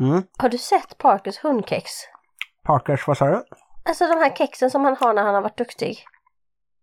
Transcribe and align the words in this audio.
Mm. 0.00 0.22
Har 0.38 0.48
du 0.48 0.58
sett 0.58 0.98
Parkers 0.98 1.38
hundkex? 1.38 1.90
Parkers, 2.64 3.06
vad 3.06 3.18
sa 3.18 3.26
du? 3.26 3.44
Alltså 3.84 4.04
de 4.06 4.14
här 4.14 4.36
kexen 4.36 4.70
som 4.70 4.84
han 4.84 4.96
har 5.00 5.14
när 5.14 5.22
han 5.22 5.34
har 5.34 5.42
varit 5.42 5.58
duktig. 5.58 6.04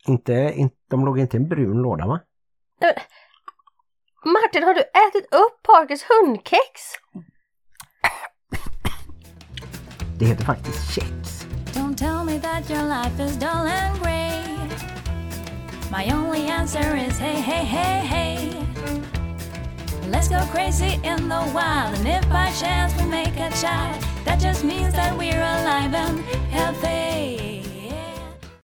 Inte, 0.07 0.33
inte, 0.33 0.75
de 0.89 1.05
låg 1.05 1.19
inte 1.19 1.37
i 1.37 1.39
en 1.39 1.47
brun 1.47 1.77
låda 1.81 2.07
va? 2.07 2.19
Martin, 4.25 4.63
har 4.63 4.73
du 4.73 4.79
ätit 4.79 5.33
upp 5.33 5.63
Parkers 5.63 6.03
hundkex? 6.03 6.61
Det 10.19 10.25
heter 10.25 10.45
faktiskt 10.45 10.93
kex. 10.93 11.45
Don't 11.73 11.97
tell 11.97 12.23
me 12.25 12.39
that 12.39 12.69
your 12.69 12.83
life 12.83 13.23
is 13.23 13.37
dull 13.37 13.49
and 13.49 13.99
grey. 14.03 14.41
My 15.91 16.13
only 16.13 16.49
answer 16.49 16.95
is 16.95 17.19
hey, 17.19 17.41
hey, 17.41 17.63
hey, 17.65 17.99
hey. 17.99 18.64
Let's 20.11 20.29
go 20.29 20.39
crazy 20.53 20.93
in 21.03 21.29
the 21.29 21.41
wild, 21.53 21.97
and 21.97 22.07
if 22.07 22.29
by 22.29 22.51
chance 22.61 22.93
we 22.97 23.09
make 23.09 23.39
a 23.39 23.49
child, 23.51 24.03
that 24.25 24.39
just 24.41 24.63
means 24.63 24.93
that 24.95 25.17
we're 25.17 25.43
alive 25.43 25.95
and 25.95 26.19
healthy. 26.51 27.63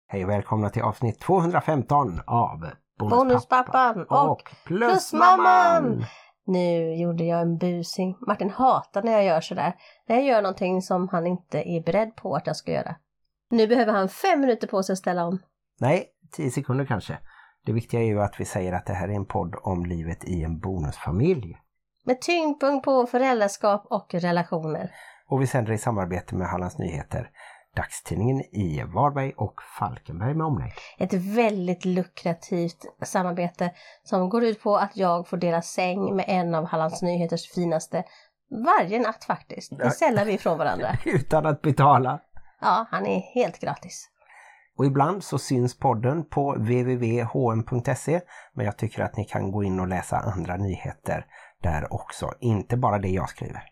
Hej 0.08 0.24
och 0.24 0.30
välkomna 0.30 0.70
till 0.70 0.82
avsnitt 0.82 1.20
215 1.20 2.20
av 2.28 2.70
Bonuspappan 3.00 4.06
och 4.10 4.52
Plusmamman. 4.66 6.06
Nu 6.46 6.96
gjorde 6.96 7.24
jag 7.24 7.42
en 7.42 7.58
busing. 7.58 8.18
Martin 8.28 8.50
hatar 8.50 9.04
när 9.04 9.12
jag 9.12 9.26
gör 9.26 9.42
sådär. 9.42 9.74
När 10.08 10.16
jag 10.16 10.26
gör 10.26 10.42
någonting 10.42 10.82
som 10.82 11.10
han 11.10 11.28
inte 11.28 11.70
är 11.70 11.84
beredd 11.84 12.16
på 12.16 12.36
att 12.36 12.48
jag 12.48 12.56
ska 12.56 12.72
göra. 12.72 12.96
Nu 13.50 13.68
behöver 13.68 13.94
han 13.94 14.10
fem 14.10 14.40
minuter 14.42 14.68
på 14.68 14.84
sig 14.84 14.94
att 14.94 15.00
ställa 15.00 15.26
om. 15.26 15.40
Nej, 15.80 16.06
10 16.32 16.52
sekunder 16.52 16.86
kanske. 16.86 17.18
Det 17.66 17.74
viktiga 17.74 18.00
är 18.00 18.06
ju 18.06 18.22
att 18.22 18.40
vi 18.40 18.46
säger 18.46 18.74
att 18.74 18.86
det 18.86 18.94
här 18.94 19.08
är 19.08 19.14
en 19.14 19.26
podd 19.26 19.56
om 19.64 19.86
livet 19.86 20.24
i 20.24 20.44
en 20.44 20.60
bonusfamilj. 20.60 21.58
Med 22.06 22.22
tyngdpunkt 22.22 22.86
på 22.86 23.06
föräldraskap 23.06 23.86
och 23.90 24.14
relationer. 24.14 24.92
Och 25.28 25.42
vi 25.42 25.48
sänder 25.48 25.74
i 25.74 25.78
samarbete 25.78 26.36
med 26.36 26.48
Hallands 26.48 26.78
Nyheter, 26.78 27.30
dagstidningen 27.76 28.42
i 28.42 28.84
Varberg 28.96 29.34
och 29.38 29.62
Falkenberg 29.80 30.34
med 30.34 30.48
omnejd. 30.48 30.72
Ett 30.98 31.14
väldigt 31.14 31.86
lukrativt 31.86 32.86
samarbete 33.04 33.72
som 34.04 34.30
går 34.30 34.44
ut 34.44 34.64
på 34.64 34.78
att 34.78 34.98
jag 34.98 35.28
får 35.28 35.38
dela 35.38 35.62
säng 35.62 36.16
med 36.16 36.26
en 36.28 36.56
av 36.56 36.66
Hallands 36.66 37.02
Nyheters 37.02 37.52
finaste 37.52 38.04
varje 38.66 39.00
natt 39.00 39.24
faktiskt. 39.24 39.78
Det 39.78 39.84
är 39.84 39.90
sällan 39.90 40.28
vi 40.28 40.34
ifrån 40.34 40.58
varandra. 40.58 40.88
Utan 41.06 41.46
att 41.46 41.62
betala. 41.62 42.20
Ja, 42.62 42.86
han 42.92 43.06
är 43.06 43.20
helt 43.20 43.60
gratis. 43.60 44.11
Och 44.82 44.88
ibland 44.88 45.24
så 45.24 45.40
syns 45.40 45.80
podden 45.80 46.26
på 46.26 46.54
www.hm.se 46.54 48.22
men 48.54 48.66
jag 48.66 48.78
tycker 48.78 49.04
att 49.04 49.18
ni 49.18 49.26
kan 49.26 49.52
gå 49.52 49.64
in 49.64 49.80
och 49.80 49.88
läsa 49.88 50.18
andra 50.18 50.58
nyheter 50.58 51.26
där 51.64 51.94
också, 51.94 52.34
inte 52.40 52.78
bara 52.78 53.00
det 53.00 53.08
jag 53.08 53.30
skriver. 53.30 53.64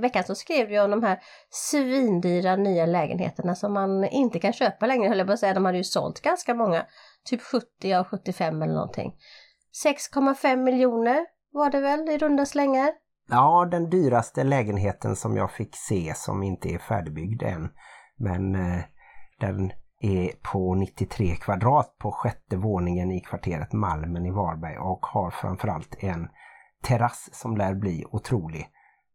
veckan 0.00 0.24
så 0.24 0.34
skrev 0.34 0.72
jag 0.72 0.84
om 0.84 0.90
de 0.90 1.02
här 1.02 1.18
svindyra 1.50 2.56
nya 2.56 2.86
lägenheterna 2.86 3.54
som 3.54 3.72
man 3.72 4.04
inte 4.04 4.38
kan 4.38 4.52
köpa 4.52 4.86
längre, 4.86 5.08
höll 5.08 5.18
jag 5.18 5.26
på 5.26 5.32
att 5.32 5.38
säga. 5.38 5.54
De 5.54 5.64
hade 5.64 5.78
ju 5.78 5.84
sålt 5.84 6.20
ganska 6.20 6.54
många, 6.54 6.86
typ 7.24 7.42
70 7.42 7.94
av 7.94 8.04
75 8.04 8.62
eller 8.62 8.74
någonting. 8.74 9.14
6,5 9.84 10.56
miljoner 10.56 11.26
var 11.52 11.70
det 11.70 11.80
väl 11.80 12.08
i 12.08 12.18
runda 12.18 12.46
slängar? 12.46 12.90
Ja, 13.28 13.68
den 13.70 13.90
dyraste 13.90 14.44
lägenheten 14.44 15.16
som 15.16 15.36
jag 15.36 15.50
fick 15.50 15.76
se 15.76 16.12
som 16.16 16.42
inte 16.42 16.68
är 16.68 16.78
färdigbyggd 16.78 17.42
än. 17.42 17.68
Men 18.16 18.54
eh, 18.54 18.82
den 19.40 19.72
är 20.00 20.32
på 20.52 20.74
93 20.74 21.36
kvadrat 21.36 21.98
på 21.98 22.12
sjätte 22.12 22.56
våningen 22.56 23.10
i 23.10 23.20
kvarteret 23.20 23.72
Malmen 23.72 24.26
i 24.26 24.30
Varberg 24.30 24.78
och 24.78 25.06
har 25.06 25.30
framförallt 25.30 25.96
en 25.98 26.28
terrass 26.82 27.28
som 27.32 27.56
lär 27.56 27.74
bli 27.74 28.04
otrolig. 28.10 28.68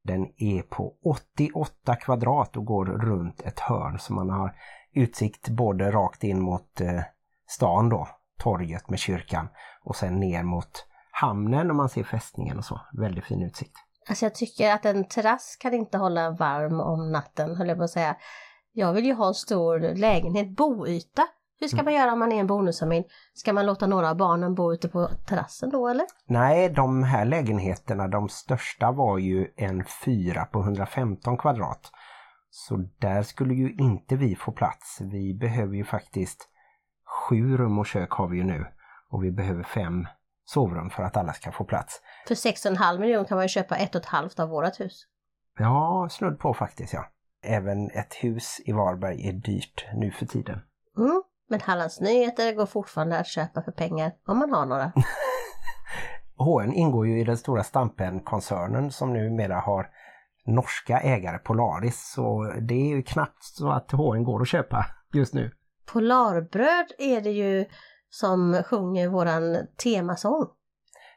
Den 0.03 0.27
är 0.37 0.61
på 0.61 0.93
88 1.05 1.95
kvadrat 1.95 2.57
och 2.57 2.65
går 2.65 2.85
runt 2.85 3.41
ett 3.41 3.59
hörn 3.59 3.99
så 3.99 4.13
man 4.13 4.29
har 4.29 4.55
utsikt 4.93 5.49
både 5.49 5.91
rakt 5.91 6.23
in 6.23 6.41
mot 6.41 6.81
eh, 6.81 7.01
stan 7.47 7.89
då, 7.89 8.07
torget 8.37 8.89
med 8.89 8.99
kyrkan 8.99 9.47
och 9.83 9.95
sen 9.95 10.19
ner 10.19 10.43
mot 10.43 10.87
hamnen 11.11 11.69
och 11.69 11.75
man 11.75 11.89
ser 11.89 12.03
fästningen 12.03 12.57
och 12.57 12.65
så. 12.65 12.81
Väldigt 12.93 13.25
fin 13.25 13.41
utsikt. 13.41 13.77
Alltså 14.09 14.25
jag 14.25 14.35
tycker 14.35 14.73
att 14.73 14.85
en 14.85 15.07
terrass 15.07 15.57
kan 15.59 15.73
inte 15.73 15.97
hålla 15.97 16.31
varm 16.31 16.79
om 16.79 17.11
natten, 17.11 17.55
höll 17.55 17.67
jag 17.67 17.77
på 17.77 17.83
att 17.83 17.89
säga. 17.89 18.15
Jag 18.73 18.93
vill 18.93 19.05
ju 19.05 19.13
ha 19.13 19.27
en 19.27 19.33
stor 19.33 19.79
lägenhet, 19.79 20.49
boyta. 20.49 21.27
Hur 21.59 21.67
ska 21.67 21.83
man 21.83 21.93
göra 21.93 22.13
om 22.13 22.19
man 22.19 22.31
är 22.31 22.39
en 22.39 22.47
bonusfamilj? 22.47 23.05
Ska 23.33 23.53
man 23.53 23.65
låta 23.65 23.87
några 23.87 24.09
av 24.09 24.17
barnen 24.17 24.55
bo 24.55 24.73
ute 24.73 24.89
på 24.89 25.09
terrassen 25.27 25.69
då 25.69 25.87
eller? 25.87 26.05
Nej, 26.25 26.69
de 26.69 27.03
här 27.03 27.25
lägenheterna, 27.25 28.07
de 28.07 28.29
största 28.29 28.91
var 28.91 29.17
ju 29.17 29.47
en 29.55 29.83
fyra 30.05 30.45
på 30.45 30.59
115 30.59 31.37
kvadrat. 31.37 31.91
Så 32.49 32.89
där 32.99 33.23
skulle 33.23 33.53
ju 33.53 33.75
inte 33.75 34.15
vi 34.15 34.35
få 34.35 34.51
plats. 34.51 35.01
Vi 35.01 35.33
behöver 35.33 35.75
ju 35.75 35.83
faktiskt 35.83 36.47
sju 37.05 37.57
rum 37.57 37.79
och 37.79 37.85
kök 37.85 38.11
har 38.11 38.27
vi 38.27 38.37
ju 38.37 38.43
nu. 38.43 38.65
Och 39.09 39.23
vi 39.23 39.31
behöver 39.31 39.63
fem 39.63 40.07
sovrum 40.45 40.89
för 40.89 41.03
att 41.03 41.17
alla 41.17 41.33
ska 41.33 41.51
få 41.51 41.63
plats. 41.63 42.01
För 42.27 42.35
6,5 42.35 42.99
miljoner 42.99 43.25
kan 43.25 43.35
man 43.37 43.45
ju 43.45 43.49
köpa 43.49 43.75
ett 43.75 43.95
och 43.95 44.01
ett 44.01 44.07
halvt 44.07 44.39
av 44.39 44.49
vårat 44.49 44.79
hus. 44.79 45.07
Ja, 45.59 46.07
snudd 46.11 46.39
på 46.39 46.53
faktiskt 46.53 46.93
ja. 46.93 47.05
Även 47.43 47.89
ett 47.89 48.13
hus 48.13 48.61
i 48.65 48.71
Varberg 48.71 49.27
är 49.27 49.33
dyrt 49.33 49.85
nu 49.93 50.11
för 50.11 50.25
tiden. 50.25 50.59
Mm. 50.97 51.23
Men 51.49 51.61
Hallands 51.61 52.01
Nyheter 52.01 52.53
går 52.53 52.65
fortfarande 52.65 53.19
att 53.19 53.27
köpa 53.27 53.61
för 53.61 53.71
pengar 53.71 54.11
om 54.27 54.37
man 54.37 54.51
har 54.51 54.65
några. 54.65 54.91
HN 56.37 56.73
ingår 56.73 57.07
ju 57.07 57.21
i 57.21 57.23
den 57.23 57.37
stora 57.37 57.63
Stampen-koncernen 57.63 58.91
som 58.91 59.13
numera 59.13 59.59
har 59.59 59.89
norska 60.45 60.99
ägare 60.99 61.37
Polaris 61.37 62.11
så 62.15 62.53
det 62.61 62.73
är 62.73 62.95
ju 62.95 63.03
knappt 63.03 63.43
så 63.43 63.69
att 63.69 63.91
HN 63.91 64.23
går 64.23 64.41
att 64.41 64.47
köpa 64.47 64.85
just 65.13 65.33
nu. 65.33 65.51
Polarbröd 65.85 66.91
är 66.97 67.21
det 67.21 67.31
ju 67.31 67.65
som 68.09 68.63
sjunger 68.65 69.07
våran 69.07 69.57
temasång. 69.83 70.47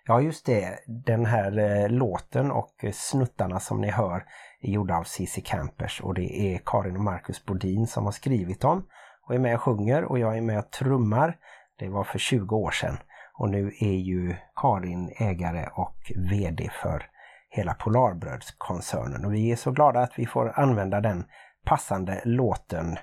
Ja 0.06 0.20
just 0.20 0.46
det, 0.46 0.78
den 0.86 1.26
här 1.26 1.58
eh, 1.58 1.88
låten 1.88 2.50
och 2.50 2.84
snuttarna 2.92 3.60
som 3.60 3.80
ni 3.80 3.90
hör 3.90 4.24
är 4.60 4.70
gjorda 4.70 4.96
av 4.96 5.04
CC 5.04 5.40
Campers 5.44 6.00
och 6.00 6.14
det 6.14 6.40
är 6.40 6.60
Karin 6.66 6.96
och 6.96 7.02
Marcus 7.02 7.44
Bodin 7.44 7.86
som 7.86 8.04
har 8.04 8.12
skrivit 8.12 8.60
dem 8.60 8.86
och 9.26 9.34
är 9.34 9.38
med 9.38 9.54
och 9.54 9.62
sjunger 9.62 10.04
och 10.04 10.18
jag 10.18 10.36
är 10.36 10.40
med 10.40 10.58
och 10.58 10.70
trummar. 10.70 11.36
Det 11.78 11.88
var 11.88 12.04
för 12.04 12.18
20 12.18 12.56
år 12.56 12.70
sedan 12.70 12.96
och 13.38 13.50
nu 13.50 13.72
är 13.80 13.96
ju 13.96 14.34
Karin 14.56 15.12
ägare 15.16 15.68
och 15.72 16.12
VD 16.30 16.70
för 16.82 17.06
hela 17.48 17.74
Polarbrödskoncernen 17.74 19.24
och 19.24 19.34
vi 19.34 19.52
är 19.52 19.56
så 19.56 19.70
glada 19.70 20.00
att 20.00 20.18
vi 20.18 20.26
får 20.26 20.58
använda 20.60 21.00
den 21.00 21.24
passande 21.64 22.20
låten 22.24 22.98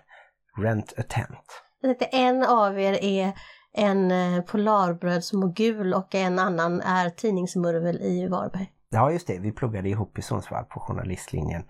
Rent 0.57 0.93
a 0.99 1.03
Tent. 1.09 1.63
En 2.11 2.43
av 2.43 2.79
er 2.79 3.03
är 3.03 3.33
en 3.73 4.11
eh, 4.11 4.41
polarbrödsmogul 4.41 5.93
och 5.93 6.15
en 6.15 6.39
annan 6.39 6.81
är 6.81 7.09
tidningsmurvel 7.09 8.01
i 8.01 8.27
Varberg. 8.27 8.71
Ja 8.89 9.11
just 9.11 9.27
det, 9.27 9.39
vi 9.39 9.51
pluggade 9.51 9.89
ihop 9.89 10.17
i 10.17 10.21
Sundsvall 10.21 10.65
på 10.65 10.79
journalistlinjen. 10.79 11.63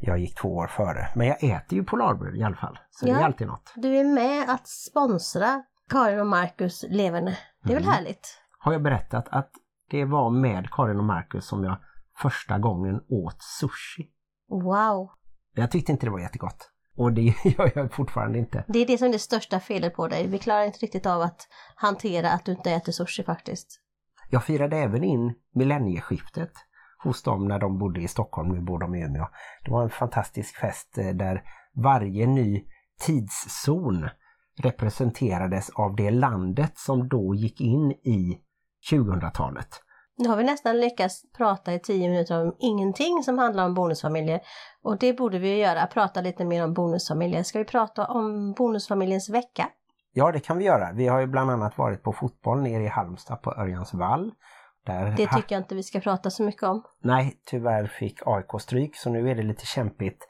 Jag 0.00 0.18
gick 0.18 0.38
två 0.40 0.48
år 0.56 0.66
före. 0.66 1.08
Men 1.14 1.26
jag 1.26 1.44
äter 1.44 1.78
ju 1.78 1.84
Polarbröd 1.84 2.36
i 2.36 2.42
alla 2.42 2.56
fall. 2.56 2.78
Så 2.90 3.06
det 3.06 3.12
är 3.12 3.16
Ja. 3.20 3.24
alltid 3.24 3.46
något. 3.46 3.72
Du 3.76 3.96
är 3.96 4.04
med 4.04 4.50
att 4.50 4.68
sponsra 4.68 5.62
Karin 5.90 6.20
och 6.20 6.26
Marcus 6.26 6.84
leverne. 6.88 7.38
Det 7.64 7.70
är 7.70 7.74
väl 7.74 7.82
Mm. 7.82 7.94
härligt? 7.94 8.38
Har 8.58 8.72
jag 8.72 8.82
berättat 8.82 9.28
att 9.28 9.50
det 9.90 10.04
var 10.04 10.30
med 10.30 10.70
Karin 10.70 10.98
och 10.98 11.04
Marcus 11.04 11.46
som 11.46 11.64
jag 11.64 11.76
första 12.22 12.58
gången 12.58 13.00
åt 13.08 13.36
sushi. 13.60 14.10
Wow! 14.48 15.10
Jag 15.54 15.70
tyckte 15.70 15.92
inte 15.92 16.06
det 16.06 16.10
var 16.10 16.20
jättegott. 16.20 16.70
Och 16.96 17.12
det 17.12 17.22
gör 17.44 17.72
jag 17.74 17.94
fortfarande 17.94 18.38
inte. 18.38 18.64
Det 18.68 18.78
är 18.78 18.86
det 18.86 18.98
som 18.98 19.08
är 19.08 19.12
det 19.12 19.18
största 19.18 19.60
felet 19.60 19.94
på 19.94 20.08
dig. 20.08 20.26
Vi 20.26 20.38
klarar 20.38 20.64
inte 20.64 20.78
riktigt 20.78 21.06
av 21.06 21.20
att 21.20 21.48
hantera 21.74 22.30
att 22.30 22.44
du 22.44 22.52
inte 22.52 22.70
äter 22.70 22.92
sushi 22.92 23.22
faktiskt. 23.22 23.80
Jag 24.30 24.44
firade 24.44 24.76
även 24.76 25.04
in 25.04 25.34
millennieskiftet 25.54 26.52
hos 27.04 27.22
dem 27.22 27.48
när 27.48 27.58
de 27.58 27.78
bodde 27.78 28.00
i 28.00 28.08
Stockholm, 28.08 28.48
nu 28.48 28.60
bor 28.60 28.78
de 28.78 28.94
i 28.94 29.04
Umeå. 29.04 29.28
Det 29.64 29.70
var 29.70 29.82
en 29.82 29.90
fantastisk 29.90 30.56
fest 30.56 30.98
eh, 30.98 31.08
där 31.08 31.42
varje 31.74 32.26
ny 32.26 32.64
tidszon 33.00 34.08
representerades 34.58 35.70
av 35.70 35.96
det 35.96 36.10
landet 36.10 36.78
som 36.78 37.08
då 37.08 37.34
gick 37.34 37.60
in 37.60 37.92
i 37.92 38.38
2000-talet. 38.90 39.82
Nu 40.18 40.28
har 40.28 40.36
vi 40.36 40.44
nästan 40.44 40.80
lyckats 40.80 41.32
prata 41.36 41.74
i 41.74 41.78
tio 41.78 42.08
minuter 42.08 42.42
om 42.42 42.56
ingenting 42.58 43.22
som 43.22 43.38
handlar 43.38 43.66
om 43.66 43.74
bonusfamiljer. 43.74 44.40
Och 44.82 44.98
det 44.98 45.12
borde 45.12 45.38
vi 45.38 45.58
göra, 45.58 45.86
prata 45.86 46.20
lite 46.20 46.44
mer 46.44 46.64
om 46.64 46.74
bonusfamiljer. 46.74 47.42
Ska 47.42 47.58
vi 47.58 47.64
prata 47.64 48.06
om 48.06 48.52
bonusfamiljens 48.52 49.30
vecka? 49.30 49.68
Ja, 50.12 50.32
det 50.32 50.40
kan 50.40 50.58
vi 50.58 50.64
göra. 50.64 50.92
Vi 50.92 51.06
har 51.06 51.20
ju 51.20 51.26
bland 51.26 51.50
annat 51.50 51.78
varit 51.78 52.02
på 52.02 52.12
fotboll 52.12 52.62
nere 52.62 52.82
i 52.82 52.88
Halmstad 52.88 53.42
på 53.42 53.54
Örjansvall. 53.54 54.32
Där 54.86 55.10
Det 55.10 55.26
tycker 55.26 55.54
jag 55.54 55.60
inte 55.60 55.74
vi 55.74 55.82
ska 55.82 56.00
prata 56.00 56.30
så 56.30 56.42
mycket 56.42 56.62
om. 56.62 56.82
Nej, 57.02 57.40
tyvärr 57.44 57.86
fick 57.86 58.18
AIK 58.26 58.60
stryk 58.60 58.96
så 58.96 59.10
nu 59.10 59.30
är 59.30 59.34
det 59.34 59.42
lite 59.42 59.66
kämpigt 59.66 60.28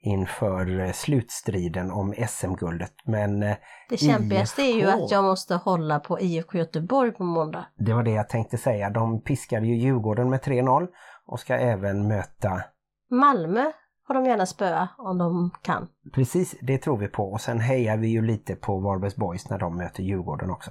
inför 0.00 0.80
eh, 0.80 0.92
slutstriden 0.92 1.90
om 1.90 2.14
SM-guldet. 2.28 2.92
Men 3.04 3.42
eh, 3.42 3.56
Det 3.88 3.96
kämpigaste 3.96 4.62
är 4.62 4.74
ju 4.74 4.80
IFK 4.80 5.04
att 5.04 5.10
jag 5.10 5.24
måste 5.24 5.54
hålla 5.54 6.00
på 6.00 6.20
IFK 6.20 6.58
Göteborg 6.58 7.12
på 7.12 7.24
måndag. 7.24 7.66
Det 7.78 7.92
var 7.92 8.02
det 8.02 8.10
jag 8.10 8.28
tänkte 8.28 8.58
säga. 8.58 8.90
De 8.90 9.22
piskade 9.22 9.66
ju 9.66 9.76
Djurgården 9.76 10.30
med 10.30 10.40
3-0 10.40 10.86
och 11.26 11.40
ska 11.40 11.54
även 11.54 12.08
möta 12.08 12.62
Malmö 13.10 13.72
får 14.06 14.14
de 14.14 14.24
gärna 14.24 14.46
spöa 14.46 14.88
om 14.98 15.18
de 15.18 15.50
kan. 15.62 15.88
Precis, 16.14 16.54
det 16.60 16.78
tror 16.78 16.96
vi 16.98 17.08
på 17.08 17.32
och 17.32 17.40
sen 17.40 17.60
hejar 17.60 17.96
vi 17.96 18.08
ju 18.08 18.22
lite 18.22 18.54
på 18.54 18.80
Varbergs 18.80 19.16
Boys 19.16 19.50
när 19.50 19.58
de 19.58 19.76
möter 19.76 20.02
Djurgården 20.02 20.50
också. 20.50 20.70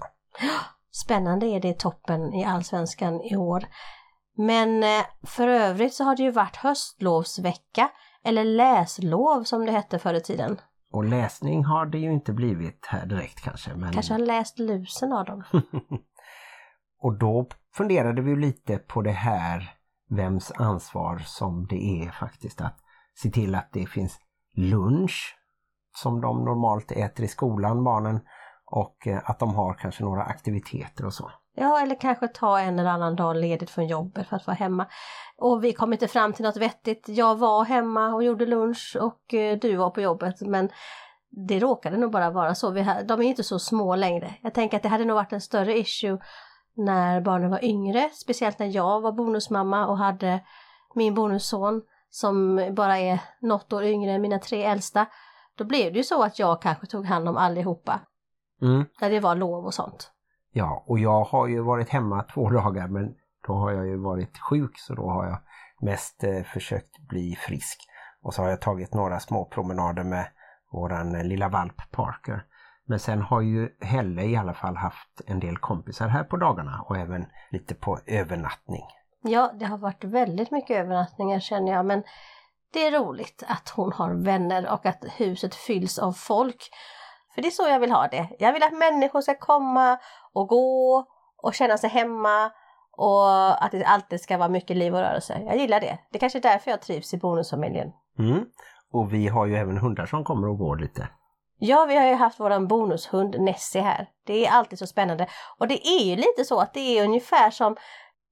Spännande 0.91 1.45
är 1.45 1.59
det 1.59 1.79
toppen 1.79 2.33
i 2.33 2.45
Allsvenskan 2.45 3.21
i 3.21 3.35
år. 3.35 3.65
Men 4.37 4.83
eh, 4.83 5.05
för 5.23 5.47
övrigt 5.47 5.93
så 5.93 6.03
har 6.03 6.15
det 6.15 6.23
ju 6.23 6.31
varit 6.31 6.55
höstlovsvecka, 6.55 7.89
eller 8.27 8.43
läslov 8.43 9.43
som 9.43 9.65
det 9.65 9.71
hette 9.71 9.99
förr 9.99 10.13
i 10.13 10.21
tiden. 10.21 10.61
Och 10.91 11.05
läsning 11.05 11.65
har 11.65 11.85
det 11.85 11.97
ju 11.97 12.11
inte 12.13 12.33
blivit 12.33 12.85
här 12.85 13.05
direkt 13.05 13.41
kanske. 13.41 13.75
Men... 13.75 13.93
Kanske 13.93 14.13
har 14.13 14.19
läst 14.19 14.59
lusen 14.59 15.13
av 15.13 15.25
dem. 15.25 15.43
och 17.01 17.17
då 17.19 17.47
funderade 17.75 18.21
vi 18.21 18.35
lite 18.35 18.77
på 18.77 19.01
det 19.01 19.11
här 19.11 19.73
vems 20.09 20.51
ansvar 20.51 21.17
som 21.17 21.67
det 21.67 22.01
är 22.01 22.11
faktiskt 22.11 22.61
att 22.61 22.77
se 23.15 23.29
till 23.29 23.55
att 23.55 23.69
det 23.71 23.85
finns 23.85 24.19
lunch 24.55 25.37
som 26.01 26.21
de 26.21 26.45
normalt 26.45 26.91
äter 26.91 27.25
i 27.25 27.27
skolan, 27.27 27.83
barnen, 27.83 28.19
och 28.65 29.07
eh, 29.07 29.21
att 29.25 29.39
de 29.39 29.55
har 29.55 29.73
kanske 29.73 30.03
några 30.03 30.23
aktiviteter 30.23 31.05
och 31.05 31.13
så. 31.13 31.31
Ja, 31.59 31.79
eller 31.79 31.95
kanske 31.95 32.27
ta 32.27 32.59
en 32.59 32.79
eller 32.79 32.89
annan 32.89 33.15
dag 33.15 33.35
ledigt 33.35 33.69
från 33.69 33.87
jobbet 33.87 34.27
för 34.27 34.35
att 34.35 34.47
vara 34.47 34.55
hemma. 34.55 34.85
Och 35.37 35.63
vi 35.63 35.73
kom 35.73 35.93
inte 35.93 36.07
fram 36.07 36.33
till 36.33 36.45
något 36.45 36.57
vettigt. 36.57 37.05
Jag 37.07 37.35
var 37.35 37.63
hemma 37.63 38.13
och 38.13 38.23
gjorde 38.23 38.45
lunch 38.45 38.97
och 38.99 39.33
eh, 39.33 39.57
du 39.59 39.75
var 39.75 39.89
på 39.89 40.01
jobbet 40.01 40.41
men 40.41 40.69
det 41.29 41.59
råkade 41.59 41.97
nog 41.97 42.11
bara 42.11 42.29
vara 42.29 42.55
så. 42.55 42.69
Vi, 42.71 42.85
de 43.05 43.21
är 43.21 43.23
inte 43.23 43.43
så 43.43 43.59
små 43.59 43.95
längre. 43.95 44.33
Jag 44.41 44.53
tänker 44.53 44.77
att 44.77 44.83
det 44.83 44.89
hade 44.89 45.05
nog 45.05 45.15
varit 45.15 45.33
en 45.33 45.41
större 45.41 45.77
issue 45.77 46.19
när 46.75 47.21
barnen 47.21 47.49
var 47.51 47.63
yngre, 47.63 48.09
speciellt 48.13 48.59
när 48.59 48.67
jag 48.75 49.01
var 49.01 49.11
bonusmamma 49.11 49.87
och 49.87 49.97
hade 49.97 50.39
min 50.95 51.13
bonusson 51.13 51.81
som 52.09 52.67
bara 52.75 52.97
är 52.97 53.19
något 53.41 53.73
år 53.73 53.83
yngre 53.83 54.11
än 54.11 54.21
mina 54.21 54.39
tre 54.39 54.63
äldsta. 54.63 55.05
Då 55.57 55.63
blev 55.63 55.93
det 55.93 55.97
ju 55.97 56.03
så 56.03 56.23
att 56.23 56.39
jag 56.39 56.61
kanske 56.61 56.87
tog 56.87 57.05
hand 57.05 57.29
om 57.29 57.37
allihopa. 57.37 57.99
Mm. 58.61 58.85
När 59.01 59.09
det 59.09 59.19
var 59.19 59.35
lov 59.35 59.65
och 59.65 59.73
sånt. 59.73 60.11
Ja, 60.57 60.83
och 60.87 60.99
jag 60.99 61.23
har 61.23 61.47
ju 61.47 61.61
varit 61.61 61.89
hemma 61.89 62.23
två 62.33 62.49
dagar 62.49 62.87
men 62.87 63.15
då 63.47 63.53
har 63.53 63.71
jag 63.71 63.87
ju 63.87 63.97
varit 63.97 64.37
sjuk 64.37 64.79
så 64.79 64.93
då 64.93 65.09
har 65.09 65.25
jag 65.25 65.37
mest 65.81 66.23
eh, 66.23 66.43
försökt 66.43 66.99
bli 66.99 67.35
frisk. 67.35 67.79
Och 68.21 68.33
så 68.33 68.41
har 68.41 68.49
jag 68.49 68.61
tagit 68.61 68.93
några 68.93 69.19
små 69.19 69.45
promenader 69.45 70.03
med 70.03 70.27
våran 70.71 71.15
eh, 71.15 71.23
lilla 71.23 71.49
valp 71.49 71.91
Parker. 71.91 72.43
Men 72.85 72.99
sen 72.99 73.21
har 73.21 73.41
ju 73.41 73.69
Helle 73.81 74.23
i 74.23 74.35
alla 74.35 74.53
fall 74.53 74.75
haft 74.75 75.21
en 75.25 75.39
del 75.39 75.57
kompisar 75.57 76.07
här 76.07 76.23
på 76.23 76.37
dagarna 76.37 76.81
och 76.81 76.97
även 76.97 77.25
lite 77.51 77.75
på 77.75 77.99
övernattning. 78.05 78.83
Ja, 79.21 79.51
det 79.59 79.65
har 79.65 79.77
varit 79.77 80.03
väldigt 80.03 80.51
mycket 80.51 80.77
övernattningar 80.77 81.39
känner 81.39 81.71
jag 81.71 81.85
men 81.85 82.03
det 82.73 82.87
är 82.87 82.91
roligt 82.99 83.43
att 83.47 83.69
hon 83.69 83.91
har 83.91 84.13
vänner 84.13 84.73
och 84.73 84.85
att 84.85 85.03
huset 85.17 85.55
fylls 85.55 85.99
av 85.99 86.11
folk. 86.11 86.69
För 87.37 87.41
det 87.41 87.47
är 87.47 87.51
så 87.51 87.67
jag 87.67 87.79
vill 87.79 87.91
ha 87.91 88.07
det. 88.07 88.27
Jag 88.39 88.53
vill 88.53 88.63
att 88.63 88.73
människor 88.73 89.21
ska 89.21 89.35
komma 89.35 89.97
och 90.33 90.47
gå 90.47 91.05
och 91.37 91.53
känna 91.53 91.77
sig 91.77 91.89
hemma 91.89 92.51
och 92.91 93.63
att 93.63 93.71
det 93.71 93.85
alltid 93.85 94.21
ska 94.21 94.37
vara 94.37 94.49
mycket 94.49 94.77
liv 94.77 94.95
och 94.95 94.99
rörelse. 94.99 95.41
Jag 95.45 95.57
gillar 95.57 95.79
det. 95.79 95.97
Det 96.11 96.17
är 96.17 96.19
kanske 96.19 96.39
är 96.39 96.41
därför 96.41 96.71
jag 96.71 96.81
trivs 96.81 97.13
i 97.13 97.17
bonusfamiljen. 97.17 97.91
Mm. 98.19 98.45
Och 98.91 99.13
vi 99.13 99.27
har 99.27 99.45
ju 99.45 99.55
även 99.55 99.77
hundar 99.77 100.05
som 100.05 100.23
kommer 100.23 100.47
och 100.47 100.57
går 100.57 100.77
lite. 100.77 101.07
Ja, 101.57 101.85
vi 101.85 101.97
har 101.97 102.07
ju 102.07 102.13
haft 102.13 102.39
våran 102.39 102.67
bonushund 102.67 103.41
Nessie 103.41 103.81
här. 103.81 104.09
Det 104.25 104.45
är 104.45 104.51
alltid 104.51 104.79
så 104.79 104.87
spännande. 104.87 105.27
Och 105.57 105.67
det 105.67 105.87
är 105.87 106.03
ju 106.03 106.15
lite 106.15 106.43
så 106.45 106.59
att 106.59 106.73
det 106.73 106.99
är 106.99 107.03
ungefär 107.03 107.49
som 107.49 107.75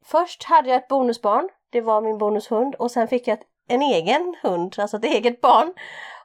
Först 0.05 0.43
hade 0.43 0.69
jag 0.69 0.77
ett 0.77 0.87
bonusbarn, 0.87 1.49
det 1.71 1.81
var 1.81 2.01
min 2.01 2.17
bonushund 2.17 2.75
och 2.75 2.91
sen 2.91 3.07
fick 3.07 3.27
jag 3.27 3.37
en 3.67 3.81
egen 3.81 4.35
hund, 4.43 4.75
alltså 4.79 4.97
ett 4.97 5.05
eget 5.05 5.41
barn. 5.41 5.73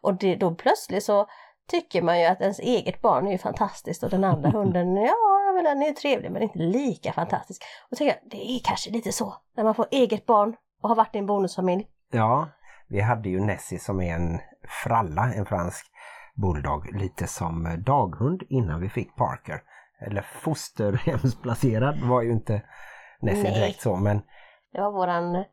Och 0.00 0.14
det, 0.14 0.36
då 0.36 0.54
plötsligt 0.54 1.04
så 1.04 1.26
tycker 1.70 2.02
man 2.02 2.20
ju 2.20 2.26
att 2.26 2.40
ens 2.40 2.58
eget 2.58 3.02
barn 3.02 3.26
är 3.26 3.32
ju 3.32 3.38
fantastiskt 3.38 4.02
och 4.02 4.11
den 4.11 4.25
andra 4.25 4.50
hunden, 4.58 4.96
ja, 4.96 5.62
den 5.62 5.82
är 5.82 5.93
trevlig 5.93 6.31
men 6.31 6.43
inte 6.43 6.58
lika 6.58 7.12
fantastisk. 7.12 7.62
Och 7.90 7.96
tänker 7.96 8.14
jag, 8.14 8.31
det 8.31 8.50
är 8.50 8.61
kanske 8.64 8.90
lite 8.90 9.12
så 9.12 9.34
när 9.56 9.64
man 9.64 9.75
får 9.75 9.87
eget 9.90 10.26
barn 10.26 10.56
och 10.82 10.88
har 10.88 10.96
varit 10.96 11.14
i 11.14 11.19
en 11.19 11.26
bonusfamilj. 11.26 11.87
Ja, 12.11 12.49
vi 12.88 13.00
hade 13.00 13.28
ju 13.28 13.40
Nessie 13.40 13.78
som 13.78 14.00
är 14.00 14.14
en 14.14 14.40
fralla, 14.84 15.34
en 15.34 15.46
fransk 15.46 15.87
bulldog, 16.34 17.00
lite 17.00 17.26
som 17.26 17.82
daghund 17.87 18.43
innan 18.49 18.81
vi 18.81 18.88
fick 18.88 19.16
Parker. 19.16 19.62
Eller 20.06 20.23
fosterhemsplacerad 20.23 22.00
var 22.00 22.23
ju 22.23 22.32
inte 22.32 22.62
Nessie 23.20 23.55
direkt 23.55 23.81
så 23.81 23.96
men... 23.96 24.23
Det 24.73 24.81
var 24.81 24.93
våran 24.93 25.44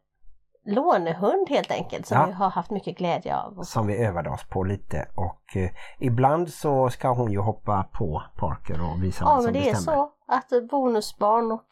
lånehund 0.68 1.50
helt 1.50 1.72
enkelt 1.72 2.06
som 2.06 2.18
ja. 2.18 2.26
vi 2.26 2.32
har 2.32 2.50
haft 2.50 2.72
mycket 2.72 2.98
glädje 2.98 3.38
av. 3.38 3.64
Som 3.64 3.88
vi 3.88 3.98
övade 3.98 4.30
oss 4.30 4.44
på 4.50 4.64
lite 4.64 5.08
och 5.16 5.58
eh, 5.58 5.70
ibland 6.00 6.50
så 6.50 6.90
ska 6.90 7.10
hon 7.10 7.32
ju 7.32 7.40
hoppa 7.40 7.84
på 7.92 8.24
Parker 8.36 8.92
och 8.92 9.04
visa 9.04 9.24
ja, 9.24 9.36
vad 9.36 9.44
som 9.44 9.54
bestämmer. 9.54 9.68
Ja 9.68 9.74
men 9.74 9.84
det 9.86 9.92
är 9.92 10.56
så 10.56 10.62
att 10.62 10.70
bonusbarn 10.70 11.52
och 11.52 11.68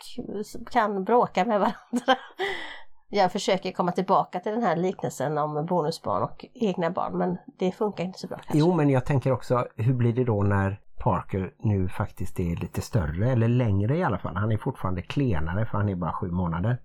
kan 0.72 1.04
bråka 1.04 1.46
med 1.46 1.60
varandra. 1.60 2.16
Jag 3.10 3.32
försöker 3.32 3.72
komma 3.72 3.92
tillbaka 3.92 4.40
till 4.40 4.52
den 4.52 4.64
här 4.64 4.76
liknelsen 4.76 5.38
om 5.38 5.66
bonusbarn 5.66 6.24
och 6.24 6.46
egna 6.54 6.90
barn 6.90 7.18
men 7.18 7.38
det 7.60 7.72
funkar 7.72 8.04
inte 8.04 8.20
så 8.20 8.28
bra 8.28 8.38
kanske. 8.38 8.58
Jo 8.58 8.74
men 8.74 8.90
jag 8.90 9.06
tänker 9.06 9.32
också 9.32 9.68
hur 9.76 9.94
blir 9.94 10.14
det 10.14 10.24
då 10.24 10.44
när 10.44 10.82
Parker 10.98 11.54
nu 11.60 11.90
faktiskt 11.90 12.40
är 12.40 12.56
lite 12.56 12.82
större 12.82 13.32
eller 13.32 13.48
längre 13.48 13.98
i 13.98 14.04
alla 14.04 14.18
fall. 14.18 14.36
Han 14.36 14.52
är 14.52 14.58
fortfarande 14.58 15.02
klenare 15.02 15.66
för 15.66 15.78
han 15.78 15.90
är 15.90 15.96
bara 15.96 16.14
sju 16.14 16.32
månader. 16.32 16.78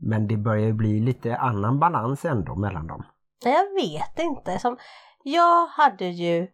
Men 0.00 0.26
det 0.26 0.36
börjar 0.36 0.66
ju 0.66 0.72
bli 0.72 1.00
lite 1.00 1.36
annan 1.36 1.78
balans 1.78 2.24
ändå 2.24 2.54
mellan 2.54 2.86
dem. 2.86 3.04
Jag 3.44 3.74
vet 3.74 4.18
inte. 4.18 4.58
Som, 4.58 4.76
jag 5.22 5.66
hade 5.66 6.04
ju 6.04 6.48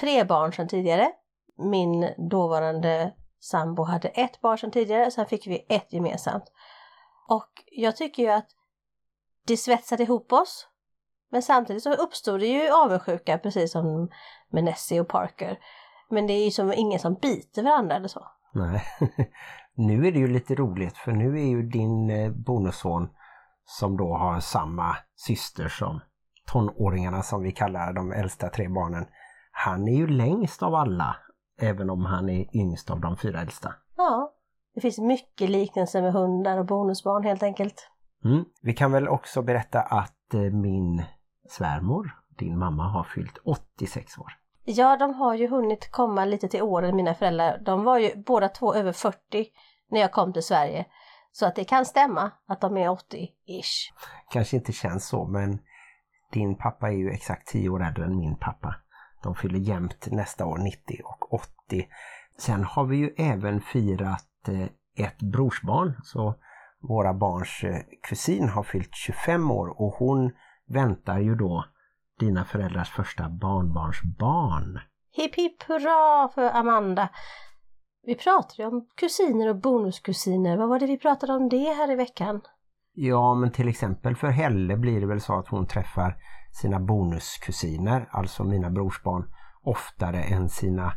tre 0.00 0.24
barn 0.24 0.52
sedan 0.52 0.68
tidigare. 0.68 1.12
Min 1.56 2.08
dåvarande 2.30 3.14
sambo 3.40 3.82
hade 3.82 4.08
ett 4.08 4.40
barn 4.40 4.58
sedan 4.58 4.70
tidigare, 4.70 5.10
sen 5.10 5.26
fick 5.26 5.46
vi 5.46 5.66
ett 5.68 5.92
gemensamt. 5.92 6.44
Och 7.28 7.64
jag 7.66 7.96
tycker 7.96 8.22
ju 8.22 8.28
att 8.28 8.48
det 9.46 9.56
svetsade 9.56 10.02
ihop 10.02 10.32
oss. 10.32 10.68
Men 11.30 11.42
samtidigt 11.42 11.82
så 11.82 11.94
uppstod 11.94 12.40
det 12.40 12.46
ju 12.46 12.70
avundsjuka 12.70 13.38
precis 13.38 13.72
som 13.72 14.10
med 14.48 14.64
Nessie 14.64 15.00
och 15.00 15.08
Parker. 15.08 15.58
Men 16.10 16.26
det 16.26 16.32
är 16.32 16.44
ju 16.44 16.50
som 16.50 16.72
ingen 16.72 16.98
som 16.98 17.14
biter 17.14 17.62
varandra 17.62 17.96
eller 17.96 18.08
så. 18.08 18.26
Nej. 18.52 18.82
nu 19.78 20.06
är 20.06 20.12
det 20.12 20.18
ju 20.18 20.28
lite 20.28 20.54
roligt 20.54 20.96
för 20.96 21.12
nu 21.12 21.40
är 21.40 21.46
ju 21.46 21.62
din 21.62 22.10
eh, 22.10 22.30
bonusson 22.30 23.08
som 23.64 23.96
då 23.96 24.14
har 24.14 24.40
samma 24.40 24.96
syster 25.16 25.68
som 25.68 26.00
tonåringarna 26.46 27.22
som 27.22 27.42
vi 27.42 27.52
kallar 27.52 27.92
de 27.92 28.12
äldsta 28.12 28.48
tre 28.48 28.68
barnen. 28.68 29.06
Han 29.50 29.88
är 29.88 29.96
ju 29.96 30.06
längst 30.06 30.62
av 30.62 30.74
alla, 30.74 31.16
även 31.60 31.90
om 31.90 32.04
han 32.04 32.28
är 32.28 32.56
yngst 32.56 32.90
av 32.90 33.00
de 33.00 33.16
fyra 33.16 33.40
äldsta. 33.40 33.74
Ja, 33.96 34.32
det 34.74 34.80
finns 34.80 34.98
mycket 34.98 35.50
liknelser 35.50 36.02
med 36.02 36.12
hundar 36.12 36.58
och 36.58 36.66
bonusbarn 36.66 37.24
helt 37.24 37.42
enkelt. 37.42 37.90
Mm. 38.24 38.44
Vi 38.62 38.74
kan 38.74 38.92
väl 38.92 39.08
också 39.08 39.42
berätta 39.42 39.80
att 39.80 40.34
eh, 40.34 40.40
min 40.40 41.02
svärmor, 41.48 42.10
din 42.38 42.58
mamma, 42.58 42.88
har 42.88 43.04
fyllt 43.04 43.38
86 43.44 44.18
år. 44.18 44.32
Ja, 44.64 44.96
de 44.96 45.14
har 45.14 45.34
ju 45.34 45.48
hunnit 45.48 45.90
komma 45.92 46.24
lite 46.24 46.48
till 46.48 46.62
åren, 46.62 46.96
mina 46.96 47.14
föräldrar. 47.14 47.62
De 47.64 47.84
var 47.84 47.98
ju 47.98 48.22
båda 48.26 48.48
två 48.48 48.74
över 48.74 48.92
40 48.92 49.46
när 49.90 50.00
jag 50.00 50.12
kom 50.12 50.32
till 50.32 50.42
Sverige. 50.42 50.86
Så 51.32 51.46
att 51.46 51.54
det 51.54 51.64
kan 51.64 51.84
stämma 51.84 52.30
att 52.46 52.60
de 52.60 52.76
är 52.76 52.88
80-ish. 52.88 53.92
Kanske 54.30 54.56
inte 54.56 54.72
känns 54.72 55.08
så, 55.08 55.26
men 55.26 55.58
din 56.32 56.56
pappa 56.56 56.88
är 56.88 56.96
ju 56.96 57.10
exakt 57.10 57.48
10 57.48 57.68
år 57.68 57.84
äldre 57.84 58.04
än 58.04 58.16
min 58.16 58.36
pappa. 58.36 58.74
De 59.22 59.34
fyller 59.34 59.58
jämnt 59.58 60.06
nästa 60.10 60.46
år 60.46 60.58
90 60.58 61.00
och 61.04 61.34
80. 61.34 61.88
Sen 62.38 62.64
har 62.64 62.84
vi 62.84 62.96
ju 62.96 63.14
även 63.16 63.60
firat 63.60 64.48
eh, 64.48 65.06
ett 65.06 65.22
brorsbarn. 65.22 66.00
Så 66.04 66.34
våra 66.80 67.14
barns 67.14 67.64
eh, 67.64 67.82
kusin 68.02 68.48
har 68.48 68.62
fyllt 68.62 68.94
25 68.94 69.50
år 69.50 69.80
och 69.80 69.94
hon 69.94 70.32
väntar 70.66 71.18
ju 71.18 71.34
då 71.34 71.64
dina 72.18 72.44
föräldrars 72.44 72.90
första 72.90 73.28
barnbarnsbarn. 73.28 74.80
Hipp 75.12 75.34
hipp 75.34 75.62
hurra 75.62 76.28
för 76.28 76.50
Amanda! 76.56 77.08
Vi 78.02 78.14
pratade 78.14 78.68
om 78.68 78.86
kusiner 78.94 79.48
och 79.48 79.56
bonuskusiner. 79.56 80.56
Vad 80.56 80.68
var 80.68 80.78
det 80.78 80.86
vi 80.86 80.98
pratade 80.98 81.32
om 81.32 81.48
det 81.48 81.72
här 81.72 81.90
i 81.90 81.94
veckan? 81.94 82.40
Ja, 82.92 83.34
men 83.34 83.52
till 83.52 83.68
exempel 83.68 84.16
för 84.16 84.28
Helle 84.28 84.76
blir 84.76 85.00
det 85.00 85.06
väl 85.06 85.20
så 85.20 85.38
att 85.38 85.48
hon 85.48 85.66
träffar 85.66 86.16
sina 86.60 86.80
bonuskusiner, 86.80 88.08
alltså 88.12 88.44
mina 88.44 88.70
brorsbarn, 88.70 89.24
oftare 89.62 90.22
än 90.22 90.48
sina 90.48 90.92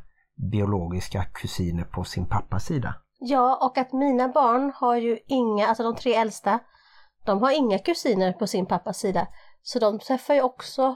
biologiska 0.51 1.23
kusiner 1.23 1.83
på 1.83 2.03
sin 2.03 2.25
pappas 2.25 2.65
sida. 2.65 2.95
Ja, 3.19 3.65
och 3.65 3.77
att 3.77 3.93
mina 3.93 4.27
barn 4.27 4.71
har 4.75 4.95
ju 4.95 5.19
inga, 5.27 5.67
alltså 5.67 5.83
de 5.83 5.95
tre 5.95 6.15
äldsta, 6.15 6.59
de 7.25 7.41
har 7.41 7.51
inga 7.51 7.79
kusiner 7.79 8.33
på 8.33 8.47
sin 8.47 8.65
pappas 8.65 8.97
sida. 8.97 9.27
Så 9.61 9.79
de 9.79 9.99
träffar 9.99 10.33
ju 10.33 10.41
också 10.41 10.95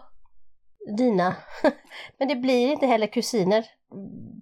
dina. 0.97 1.35
Men 2.19 2.27
det 2.27 2.35
blir 2.35 2.71
inte 2.71 2.87
heller 2.87 3.07
kusiner 3.07 3.65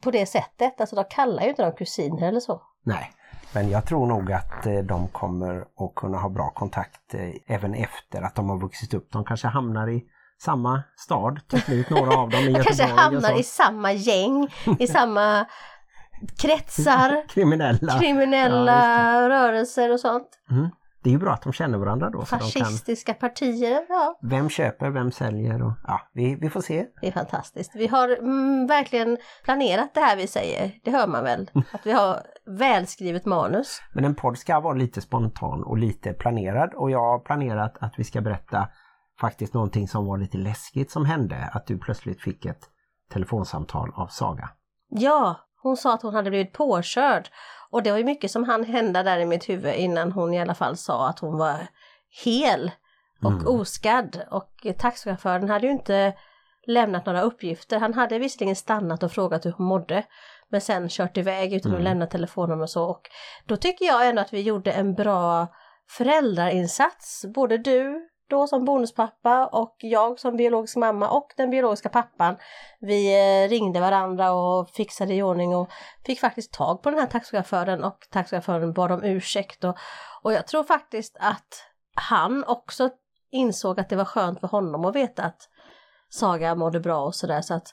på 0.01 0.12
det 0.12 0.25
sättet. 0.25 0.81
Alltså 0.81 0.95
de 0.95 1.05
kallar 1.10 1.43
ju 1.43 1.50
inte 1.50 1.63
dem 1.63 1.72
kusiner 1.77 2.27
eller 2.27 2.39
så. 2.39 2.62
Nej, 2.86 3.12
Men 3.53 3.69
jag 3.69 3.86
tror 3.86 4.07
nog 4.07 4.31
att 4.31 4.65
eh, 4.65 4.77
de 4.79 5.07
kommer 5.07 5.62
att 5.62 5.95
kunna 5.95 6.17
ha 6.17 6.29
bra 6.29 6.50
kontakt 6.50 7.13
eh, 7.13 7.55
även 7.55 7.74
efter 7.74 8.22
att 8.22 8.36
de 8.36 8.50
har 8.50 8.57
vuxit 8.60 8.93
upp. 8.93 9.12
De 9.12 9.25
kanske 9.25 9.48
hamnar 9.48 9.89
i 9.89 10.03
samma 10.41 10.83
stad 10.95 11.39
till 11.48 11.62
slut, 11.62 11.89
några 11.89 12.17
av 12.17 12.29
dem 12.29 12.39
i 12.39 12.43
Göteborg. 12.48 12.63
kanske 12.63 12.83
hamnar 12.86 13.39
i 13.39 13.43
samma 13.43 13.91
gäng, 13.93 14.48
i 14.79 14.88
samma 14.88 15.45
kretsar, 16.41 17.27
kriminella. 17.29 18.00
kriminella 18.00 19.29
rörelser 19.29 19.91
och 19.93 20.00
sånt. 20.00 20.27
Mm. 20.51 20.69
Det 21.03 21.10
är 21.10 21.12
ju 21.12 21.19
bra 21.19 21.33
att 21.33 21.41
de 21.41 21.53
känner 21.53 21.77
varandra 21.77 22.10
då. 22.10 22.19
De 22.19 22.25
kan, 22.25 22.39
Fascistiska 22.39 23.13
partier, 23.13 23.86
ja. 23.89 24.19
vem 24.22 24.50
köper, 24.50 24.89
vem 24.89 25.12
säljer 25.12 25.63
och 25.63 25.74
ja, 25.88 26.01
vi, 26.13 26.36
vi 26.36 26.50
får 26.50 26.62
se. 26.62 26.86
Det 27.01 27.07
är 27.07 27.12
fantastiskt. 27.12 27.72
Vi 27.75 27.88
har 27.88 28.10
mm, 28.10 28.67
verkligen 28.67 29.17
planerat 29.43 29.93
det 29.93 30.00
här 30.00 30.17
vi 30.17 30.27
säger. 30.27 30.72
Det 30.83 30.91
hör 30.91 31.07
man 31.07 31.24
väl? 31.24 31.50
Att 31.72 31.86
vi 31.86 31.91
har 31.91 32.22
välskrivet 32.45 33.25
manus. 33.25 33.81
Men 33.93 34.05
en 34.05 34.15
podd 34.15 34.38
ska 34.38 34.60
vara 34.60 34.74
lite 34.74 35.01
spontan 35.01 35.63
och 35.63 35.77
lite 35.77 36.13
planerad 36.13 36.74
och 36.74 36.91
jag 36.91 37.00
har 37.00 37.19
planerat 37.19 37.77
att 37.79 37.93
vi 37.98 38.03
ska 38.03 38.22
berätta 38.22 38.67
faktiskt 39.22 39.53
någonting 39.53 39.88
som 39.88 40.05
var 40.05 40.17
lite 40.17 40.38
läskigt 40.38 40.91
som 40.91 41.05
hände. 41.05 41.50
Att 41.53 41.67
du 41.67 41.77
plötsligt 41.77 42.22
fick 42.22 42.45
ett 42.45 42.69
telefonsamtal 43.12 43.91
av 43.95 44.07
Saga. 44.07 44.50
Ja, 44.89 45.39
hon 45.62 45.77
sa 45.77 45.93
att 45.93 46.01
hon 46.01 46.15
hade 46.15 46.29
blivit 46.29 46.53
påkörd. 46.53 47.29
Och 47.74 47.84
det 47.84 47.92
var 47.92 47.98
ju 47.98 48.03
mycket 48.03 48.32
som 48.32 48.44
hann 48.44 48.63
hända 48.63 49.03
där 49.03 49.20
i 49.20 49.25
mitt 49.25 49.50
huvud 49.50 49.75
innan 49.75 50.12
hon 50.12 50.34
i 50.34 50.42
alla 50.42 50.56
fall 50.56 50.77
sa 50.77 51.08
att 51.10 51.20
hon 51.20 51.38
var 51.38 51.56
hel 52.25 52.72
och 53.24 53.32
Mm. 53.32 53.48
oskadd. 53.48 54.24
Och 54.32 54.65
taxichauffören 54.77 55.50
hade 55.50 55.65
ju 55.68 55.72
inte 55.74 56.13
lämnat 56.68 57.06
några 57.06 57.22
uppgifter. 57.22 57.80
Han 57.80 57.94
hade 57.94 58.20
visserligen 58.20 58.56
stannat 58.56 59.03
och 59.03 59.12
frågat 59.12 59.46
hur 59.46 59.51
hon 59.51 59.65
mådde. 59.68 60.03
Men 60.50 60.62
sen 60.62 60.89
kört 60.89 61.18
iväg 61.18 61.53
utan 61.53 61.72
att 61.72 61.75
Mm. 61.80 61.84
lämna 61.84 62.08
telefonnummer 62.08 62.63
och 62.63 62.70
så. 62.70 62.84
Och 62.84 63.01
då 63.46 63.58
tycker 63.58 63.86
jag 63.86 64.08
ändå 64.10 64.22
att 64.22 64.34
vi 64.34 64.42
gjorde 64.42 64.72
en 64.72 64.94
bra 64.94 65.48
föräldrainsats. 65.89 67.25
Både 67.36 67.58
du 67.58 68.10
då 68.30 68.48
som 68.48 68.65
bonuspappa 68.65 69.48
och 69.48 69.75
jag 69.80 70.20
som 70.20 70.38
biologisk 70.38 70.75
mamma 70.75 71.10
och 71.10 71.34
den 71.38 71.50
biologiska 71.50 71.89
pappan. 71.89 72.36
Vi 72.80 73.13
eh, 73.13 73.50
ringde 73.50 73.80
varandra 73.80 74.32
och 74.32 74.70
fixade 74.70 75.13
i 75.13 75.24
ordning 75.24 75.56
och 75.56 75.70
fick 76.06 76.20
faktiskt 76.20 76.53
tag 76.53 76.84
på 76.84 76.89
den 76.89 77.00
här 77.00 77.08
taxichauffören 77.08 77.84
och 77.84 77.98
taxichauffören 78.12 78.74
bad 78.74 78.92
om 78.92 79.03
ursäkt. 79.03 79.63
Och, 79.63 79.77
och 80.22 80.34
jag 80.34 80.48
tror 80.48 80.63
faktiskt 80.63 81.18
att 81.20 81.68
han 81.96 82.44
också 82.44 82.89
insåg 83.32 83.80
att 83.80 83.89
det 83.89 83.96
var 83.96 84.06
skönt 84.06 84.39
för 84.39 84.48
honom 84.48 84.86
att 84.86 84.96
veta 84.96 85.24
att 85.24 85.50
Saga 86.10 86.56
mådde 86.56 86.80
bra 86.80 87.06
och 87.06 87.15
sådär. 87.15 87.42
Så 87.42 87.53
att 87.53 87.68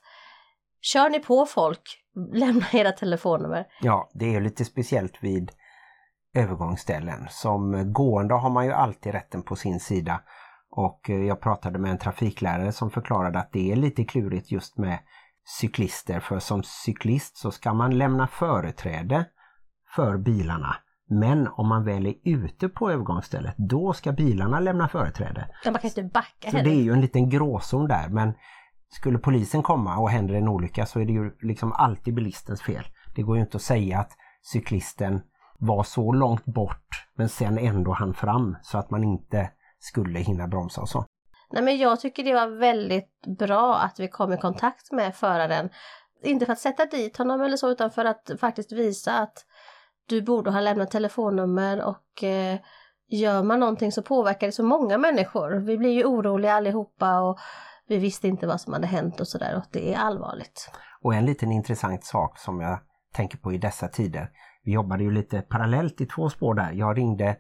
kör 0.81 1.11
ni 1.11 1.21
på 1.21 1.47
folk, 1.47 1.83
lämna 2.33 2.67
era 2.73 2.93
telefonnummer. 2.93 3.67
Ja, 3.81 4.11
det 4.15 4.35
är 4.35 4.41
lite 4.41 4.65
speciellt 4.65 5.23
vid 5.23 5.51
övergångsställen. 6.35 7.27
Som 7.31 7.93
gående 7.93 8.35
har 8.35 8.51
man 8.51 8.67
ju 8.67 8.73
alltid 8.73 9.13
rätten 9.13 9.43
på 9.43 9.57
sin 9.57 9.81
sida. 9.81 10.21
Och 10.71 11.11
eh, 11.11 11.17
jag 11.17 11.41
pratade 11.41 11.79
med 11.79 11.91
en 11.91 11.99
trafiklärare 11.99 12.73
som 12.73 12.91
förklarade 12.91 13.39
att 13.39 13.53
det 13.53 13.73
är 13.73 13.77
lite 13.77 14.05
klurigt 14.05 14.53
just 14.53 14.79
med 14.79 14.99
cyklister. 15.61 16.21
För 16.21 16.39
som 16.39 16.63
cyklist 16.63 17.37
så 17.37 17.51
ska 17.51 17.75
man 17.75 17.99
lämna 17.99 18.27
företräde 18.27 19.25
för 19.95 20.19
bilarna. 20.19 20.77
Men 21.09 21.49
om 21.49 21.69
man 21.69 21.85
väl 21.85 22.07
är 22.07 22.15
ute 22.25 22.69
på 22.69 22.91
övergångsstället, 22.91 23.55
då 23.59 23.93
ska 23.93 24.13
bilarna 24.13 24.61
lämna 24.61 24.89
företräde. 24.89 25.49
Ja, 25.65 25.71
man 25.71 25.81
kan 25.81 25.89
inte 25.89 26.03
backa 26.03 26.51
Så 26.51 26.57
heller. 26.57 26.71
det 26.71 26.77
är 26.77 26.83
ju 26.83 26.93
en 26.93 27.01
liten 27.01 27.29
gråzon 27.29 27.89
där. 27.89 28.09
Men 28.09 28.35
skulle 28.89 29.19
polisen 29.19 29.63
komma 29.63 29.99
och 29.99 30.11
händer 30.11 30.35
en 30.35 30.49
olycka 30.49 30.87
så 30.87 31.01
är 31.01 31.05
det 31.05 31.13
ju 31.13 31.37
liksom 31.41 31.73
alltid 31.73 32.15
bilistens 32.15 32.63
fel. 32.63 32.85
Det 33.15 33.23
går 33.23 33.37
ju 33.37 33.43
inte 33.43 33.57
att 33.57 33.63
säga 33.63 33.99
att 33.99 34.11
cyklisten 34.43 35.21
var 35.59 35.83
så 35.83 36.13
långt 36.13 36.45
bort 36.45 37.07
men 37.17 37.29
sen 37.29 37.59
ändå 37.59 37.93
han 37.93 38.15
fram 38.15 38.57
så 38.63 38.79
att 38.79 38.91
man 38.91 39.05
inte 39.05 39.51
skulle 39.81 40.19
hinna 40.19 40.49
bromsa 40.49 40.81
och 40.81 40.89
så. 40.89 41.05
Nej 41.53 41.63
men 41.63 41.79
jag 41.79 42.01
tycker 42.01 42.25
det 42.25 42.35
var 42.35 42.47
väldigt 42.47 43.27
bra 43.39 43.77
att 43.77 44.01
vi 44.01 44.09
kom 44.09 44.33
i 44.33 44.37
kontakt 44.37 44.93
med 44.93 45.15
föraren. 45.15 45.71
Inte 46.23 46.47
för 46.47 46.53
att 46.53 46.59
sätta 46.59 46.87
dit 46.87 47.17
honom 47.17 47.41
eller 47.41 47.57
så 47.57 47.71
utan 47.71 47.91
för 47.91 48.05
att 48.05 48.31
faktiskt 48.41 48.73
visa 48.73 49.19
att 49.19 49.45
du 50.09 50.23
borde 50.23 50.51
ha 50.51 50.61
lämnat 50.61 50.91
telefonnummer 50.91 51.85
och 51.85 52.25
eh, 52.25 52.61
gör 53.09 53.43
man 53.43 53.61
någonting 53.61 53.93
så 53.93 54.03
påverkar 54.03 54.47
det 54.47 54.53
så 54.53 54.63
många 54.63 54.99
människor. 54.99 55.51
Vi 55.51 55.79
blir 55.79 55.91
ju 55.91 56.05
oroliga 56.05 56.55
allihopa 56.55 57.21
och 57.21 57.39
vi 57.87 57.99
visste 57.99 58.29
inte 58.29 58.47
vad 58.47 58.61
som 58.61 58.73
hade 58.73 58.87
hänt 58.87 59.21
och 59.21 59.29
sådär 59.29 59.57
och 59.57 59.65
det 59.71 59.95
är 59.95 59.99
allvarligt. 59.99 60.71
Och 61.03 61.15
en 61.15 61.27
liten 61.27 61.53
intressant 61.53 62.05
sak 62.05 62.39
som 62.39 62.61
jag 62.61 62.79
tänker 63.13 63.39
på 63.39 63.53
i 63.53 63.59
dessa 63.59 63.89
tider. 63.89 64.31
Vi 64.65 64.73
jobbade 64.73 65.05
ju 65.05 65.11
lite 65.11 65.43
parallellt 65.43 66.01
i 66.01 66.07
två 66.07 66.31
spår 66.31 66.55
där. 66.55 66.73
Jag 66.73 66.99
ringde 66.99 67.37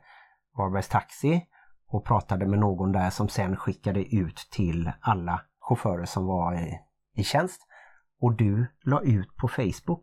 Varbergs 0.56 0.88
Taxi 0.88 1.46
och 1.90 2.04
pratade 2.04 2.46
med 2.46 2.58
någon 2.58 2.92
där 2.92 3.10
som 3.10 3.28
sen 3.28 3.56
skickade 3.56 4.14
ut 4.14 4.36
till 4.50 4.92
alla 5.00 5.40
chaufförer 5.60 6.04
som 6.04 6.26
var 6.26 6.54
i, 6.54 6.78
i 7.16 7.24
tjänst. 7.24 7.60
Och 8.20 8.36
du 8.36 8.66
la 8.84 9.00
ut 9.02 9.36
på 9.36 9.48
Facebook. 9.48 10.02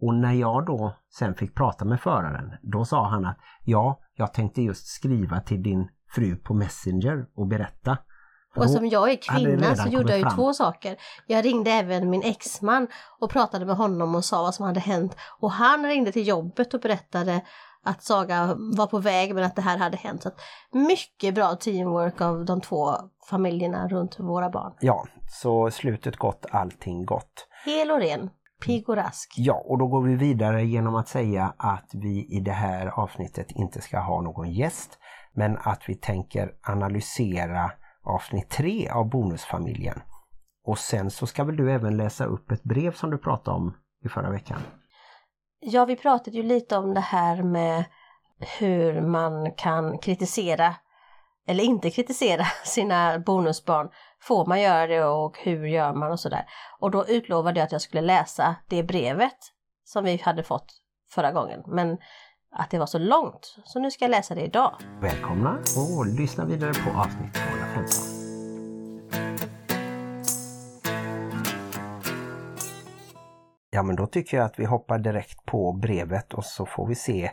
Och 0.00 0.14
när 0.14 0.32
jag 0.32 0.66
då 0.66 0.96
sen 1.18 1.34
fick 1.34 1.54
prata 1.54 1.84
med 1.84 2.00
föraren, 2.00 2.52
då 2.62 2.84
sa 2.84 3.08
han 3.08 3.24
att 3.24 3.38
ja, 3.64 4.00
jag 4.14 4.34
tänkte 4.34 4.62
just 4.62 4.86
skriva 4.86 5.40
till 5.40 5.62
din 5.62 5.88
fru 6.14 6.36
på 6.36 6.54
Messenger 6.54 7.26
och 7.34 7.46
berätta. 7.46 7.98
Och 8.56 8.70
som 8.70 8.86
jag 8.88 9.10
är 9.10 9.16
kvinna 9.16 9.76
så 9.76 9.88
gjorde 9.88 10.10
jag 10.10 10.18
ju 10.18 10.24
fram. 10.24 10.34
två 10.34 10.52
saker. 10.52 10.96
Jag 11.26 11.44
ringde 11.44 11.70
även 11.70 12.10
min 12.10 12.22
exman 12.22 12.88
och 13.20 13.30
pratade 13.30 13.66
med 13.66 13.76
honom 13.76 14.14
och 14.14 14.24
sa 14.24 14.42
vad 14.42 14.54
som 14.54 14.66
hade 14.66 14.80
hänt. 14.80 15.16
Och 15.40 15.50
han 15.50 15.86
ringde 15.86 16.12
till 16.12 16.28
jobbet 16.28 16.74
och 16.74 16.80
berättade 16.80 17.42
att 17.86 18.02
Saga 18.02 18.54
var 18.56 18.86
på 18.86 18.98
väg 18.98 19.34
men 19.34 19.44
att 19.44 19.56
det 19.56 19.62
här 19.62 19.78
hade 19.78 19.96
hänt. 19.96 20.22
Så 20.22 20.30
mycket 20.72 21.34
bra 21.34 21.56
teamwork 21.56 22.20
av 22.20 22.44
de 22.44 22.60
två 22.60 22.90
familjerna 23.30 23.88
runt 23.88 24.20
våra 24.20 24.50
barn. 24.50 24.72
Ja, 24.80 25.06
så 25.28 25.70
slutet 25.70 26.16
gott, 26.16 26.46
allting 26.50 27.04
gott. 27.04 27.48
Hel 27.64 27.90
och 27.90 28.00
ren, 28.00 28.30
pigg 28.66 28.88
och 28.88 28.96
rask. 28.96 29.34
Ja, 29.36 29.64
och 29.66 29.78
då 29.78 29.86
går 29.86 30.02
vi 30.02 30.14
vidare 30.14 30.64
genom 30.64 30.94
att 30.94 31.08
säga 31.08 31.54
att 31.56 31.90
vi 31.92 32.36
i 32.36 32.40
det 32.40 32.52
här 32.52 32.86
avsnittet 32.86 33.46
inte 33.50 33.80
ska 33.80 33.98
ha 33.98 34.22
någon 34.22 34.52
gäst, 34.52 34.98
men 35.34 35.58
att 35.58 35.82
vi 35.86 35.94
tänker 35.94 36.52
analysera 36.62 37.70
avsnitt 38.04 38.50
3 38.50 38.88
av 38.88 39.08
Bonusfamiljen. 39.08 40.00
Och 40.64 40.78
sen 40.78 41.10
så 41.10 41.26
ska 41.26 41.44
väl 41.44 41.56
du 41.56 41.72
även 41.72 41.96
läsa 41.96 42.24
upp 42.24 42.50
ett 42.50 42.62
brev 42.62 42.92
som 42.92 43.10
du 43.10 43.18
pratade 43.18 43.56
om 43.56 43.74
i 44.04 44.08
förra 44.08 44.30
veckan. 44.30 44.60
Ja, 45.68 45.84
vi 45.84 45.96
pratade 45.96 46.36
ju 46.36 46.42
lite 46.42 46.76
om 46.76 46.94
det 46.94 47.00
här 47.00 47.42
med 47.42 47.84
hur 48.58 49.00
man 49.00 49.52
kan 49.52 49.98
kritisera 49.98 50.74
eller 51.46 51.64
inte 51.64 51.90
kritisera 51.90 52.44
sina 52.64 53.18
bonusbarn. 53.18 53.88
Får 54.22 54.46
man 54.46 54.60
göra 54.60 54.86
det 54.86 55.04
och 55.04 55.38
hur 55.38 55.66
gör 55.66 55.94
man 55.94 56.12
och 56.12 56.20
sådär. 56.20 56.44
Och 56.80 56.90
då 56.90 57.06
utlovade 57.06 57.60
jag 57.60 57.66
att 57.66 57.72
jag 57.72 57.82
skulle 57.82 58.02
läsa 58.02 58.56
det 58.68 58.82
brevet 58.82 59.38
som 59.84 60.04
vi 60.04 60.16
hade 60.16 60.42
fått 60.42 60.72
förra 61.10 61.32
gången. 61.32 61.62
Men 61.66 61.98
att 62.50 62.70
det 62.70 62.78
var 62.78 62.86
så 62.86 62.98
långt, 62.98 63.56
så 63.64 63.78
nu 63.78 63.90
ska 63.90 64.04
jag 64.04 64.10
läsa 64.10 64.34
det 64.34 64.42
idag. 64.42 64.76
Välkomna 65.00 65.58
och 65.76 66.06
lyssna 66.06 66.44
vidare 66.44 66.72
på 66.74 66.98
avsnitt 67.00 67.34
215. 67.34 68.15
Ja 73.76 73.82
men 73.82 73.96
då 73.96 74.06
tycker 74.06 74.36
jag 74.36 74.46
att 74.46 74.58
vi 74.58 74.64
hoppar 74.64 74.98
direkt 74.98 75.46
på 75.46 75.72
brevet 75.72 76.34
och 76.34 76.44
så 76.44 76.66
får 76.66 76.86
vi 76.86 76.94
se 76.94 77.30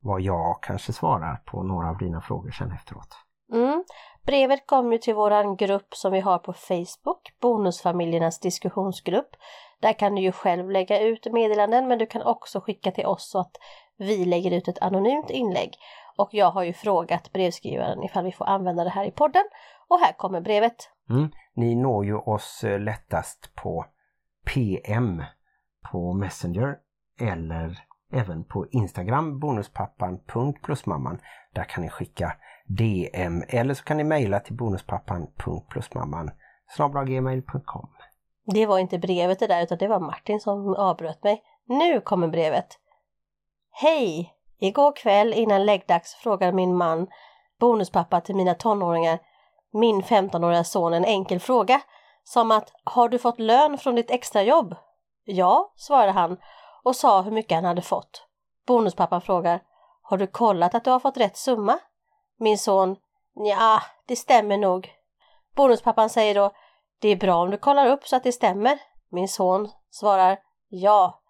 vad 0.00 0.20
jag 0.20 0.62
kanske 0.62 0.92
svarar 0.92 1.36
på 1.36 1.62
några 1.62 1.90
av 1.90 1.98
dina 1.98 2.20
frågor 2.20 2.50
sen 2.50 2.72
efteråt. 2.72 3.16
Mm. 3.52 3.84
Brevet 4.26 4.66
kom 4.66 4.92
ju 4.92 4.98
till 4.98 5.14
våran 5.14 5.56
grupp 5.56 5.94
som 5.94 6.12
vi 6.12 6.20
har 6.20 6.38
på 6.38 6.52
Facebook, 6.52 7.32
Bonusfamiljernas 7.40 8.40
diskussionsgrupp. 8.40 9.30
Där 9.80 9.92
kan 9.92 10.14
du 10.14 10.22
ju 10.22 10.32
själv 10.32 10.70
lägga 10.70 11.00
ut 11.00 11.32
meddelanden 11.32 11.88
men 11.88 11.98
du 11.98 12.06
kan 12.06 12.22
också 12.22 12.60
skicka 12.60 12.90
till 12.90 13.06
oss 13.06 13.30
så 13.30 13.38
att 13.38 13.56
vi 13.96 14.24
lägger 14.24 14.50
ut 14.50 14.68
ett 14.68 14.82
anonymt 14.82 15.30
inlägg. 15.30 15.74
Och 16.16 16.28
jag 16.32 16.50
har 16.50 16.62
ju 16.62 16.72
frågat 16.72 17.32
brevskrivaren 17.32 18.02
ifall 18.02 18.24
vi 18.24 18.32
får 18.32 18.44
använda 18.44 18.84
det 18.84 18.90
här 18.90 19.04
i 19.04 19.10
podden. 19.10 19.44
Och 19.88 19.98
här 19.98 20.12
kommer 20.12 20.40
brevet. 20.40 20.90
Mm. 21.10 21.30
Ni 21.54 21.74
når 21.74 22.04
ju 22.04 22.16
oss 22.16 22.64
eh, 22.64 22.80
lättast 22.80 23.54
på 23.54 23.84
PM 24.44 25.22
på 25.92 26.14
Messenger 26.14 26.76
eller 27.20 27.78
även 28.12 28.44
på 28.44 28.66
Instagram 28.70 29.38
bonuspappan.plusmamman. 29.38 31.20
Där 31.54 31.64
kan 31.64 31.82
ni 31.82 31.90
skicka 31.90 32.32
DM 32.66 33.42
eller 33.48 33.74
så 33.74 33.84
kan 33.84 33.96
ni 33.96 34.04
mejla 34.04 34.40
till 34.40 34.56
bonuspappan.plusmamman 34.56 36.30
gmail.com. 37.06 37.88
Det 38.44 38.66
var 38.66 38.78
inte 38.78 38.98
brevet 38.98 39.38
det 39.38 39.46
där 39.46 39.62
utan 39.62 39.78
det 39.78 39.88
var 39.88 40.00
Martin 40.00 40.40
som 40.40 40.74
avbröt 40.74 41.24
mig. 41.24 41.42
Nu 41.66 42.00
kommer 42.00 42.28
brevet. 42.28 42.66
Hej! 43.72 44.34
Igår 44.58 44.96
kväll 44.96 45.32
innan 45.32 45.66
läggdags 45.66 46.14
frågade 46.14 46.52
min 46.52 46.76
man, 46.76 47.06
bonuspappa 47.60 48.20
till 48.20 48.36
mina 48.36 48.54
tonåringar, 48.54 49.18
min 49.72 50.02
15-åriga 50.02 50.64
son 50.64 50.94
en 50.94 51.04
enkel 51.04 51.40
fråga. 51.40 51.80
Som 52.24 52.50
att, 52.50 52.72
har 52.84 53.08
du 53.08 53.18
fått 53.18 53.38
lön 53.38 53.78
från 53.78 53.94
ditt 53.94 54.10
extrajobb? 54.10 54.74
Ja, 55.24 55.72
svarade 55.76 56.12
han 56.12 56.36
och 56.82 56.96
sa 56.96 57.20
hur 57.20 57.30
mycket 57.30 57.54
han 57.54 57.64
hade 57.64 57.82
fått. 57.82 58.26
Bonuspappan 58.66 59.20
frågar, 59.20 59.62
Har 60.02 60.16
du 60.16 60.26
kollat 60.26 60.74
att 60.74 60.84
du 60.84 60.90
har 60.90 61.00
fått 61.00 61.16
rätt 61.16 61.36
summa? 61.36 61.78
Min 62.38 62.58
son, 62.58 62.96
ja, 63.34 63.82
det 64.06 64.16
stämmer 64.16 64.58
nog. 64.58 64.90
Bonuspappan 65.56 66.10
säger 66.10 66.34
då, 66.34 66.50
det 67.00 67.08
är 67.08 67.16
bra 67.16 67.42
om 67.42 67.50
du 67.50 67.58
kollar 67.58 67.86
upp 67.86 68.06
så 68.06 68.16
att 68.16 68.24
det 68.24 68.32
stämmer. 68.32 68.78
Min 69.10 69.28
son 69.28 69.68
svarar, 69.90 70.38
ja. 70.68 71.20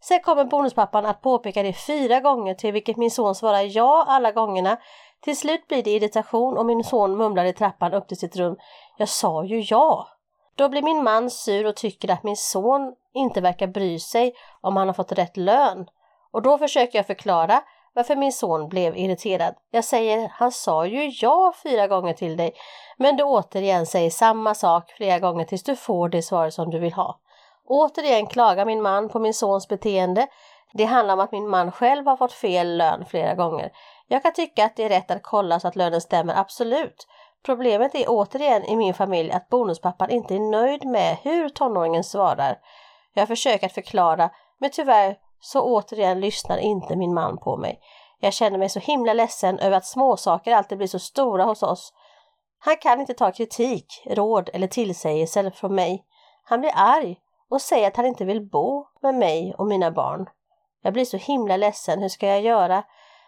Sen 0.00 0.20
kommer 0.20 0.44
bonuspappan 0.44 1.06
att 1.06 1.22
påpeka 1.22 1.62
det 1.62 1.72
fyra 1.72 2.20
gånger 2.20 2.54
till 2.54 2.72
vilket 2.72 2.96
min 2.96 3.10
son 3.10 3.34
svarar 3.34 3.76
ja 3.76 4.04
alla 4.08 4.32
gångerna. 4.32 4.76
Till 5.20 5.36
slut 5.36 5.68
blir 5.68 5.82
det 5.82 5.90
irritation 5.90 6.58
och 6.58 6.66
min 6.66 6.84
son 6.84 7.16
mumlar 7.16 7.44
i 7.44 7.52
trappan 7.52 7.94
upp 7.94 8.08
till 8.08 8.18
sitt 8.18 8.36
rum. 8.36 8.56
Jag 8.98 9.08
sa 9.08 9.44
ju 9.44 9.60
ja. 9.60 10.08
Då 10.54 10.68
blir 10.68 10.82
min 10.82 11.04
man 11.04 11.30
sur 11.30 11.66
och 11.66 11.76
tycker 11.76 12.10
att 12.10 12.22
min 12.22 12.36
son 12.36 12.94
inte 13.14 13.40
verkar 13.40 13.66
bry 13.66 13.98
sig 13.98 14.34
om 14.60 14.76
han 14.76 14.86
har 14.86 14.94
fått 14.94 15.12
rätt 15.12 15.36
lön. 15.36 15.86
Och 16.32 16.42
då 16.42 16.58
försöker 16.58 16.98
jag 16.98 17.06
förklara 17.06 17.62
varför 17.94 18.16
min 18.16 18.32
son 18.32 18.68
blev 18.68 18.96
irriterad. 18.96 19.54
Jag 19.70 19.84
säger, 19.84 20.28
han 20.32 20.52
sa 20.52 20.86
ju 20.86 21.10
ja 21.20 21.54
fyra 21.62 21.86
gånger 21.86 22.14
till 22.14 22.36
dig, 22.36 22.52
men 22.96 23.16
du 23.16 23.24
återigen 23.24 23.86
säger 23.86 24.10
samma 24.10 24.54
sak 24.54 24.90
flera 24.90 25.18
gånger 25.18 25.44
tills 25.44 25.62
du 25.62 25.76
får 25.76 26.08
det 26.08 26.22
svar 26.22 26.50
som 26.50 26.70
du 26.70 26.78
vill 26.78 26.92
ha. 26.92 27.18
Återigen 27.66 28.26
klagar 28.26 28.66
min 28.66 28.82
man 28.82 29.08
på 29.08 29.18
min 29.18 29.34
sons 29.34 29.68
beteende. 29.68 30.26
Det 30.72 30.84
handlar 30.84 31.14
om 31.14 31.20
att 31.20 31.32
min 31.32 31.48
man 31.48 31.72
själv 31.72 32.06
har 32.06 32.16
fått 32.16 32.32
fel 32.32 32.76
lön 32.76 33.04
flera 33.04 33.34
gånger. 33.34 33.72
Jag 34.08 34.22
kan 34.22 34.32
tycka 34.32 34.64
att 34.64 34.76
det 34.76 34.84
är 34.84 34.88
rätt 34.88 35.10
att 35.10 35.22
kolla 35.22 35.60
så 35.60 35.68
att 35.68 35.76
lönen 35.76 36.00
stämmer, 36.00 36.34
absolut. 36.34 37.06
Problemet 37.42 37.94
är 37.94 38.04
återigen 38.08 38.64
i 38.64 38.76
min 38.76 38.94
familj 38.94 39.32
att 39.32 39.48
bonuspappan 39.48 40.10
inte 40.10 40.34
är 40.34 40.50
nöjd 40.50 40.86
med 40.86 41.16
hur 41.22 41.48
tonåringen 41.48 42.04
svarar. 42.04 42.58
Jag 43.14 43.28
försöker 43.28 43.66
att 43.66 43.72
förklara, 43.72 44.30
men 44.58 44.70
tyvärr 44.70 45.16
så 45.40 45.60
återigen 45.62 46.20
lyssnar 46.20 46.58
inte 46.58 46.96
min 46.96 47.14
man 47.14 47.38
på 47.38 47.56
mig. 47.56 47.80
Jag 48.20 48.32
känner 48.32 48.58
mig 48.58 48.68
så 48.68 48.80
himla 48.80 49.12
ledsen 49.12 49.58
över 49.58 49.76
att 49.76 49.86
småsaker 49.86 50.52
alltid 50.52 50.78
blir 50.78 50.88
så 50.88 50.98
stora 50.98 51.44
hos 51.44 51.62
oss. 51.62 51.92
Han 52.58 52.76
kan 52.76 53.00
inte 53.00 53.14
ta 53.14 53.32
kritik, 53.32 54.02
råd 54.06 54.50
eller 54.52 54.66
tillsägelser 54.66 55.50
från 55.50 55.74
mig. 55.74 56.04
Han 56.44 56.60
blir 56.60 56.72
arg 56.74 57.16
och 57.50 57.60
säger 57.60 57.86
att 57.86 57.96
han 57.96 58.06
inte 58.06 58.24
vill 58.24 58.50
bo 58.50 58.86
med 59.00 59.14
mig 59.14 59.54
och 59.58 59.66
mina 59.66 59.90
barn. 59.90 60.26
Jag 60.82 60.92
blir 60.92 61.04
så 61.04 61.16
himla 61.16 61.56
ledsen, 61.56 62.02
hur 62.02 62.08
ska 62.08 62.26
jag 62.26 62.40
göra? 62.40 62.84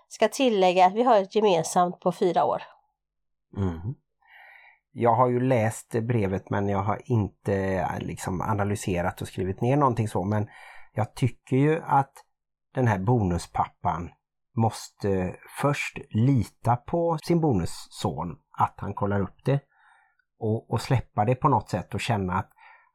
Ska 0.09 0.28
tillägga 0.28 0.87
att 0.87 0.94
vi 0.94 1.02
har 1.02 1.16
ett 1.16 1.35
gemensamt 1.35 2.00
på 2.00 2.12
fyra 2.12 2.44
år. 2.44 2.62
Mm. 3.56 3.94
Jag 4.96 5.14
har 5.14 5.28
ju 5.28 5.40
läst 5.40 5.90
brevet 6.02 6.50
men 6.50 6.68
jag 6.68 6.82
har 6.82 7.00
inte 7.04 7.54
eh, 7.54 7.98
liksom 7.98 8.40
analyserat 8.40 9.22
och 9.22 9.28
skrivit 9.28 9.60
ner 9.60 9.76
någonting 9.76 10.08
så. 10.08 10.24
Men 10.24 10.48
jag 10.92 11.14
tycker 11.14 11.56
ju 11.56 11.82
att 11.84 12.12
den 12.74 12.86
här 12.86 12.98
bonuspappan 12.98 14.10
måste 14.56 15.36
först 15.60 15.98
lita 16.10 16.76
på 16.76 17.18
sin 17.22 17.40
bonusson, 17.40 18.36
att 18.58 18.74
han 18.76 18.94
kollar 18.94 19.20
upp 19.20 19.44
det 19.44 19.60
och, 20.38 20.70
och 20.70 20.80
släppa 20.80 21.24
det 21.24 21.34
på 21.34 21.48
något 21.48 21.70
sätt 21.70 21.94
och 21.94 22.00
känna 22.00 22.32
att 22.32 22.50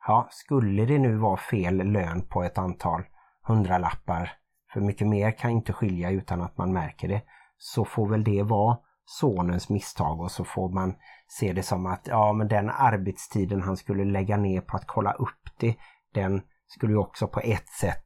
ja, 0.07 0.27
skulle 0.31 0.85
det 0.85 0.99
nu 0.99 1.17
vara 1.17 1.37
fel 1.37 1.75
lön 1.75 2.27
på 2.27 2.43
ett 2.43 2.57
antal 2.57 3.03
hundralappar, 3.43 4.31
för 4.73 4.81
mycket 4.81 5.07
mer 5.07 5.31
kan 5.31 5.51
inte 5.51 5.73
skilja 5.73 6.09
utan 6.09 6.41
att 6.41 6.57
man 6.57 6.73
märker 6.73 7.07
det, 7.07 7.21
så 7.57 7.85
får 7.85 8.09
väl 8.09 8.23
det 8.23 8.43
vara 8.43 8.77
sonens 9.11 9.69
misstag 9.69 10.21
och 10.21 10.31
så 10.31 10.43
får 10.43 10.69
man 10.69 10.95
se 11.27 11.53
det 11.53 11.63
som 11.63 11.85
att 11.85 12.07
ja 12.07 12.33
men 12.33 12.47
den 12.47 12.69
arbetstiden 12.69 13.61
han 13.61 13.77
skulle 13.77 14.05
lägga 14.05 14.37
ner 14.37 14.61
på 14.61 14.77
att 14.77 14.87
kolla 14.87 15.13
upp 15.13 15.49
det, 15.59 15.75
den 16.13 16.41
skulle 16.67 16.93
ju 16.93 16.97
också 16.97 17.27
på 17.27 17.39
ett 17.39 17.69
sätt 17.79 18.05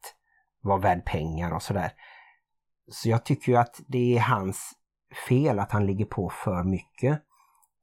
vara 0.62 0.78
värd 0.78 1.06
pengar 1.06 1.52
och 1.52 1.62
sådär. 1.62 1.92
Så 2.92 3.10
jag 3.10 3.26
tycker 3.26 3.52
ju 3.52 3.58
att 3.58 3.82
det 3.88 4.18
är 4.18 4.22
hans 4.22 4.74
fel 5.28 5.60
att 5.60 5.72
han 5.72 5.86
ligger 5.86 6.06
på 6.06 6.30
för 6.30 6.64
mycket. 6.64 7.22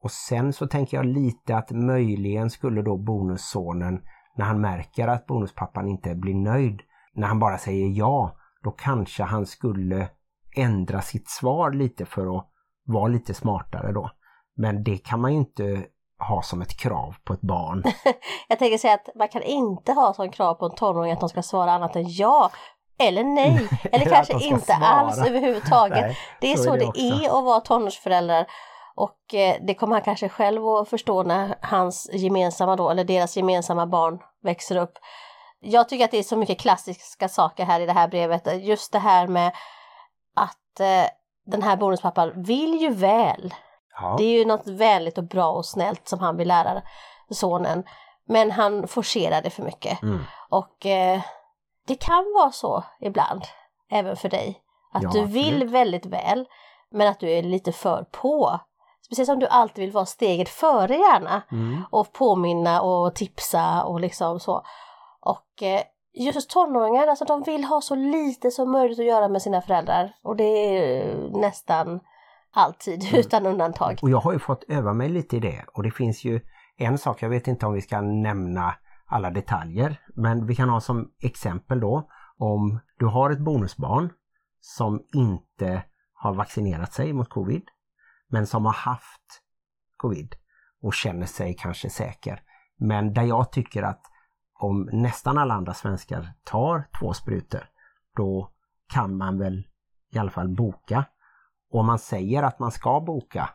Och 0.03 0.11
sen 0.11 0.53
så 0.53 0.67
tänker 0.67 0.97
jag 0.97 1.07
lite 1.07 1.57
att 1.57 1.71
möjligen 1.71 2.51
skulle 2.51 2.83
då 2.83 2.97
bonussonen, 2.97 4.03
när 4.37 4.45
han 4.45 4.61
märker 4.61 5.09
att 5.09 5.27
bonuspappan 5.27 5.89
inte 5.89 6.15
blir 6.15 6.35
nöjd, 6.35 6.83
när 7.15 7.29
han 7.29 7.39
bara 7.39 7.59
säger 7.59 7.87
ja, 7.87 8.37
då 8.63 8.71
kanske 8.71 9.23
han 9.23 9.47
skulle 9.47 10.09
ändra 10.57 11.01
sitt 11.03 11.29
svar 11.29 11.73
lite 11.73 12.05
för 12.05 12.39
att 12.39 12.51
vara 12.85 13.09
lite 13.09 13.35
smartare 13.35 13.93
då. 13.93 14.11
Men 14.57 14.83
det 14.83 14.99
kan 14.99 15.21
man 15.21 15.33
ju 15.33 15.39
inte 15.39 15.87
ha 16.29 16.43
som 16.43 16.63
ett 16.63 16.77
krav 16.77 17.15
på 17.25 17.33
ett 17.33 17.41
barn. 17.41 17.83
jag 18.49 18.59
tänker 18.59 18.79
säga 18.79 18.95
att 18.95 19.09
man 19.17 19.29
kan 19.29 19.43
inte 19.43 19.93
ha 19.93 20.15
som 20.15 20.31
krav 20.31 20.55
på 20.55 20.67
en 20.67 20.75
tonåring 20.75 21.13
att 21.13 21.21
de 21.21 21.29
ska 21.29 21.43
svara 21.43 21.73
annat 21.73 21.97
än 21.97 22.05
ja 22.09 22.51
eller 23.01 23.25
nej, 23.25 23.69
eller 23.93 24.05
kanske 24.05 24.45
inte 24.45 24.67
svara. 24.67 24.87
alls 24.87 25.19
överhuvudtaget. 25.19 26.01
Nej, 26.01 26.17
det 26.41 26.53
är 26.53 26.57
så, 26.57 26.63
så 26.63 26.75
är 26.75 26.79
det, 26.79 26.91
det 26.95 27.25
är 27.25 27.39
att 27.39 27.45
vara 27.45 27.61
tonårsföräldrar. 27.61 28.47
Och 28.95 29.35
eh, 29.35 29.57
det 29.67 29.75
kommer 29.75 29.95
han 29.95 30.03
kanske 30.03 30.29
själv 30.29 30.67
att 30.67 30.89
förstå 30.89 31.23
när 31.23 31.55
hans 31.63 32.11
gemensamma 32.13 32.77
då, 32.77 32.91
eller 32.91 33.05
deras 33.05 33.37
gemensamma 33.37 33.87
barn 33.87 34.19
växer 34.43 34.77
upp. 34.77 34.93
Jag 35.61 35.89
tycker 35.89 36.05
att 36.05 36.11
det 36.11 36.19
är 36.19 36.23
så 36.23 36.37
mycket 36.37 36.61
klassiska 36.61 37.29
saker 37.29 37.65
här 37.65 37.81
i 37.81 37.87
det 37.87 37.93
här 37.93 38.09
brevet. 38.09 38.63
Just 38.63 38.93
det 38.93 38.99
här 38.99 39.27
med 39.27 39.53
att 40.37 40.81
eh, 40.81 41.11
den 41.51 41.63
här 41.63 41.77
bonuspappan 41.77 42.43
vill 42.43 42.81
ju 42.81 42.91
väl. 42.91 43.55
Ja. 44.01 44.15
Det 44.19 44.25
är 44.25 44.39
ju 44.39 44.45
något 44.45 44.67
vänligt 44.67 45.19
och 45.19 45.25
bra 45.25 45.53
och 45.53 45.67
snällt 45.67 46.09
som 46.09 46.19
han 46.19 46.37
vill 46.37 46.49
lära 46.49 46.83
sonen. 47.31 47.85
Men 48.25 48.51
han 48.51 48.89
forcerar 48.89 49.43
det 49.43 49.51
för 49.51 49.63
mycket. 49.63 50.03
Mm. 50.03 50.21
Och 50.49 50.87
eh, 50.87 51.21
det 51.87 51.95
kan 51.95 52.25
vara 52.35 52.53
så 52.53 52.85
ibland, 53.01 53.43
även 53.91 54.17
för 54.17 54.29
dig. 54.29 54.61
Att 54.93 55.03
ja, 55.03 55.11
du 55.11 55.25
vill 55.25 55.55
absolut. 55.55 55.71
väldigt 55.71 56.07
väl, 56.07 56.47
men 56.91 57.09
att 57.09 57.21
du 57.21 57.31
är 57.31 57.43
lite 57.43 57.73
för 57.73 58.05
på. 58.11 58.61
Speciellt 59.07 59.27
som 59.27 59.39
du 59.39 59.47
alltid 59.47 59.85
vill 59.85 59.93
vara 59.93 60.07
steget 60.07 60.49
före 60.49 60.97
gärna. 60.97 61.43
Mm. 61.53 61.85
Och 61.91 62.13
påminna 62.13 62.83
och 62.83 63.15
tipsa 63.15 63.85
och 63.85 64.01
liksom 64.01 64.41
så. 64.41 64.63
Och 65.21 65.63
eh, 65.63 65.83
just 66.13 66.51
tonåringar, 66.51 67.07
alltså 67.07 67.25
de 67.25 67.43
vill 67.43 67.65
ha 67.65 67.81
så 67.81 67.95
lite 67.95 68.51
som 68.51 68.71
möjligt 68.71 68.99
att 68.99 69.05
göra 69.05 69.29
med 69.29 69.43
sina 69.43 69.63
föräldrar. 69.63 70.17
Och 70.23 70.37
det 70.37 70.45
är 70.45 71.15
nästan 71.41 72.01
alltid 72.53 73.03
mm. 73.03 73.21
utan 73.21 73.47
undantag. 73.47 73.99
Och 74.03 74.11
jag 74.11 74.21
har 74.21 74.33
ju 74.33 74.39
fått 74.39 74.65
öva 74.69 74.93
mig 74.93 75.09
lite 75.09 75.37
i 75.37 75.41
det. 75.41 75.65
Och 75.75 75.83
det 75.83 75.91
finns 75.91 76.25
ju 76.25 76.41
en 76.77 76.99
sak, 76.99 77.23
jag 77.23 77.29
vet 77.29 77.49
inte 77.49 77.67
om 77.67 77.73
vi 77.73 77.81
ska 77.81 78.01
nämna 78.01 78.75
alla 79.07 79.31
detaljer, 79.31 80.01
men 80.15 80.47
vi 80.47 80.55
kan 80.55 80.69
ha 80.69 80.81
som 80.81 81.11
exempel 81.23 81.81
då 81.81 82.09
om 82.39 82.81
du 82.99 83.07
har 83.07 83.31
ett 83.31 83.39
bonusbarn 83.39 84.13
som 84.61 85.03
inte 85.15 85.83
har 86.13 86.35
vaccinerat 86.35 86.93
sig 86.93 87.13
mot 87.13 87.29
covid 87.29 87.63
men 88.29 88.47
som 88.47 88.65
har 88.65 88.73
haft 88.73 89.43
covid 89.97 90.35
och 90.83 90.95
känner 90.95 91.27
sig 91.27 91.55
kanske 91.55 91.91
säker. 91.91 92.43
Men 92.79 93.13
där 93.13 93.23
jag 93.23 93.53
tycker 93.53 93.83
att 93.83 94.03
om 94.61 94.89
nästan 94.93 95.39
alla 95.39 95.55
andra 95.55 95.75
svenskar 95.75 96.33
tar 96.45 96.89
två 97.01 97.13
sprutor 97.13 97.61
då 98.17 98.51
kan 98.93 99.17
man 99.17 99.39
väl 99.39 99.67
i 100.13 100.19
alla 100.19 100.31
fall 100.31 100.49
boka. 100.49 101.05
Och 101.71 101.81
om 101.81 101.87
man 101.87 101.99
säger 101.99 102.43
att 102.43 102.59
man 102.59 102.71
ska 102.71 103.01
boka 103.01 103.51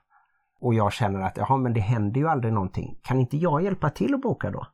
och 0.59 0.73
jag 0.73 0.93
känner 0.93 1.19
att 1.19 1.37
jaha 1.37 1.57
men 1.57 1.73
det 1.73 1.79
händer 1.79 2.21
ju 2.21 2.27
aldrig 2.27 2.53
någonting. 2.53 2.99
Kan 3.03 3.19
inte 3.19 3.37
jag 3.37 3.63
hjälpa 3.63 3.89
till 3.89 4.13
att 4.13 4.21
boka 4.21 4.51
då? 4.51 4.67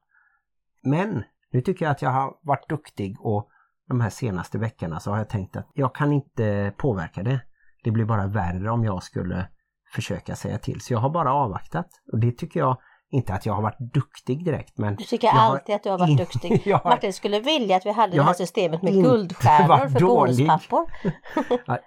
Men 0.84 1.24
nu 1.52 1.62
tycker 1.62 1.86
jag 1.86 1.92
att 1.92 2.02
jag 2.02 2.10
har 2.10 2.38
varit 2.42 2.70
duktig 2.70 3.18
och 3.20 3.50
de 3.88 4.02
här 4.02 4.10
senaste 4.10 4.58
veckorna 4.58 5.00
så 5.00 5.12
har 5.12 5.18
jag 5.18 5.30
tänkt 5.30 5.56
att 5.56 5.70
jag 5.74 5.96
kan 5.96 6.14
inte 6.14 6.74
påverka 6.78 7.24
det. 7.24 7.42
Det 7.84 7.92
blir 7.92 8.06
bara 8.06 8.28
värre 8.28 8.72
om 8.72 8.84
jag 8.84 9.04
skulle 9.04 9.48
försöka 9.94 10.36
säga 10.36 10.58
till. 10.58 10.82
Så 10.82 10.94
jag 10.94 11.00
har 11.00 11.10
bara 11.10 11.34
avvaktat. 11.34 11.88
Och 12.12 12.20
det 12.20 12.32
tycker 12.32 12.60
jag 12.60 12.78
inte 13.12 13.34
att 13.34 13.46
jag 13.46 13.54
har 13.54 13.62
varit 13.62 13.80
duktig 13.80 14.46
direkt 14.46 14.78
men... 14.78 14.96
Du 14.96 15.04
tycker 15.04 15.30
alltid 15.30 15.76
att 15.76 15.84
du 15.84 15.90
har 15.90 15.98
varit 15.98 16.18
duktig. 16.18 16.62
har, 16.74 16.90
Martin 16.90 17.14
skulle 17.14 17.40
vilja 17.40 17.76
att 17.76 17.86
vi 17.86 17.92
hade 17.92 18.18
det 18.18 18.24
här 18.24 18.34
systemet 18.34 18.82
med 18.82 18.94
guldstjärnor 19.04 19.90
för 19.90 20.00
dålig. 20.00 20.48
bonuspappor. 20.48 20.86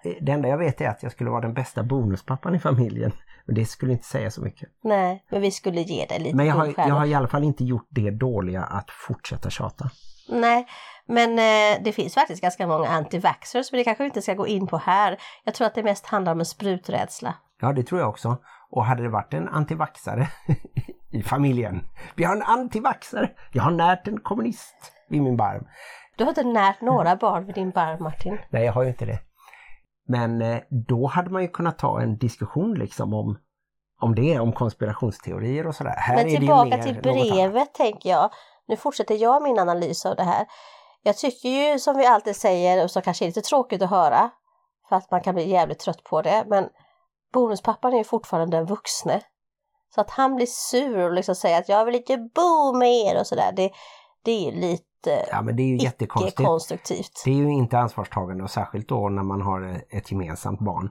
det 0.20 0.32
enda 0.32 0.48
jag 0.48 0.58
vet 0.58 0.80
är 0.80 0.88
att 0.88 1.02
jag 1.02 1.12
skulle 1.12 1.30
vara 1.30 1.40
den 1.40 1.54
bästa 1.54 1.82
bonuspappan 1.82 2.54
i 2.54 2.58
familjen. 2.58 3.12
Och 3.46 3.54
det 3.54 3.64
skulle 3.64 3.92
inte 3.92 4.04
säga 4.04 4.30
så 4.30 4.40
mycket. 4.40 4.68
Nej, 4.82 5.24
men 5.30 5.40
vi 5.40 5.50
skulle 5.50 5.80
ge 5.80 6.06
dig 6.06 6.18
lite 6.18 6.37
Men 6.37 6.46
jag 6.46 6.54
har, 6.54 6.74
jag 6.76 6.94
har 6.94 7.06
i 7.06 7.14
alla 7.14 7.28
fall 7.28 7.44
inte 7.44 7.64
gjort 7.64 7.87
det 7.88 8.10
dåliga 8.10 8.62
att 8.62 8.90
fortsätta 8.90 9.50
tjata. 9.50 9.90
Nej, 10.28 10.66
men 11.06 11.30
eh, 11.30 11.82
det 11.84 11.92
finns 11.92 12.14
faktiskt 12.14 12.42
ganska 12.42 12.66
många 12.66 12.88
antivaxxers, 12.88 13.72
men 13.72 13.78
det 13.78 13.84
kanske 13.84 14.02
vi 14.02 14.06
inte 14.06 14.22
ska 14.22 14.34
gå 14.34 14.46
in 14.46 14.66
på 14.66 14.76
här. 14.76 15.16
Jag 15.44 15.54
tror 15.54 15.66
att 15.66 15.74
det 15.74 15.82
mest 15.82 16.06
handlar 16.06 16.32
om 16.32 16.40
en 16.40 16.46
spruträdsla. 16.46 17.34
Ja, 17.60 17.72
det 17.72 17.82
tror 17.82 18.00
jag 18.00 18.08
också. 18.08 18.37
Och 18.74 18.84
hade 18.84 19.02
det 19.02 19.08
varit 19.08 19.34
en 19.34 19.48
antivaxare 19.48 20.28
i 21.12 21.22
familjen. 21.22 21.87
Vi 22.14 22.24
har 22.24 22.37
en 22.37 22.42
antivaxare. 22.42 23.30
Jag 23.52 23.62
har 23.62 23.70
närt 23.70 24.08
en 24.08 24.20
kommunist 24.20 24.92
vid 25.08 25.22
min 25.22 25.37
barm. 25.37 25.66
Du 26.16 26.24
har 26.24 26.28
inte 26.28 26.44
närt 26.44 26.80
några 26.80 27.16
barn 27.16 27.46
vid 27.46 27.54
din 27.54 27.70
barm, 27.70 28.02
Martin. 28.02 28.38
Nej, 28.50 28.64
jag 28.64 28.72
har 28.72 28.82
ju 28.82 28.88
inte 28.88 29.04
det. 29.04 29.18
Men 30.08 30.42
eh, 30.42 30.58
då 30.88 31.06
hade 31.06 31.30
man 31.30 31.42
ju 31.42 31.48
kunnat 31.48 31.78
ta 31.78 32.00
en 32.00 32.18
diskussion 32.18 32.74
liksom 32.74 33.14
om, 33.14 33.38
om 34.00 34.14
det, 34.14 34.38
om 34.38 34.52
konspirationsteorier 34.52 35.66
och 35.66 35.74
sådär. 35.74 35.94
Här 35.96 36.14
Men 36.16 36.37
tillbaka 36.37 36.82
till 36.82 36.94
brevet 37.02 37.74
tänker 37.74 38.10
jag. 38.10 38.30
Nu 38.68 38.76
fortsätter 38.76 39.14
jag 39.14 39.42
min 39.42 39.58
analys 39.58 40.06
av 40.06 40.16
det 40.16 40.22
här. 40.24 40.46
Jag 41.02 41.16
tycker 41.16 41.48
ju 41.48 41.78
som 41.78 41.96
vi 41.96 42.06
alltid 42.06 42.37
säger 42.37 42.84
och 42.84 42.90
som 42.90 43.02
kanske 43.02 43.24
är 43.24 43.26
lite 43.26 43.40
tråkigt 43.40 43.82
att 43.82 43.90
höra. 43.90 44.30
för 44.88 44.96
att 44.96 45.10
man 45.10 45.20
kan 45.20 45.34
bli 45.34 45.50
jävligt 45.50 45.78
trött 45.78 46.04
på 46.04 46.22
det. 46.22 46.44
Men 46.46 46.68
bonuspappan 47.35 47.92
är 47.92 47.99
ju 47.99 48.05
fortfarande 48.05 48.57
den 48.57 48.66
vuxne. 48.66 49.20
Så 49.94 50.01
att 50.01 50.11
han 50.11 50.37
blir 50.37 50.47
sur 50.47 50.99
och 50.99 51.12
liksom 51.12 51.35
säger 51.35 51.59
att 51.59 51.68
jag 51.68 51.85
vill 51.85 51.94
inte 51.94 52.16
bo 52.35 52.79
med 52.79 52.88
er 52.88 53.20
och 53.20 53.27
sådär. 53.27 53.53
Det, 53.57 53.70
det 54.25 54.49
är 54.49 54.53
lite 54.53 54.85
Ja 55.31 55.42
men 55.42 55.57
det 55.57 55.62
är 55.62 55.66
ju 55.66 55.77
jättekonstigt. 55.77 56.40
icke-konstruktivt. 56.40 57.23
Det 57.25 57.31
är 57.31 57.35
ju 57.35 57.53
inte 57.53 57.79
ansvarstagande 57.79 58.44
och 58.44 58.51
särskilt 58.51 58.88
då 58.88 59.09
när 59.09 59.23
man 59.23 59.42
har 59.42 59.83
ett 59.90 60.12
gemensamt 60.12 60.61
barn. 60.61 60.90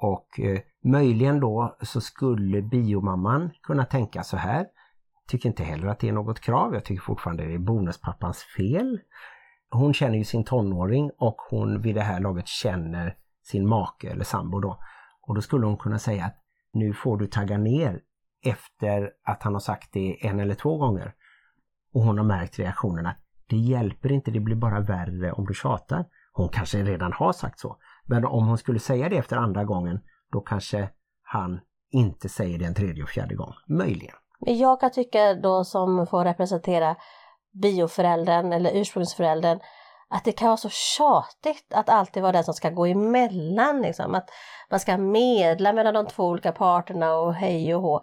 Och 0.00 0.40
eh, 0.40 0.60
möjligen 0.84 1.40
då 1.40 1.76
så 1.82 2.00
skulle 2.00 2.62
biomamman 2.62 3.50
kunna 3.62 3.84
tänka 3.84 4.22
så 4.22 4.36
här. 4.36 4.66
Tycker 5.28 5.48
inte 5.48 5.64
heller 5.64 5.86
att 5.86 5.98
det 5.98 6.08
är 6.08 6.12
något 6.12 6.40
krav. 6.40 6.74
Jag 6.74 6.84
tycker 6.84 7.02
fortfarande 7.02 7.44
det 7.44 7.54
är 7.54 7.58
bonuspappans 7.58 8.44
fel. 8.56 9.00
Hon 9.70 9.94
känner 9.94 10.18
ju 10.18 10.24
sin 10.24 10.44
tonåring 10.44 11.10
och 11.18 11.36
hon 11.50 11.82
vid 11.82 11.94
det 11.94 12.02
här 12.02 12.20
laget 12.20 12.48
känner 12.48 13.16
sin 13.42 13.68
make 13.68 14.10
eller 14.10 14.24
sambo 14.24 14.60
då. 14.60 14.78
Och 15.26 15.34
då 15.34 15.42
skulle 15.42 15.66
hon 15.66 15.76
kunna 15.76 15.98
säga 15.98 16.24
att 16.24 16.36
nu 16.72 16.92
får 16.92 17.16
du 17.16 17.26
tagga 17.26 17.58
ner 17.58 18.00
efter 18.44 19.10
att 19.24 19.42
han 19.42 19.52
har 19.52 19.60
sagt 19.60 19.92
det 19.92 20.26
en 20.26 20.40
eller 20.40 20.54
två 20.54 20.78
gånger. 20.78 21.14
Och 21.94 22.02
hon 22.02 22.18
har 22.18 22.24
märkt 22.24 22.58
reaktionen 22.58 23.06
att 23.06 23.16
Det 23.48 23.56
hjälper 23.56 24.12
inte, 24.12 24.30
det 24.30 24.40
blir 24.40 24.56
bara 24.56 24.80
värre 24.80 25.32
om 25.32 25.46
du 25.46 25.54
tjatar. 25.54 26.04
Hon 26.32 26.48
kanske 26.48 26.82
redan 26.82 27.12
har 27.12 27.32
sagt 27.32 27.58
så. 27.58 27.76
Men 28.04 28.24
om 28.24 28.46
hon 28.46 28.58
skulle 28.58 28.78
säga 28.78 29.08
det 29.08 29.16
efter 29.16 29.36
andra 29.36 29.64
gången, 29.64 30.00
då 30.32 30.40
kanske 30.40 30.88
han 31.22 31.60
inte 31.90 32.28
säger 32.28 32.58
det 32.58 32.64
en 32.64 32.74
tredje 32.74 33.02
och 33.02 33.08
fjärde 33.08 33.34
gång. 33.34 33.52
Möjligen. 33.68 34.14
Men 34.40 34.58
jag 34.58 34.80
kan 34.80 34.90
tycka 34.90 35.34
då 35.34 35.64
som 35.64 36.06
får 36.06 36.24
representera 36.24 36.96
bioföräldern 37.62 38.52
eller 38.52 38.80
ursprungsföräldern 38.80 39.58
att 40.10 40.24
det 40.24 40.32
kan 40.32 40.48
vara 40.48 40.56
så 40.56 40.68
tjatigt 40.70 41.74
att 41.74 41.88
alltid 41.88 42.22
vara 42.22 42.32
den 42.32 42.44
som 42.44 42.54
ska 42.54 42.70
gå 42.70 42.86
emellan. 42.86 43.82
Liksom. 43.82 44.14
Att 44.14 44.30
man 44.70 44.80
ska 44.80 44.98
medla 44.98 45.72
mellan 45.72 45.94
de 45.94 46.06
två 46.06 46.24
olika 46.24 46.52
parterna 46.52 47.14
och 47.14 47.34
hej 47.34 47.74
och 47.74 47.82
hå. 47.82 48.00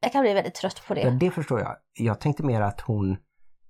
Jag 0.00 0.12
kan 0.12 0.22
bli 0.22 0.34
väldigt 0.34 0.54
trött 0.54 0.82
på 0.88 0.94
det. 0.94 1.10
det 1.10 1.30
förstår 1.30 1.60
jag. 1.60 1.76
Jag 1.94 2.20
tänkte 2.20 2.42
mer 2.42 2.60
att 2.60 2.80
hon 2.80 3.16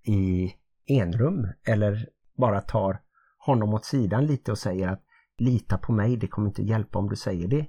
i 0.03 0.55
enrum 0.87 1.53
eller 1.69 2.09
bara 2.39 2.61
tar 2.61 3.01
honom 3.39 3.75
åt 3.75 3.85
sidan 3.85 4.27
lite 4.27 4.51
och 4.51 4.59
säger 4.59 4.89
att 4.89 5.03
lita 5.39 5.79
på 5.79 5.93
mig, 5.93 6.17
det 6.17 6.27
kommer 6.27 6.49
inte 6.49 6.63
hjälpa 6.63 6.99
om 6.99 7.09
du 7.09 7.17
säger 7.17 7.49
det 7.49 7.67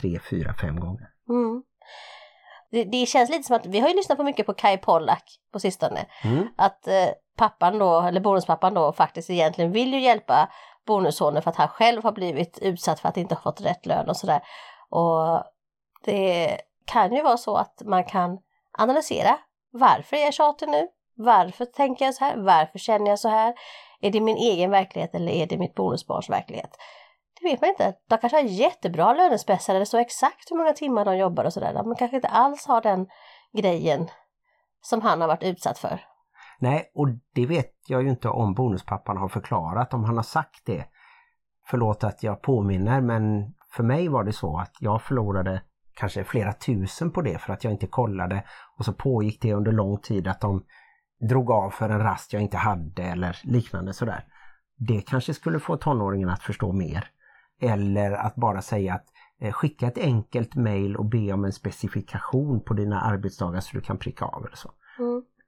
tre, 0.00 0.18
fyra, 0.30 0.54
fem 0.54 0.80
gånger. 0.80 1.08
Mm. 1.28 1.62
Det, 2.70 2.84
det 2.84 3.06
känns 3.06 3.30
lite 3.30 3.42
som 3.42 3.56
att 3.56 3.66
vi 3.66 3.80
har 3.80 3.88
ju 3.88 3.94
lyssnat 3.94 4.18
på 4.18 4.24
mycket 4.24 4.46
på 4.46 4.54
Kai 4.54 4.78
Pollak 4.78 5.24
på 5.52 5.60
sistone. 5.60 6.06
Mm. 6.24 6.48
Att 6.56 6.88
eh, 6.88 7.08
pappan 7.36 7.78
då, 7.78 8.00
eller 8.00 8.20
bonuspappan 8.20 8.74
då 8.74 8.92
faktiskt 8.92 9.30
egentligen 9.30 9.72
vill 9.72 9.94
ju 9.94 10.00
hjälpa 10.00 10.48
bonussonen 10.86 11.42
för 11.42 11.50
att 11.50 11.56
han 11.56 11.68
själv 11.68 12.04
har 12.04 12.12
blivit 12.12 12.58
utsatt 12.58 13.00
för 13.00 13.08
att 13.08 13.16
inte 13.16 13.34
ha 13.34 13.42
fått 13.42 13.60
rätt 13.60 13.86
lön 13.86 14.08
och 14.08 14.16
sådär. 14.16 14.40
Och 14.90 15.42
det 16.04 16.60
kan 16.84 17.14
ju 17.14 17.22
vara 17.22 17.36
så 17.36 17.56
att 17.56 17.82
man 17.84 18.04
kan 18.04 18.38
analysera 18.78 19.38
varför 19.70 20.16
är 20.16 20.20
jag 20.20 20.34
tjatig 20.34 20.68
nu? 20.68 20.88
Varför 21.16 21.64
tänker 21.64 22.04
jag 22.04 22.14
så 22.14 22.24
här? 22.24 22.36
Varför 22.36 22.78
känner 22.78 23.10
jag 23.10 23.18
så 23.18 23.28
här? 23.28 23.54
Är 24.00 24.10
det 24.10 24.20
min 24.20 24.36
egen 24.36 24.70
verklighet 24.70 25.14
eller 25.14 25.32
är 25.32 25.46
det 25.46 25.58
mitt 25.58 25.74
bonusbarns 25.74 26.30
verklighet? 26.30 26.76
Det 27.40 27.48
vet 27.48 27.60
man 27.60 27.70
inte. 27.70 27.94
De 28.08 28.18
kanske 28.18 28.36
har 28.36 28.44
jättebra 28.44 29.12
lönespecier 29.12 29.78
det 29.78 29.86
står 29.86 29.98
exakt 29.98 30.50
hur 30.50 30.56
många 30.56 30.72
timmar 30.72 31.04
de 31.04 31.16
jobbar 31.16 31.44
och 31.44 31.52
sådär. 31.52 31.72
De 31.72 31.94
kanske 31.94 32.16
inte 32.16 32.28
alls 32.28 32.66
har 32.66 32.80
den 32.80 33.06
grejen 33.52 34.10
som 34.82 35.02
han 35.02 35.20
har 35.20 35.28
varit 35.28 35.42
utsatt 35.42 35.78
för. 35.78 36.13
Nej, 36.58 36.92
och 36.94 37.08
det 37.34 37.46
vet 37.46 37.72
jag 37.88 38.02
ju 38.02 38.10
inte 38.10 38.28
om 38.28 38.54
bonuspappan 38.54 39.16
har 39.16 39.28
förklarat, 39.28 39.94
om 39.94 40.04
han 40.04 40.16
har 40.16 40.22
sagt 40.22 40.66
det. 40.66 40.84
Förlåt 41.66 42.04
att 42.04 42.22
jag 42.22 42.42
påminner, 42.42 43.00
men 43.00 43.54
för 43.72 43.82
mig 43.82 44.08
var 44.08 44.24
det 44.24 44.32
så 44.32 44.58
att 44.58 44.72
jag 44.80 45.02
förlorade 45.02 45.62
kanske 45.94 46.24
flera 46.24 46.52
tusen 46.52 47.10
på 47.10 47.22
det 47.22 47.38
för 47.38 47.52
att 47.52 47.64
jag 47.64 47.72
inte 47.72 47.86
kollade 47.86 48.44
och 48.78 48.84
så 48.84 48.92
pågick 48.92 49.42
det 49.42 49.54
under 49.54 49.72
lång 49.72 49.98
tid 49.98 50.28
att 50.28 50.40
de 50.40 50.64
drog 51.28 51.50
av 51.50 51.70
för 51.70 51.90
en 51.90 51.98
rast 51.98 52.32
jag 52.32 52.42
inte 52.42 52.56
hade 52.56 53.02
eller 53.02 53.38
liknande 53.42 53.92
sådär. 53.92 54.24
Det 54.76 55.00
kanske 55.00 55.34
skulle 55.34 55.58
få 55.58 55.76
tonåringen 55.76 56.28
att 56.28 56.42
förstå 56.42 56.72
mer. 56.72 57.08
Eller 57.60 58.12
att 58.12 58.34
bara 58.34 58.62
säga 58.62 58.94
att 58.94 59.04
eh, 59.40 59.52
skicka 59.52 59.86
ett 59.86 59.98
enkelt 59.98 60.54
mail 60.54 60.96
och 60.96 61.04
be 61.04 61.32
om 61.32 61.44
en 61.44 61.52
specifikation 61.52 62.64
på 62.64 62.74
dina 62.74 63.00
arbetsdagar 63.00 63.60
så 63.60 63.76
du 63.76 63.80
kan 63.80 63.98
pricka 63.98 64.24
av 64.24 64.46
eller 64.46 64.56
så. 64.56 64.70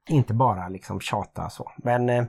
Inte 0.09 0.35
bara 0.35 0.69
liksom 0.69 1.01
tjata 1.01 1.51
så. 1.51 1.73
Men 1.77 2.09
eh, 2.09 2.25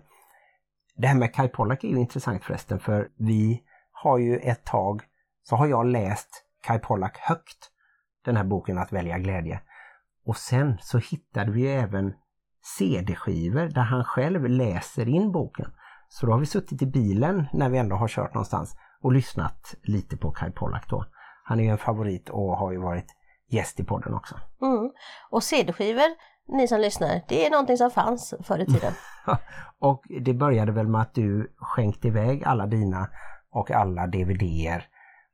det 0.96 1.08
här 1.08 1.16
med 1.16 1.34
Kai 1.34 1.48
Pollak 1.48 1.84
är 1.84 1.88
ju 1.88 2.00
intressant 2.00 2.44
förresten 2.44 2.80
för 2.80 3.10
vi 3.18 3.64
har 3.92 4.18
ju 4.18 4.38
ett 4.38 4.66
tag 4.66 5.02
så 5.44 5.56
har 5.56 5.68
jag 5.68 5.86
läst 5.86 6.44
Kai 6.64 6.80
Pollak 6.80 7.18
högt. 7.18 7.72
Den 8.26 8.38
här 8.38 8.44
boken 8.44 8.78
Att 8.78 8.92
välja 8.92 9.18
glädje. 9.18 9.62
Och 10.26 10.38
sen 10.38 10.78
så 10.82 10.98
hittade 10.98 11.52
vi 11.52 11.68
även 11.68 12.14
CD-skivor 12.78 13.66
där 13.66 13.82
han 13.82 14.04
själv 14.04 14.46
läser 14.46 15.10
in 15.10 15.32
boken. 15.32 15.72
Så 16.10 16.26
då 16.26 16.32
har 16.32 16.40
vi 16.40 16.46
suttit 16.46 16.82
i 16.82 16.86
bilen 16.86 17.48
när 17.54 17.70
vi 17.70 17.78
ändå 17.78 17.96
har 17.96 18.08
kört 18.08 18.34
någonstans 18.34 18.76
och 19.02 19.12
lyssnat 19.12 19.76
lite 19.84 20.18
på 20.18 20.32
Kai 20.32 20.52
Pollak 20.52 20.90
då. 20.90 21.06
Han 21.44 21.60
är 21.60 21.64
ju 21.64 21.70
en 21.70 21.78
favorit 21.78 22.30
och 22.30 22.58
har 22.58 22.72
ju 22.72 22.78
varit 22.78 23.08
gäst 23.50 23.80
i 23.80 23.84
podden 23.84 24.14
också. 24.14 24.36
Mm. 24.62 24.92
Och 25.30 25.44
CD-skivor, 25.44 26.16
ni 26.48 26.68
som 26.68 26.80
lyssnar, 26.80 27.22
det 27.28 27.46
är 27.46 27.52
någonting 27.52 27.78
som 27.78 27.92
fanns 27.92 28.34
förr 28.44 28.60
i 28.60 28.66
tiden. 28.66 28.94
och 29.80 30.04
det 30.22 30.34
började 30.34 30.72
väl 30.72 30.88
med 30.88 31.02
att 31.02 31.14
du 31.14 31.56
skänkte 31.58 32.08
iväg 32.08 32.44
alla 32.44 32.66
dina 32.66 33.10
och 33.52 33.72
alla 33.72 34.08
DVDer 34.08 34.88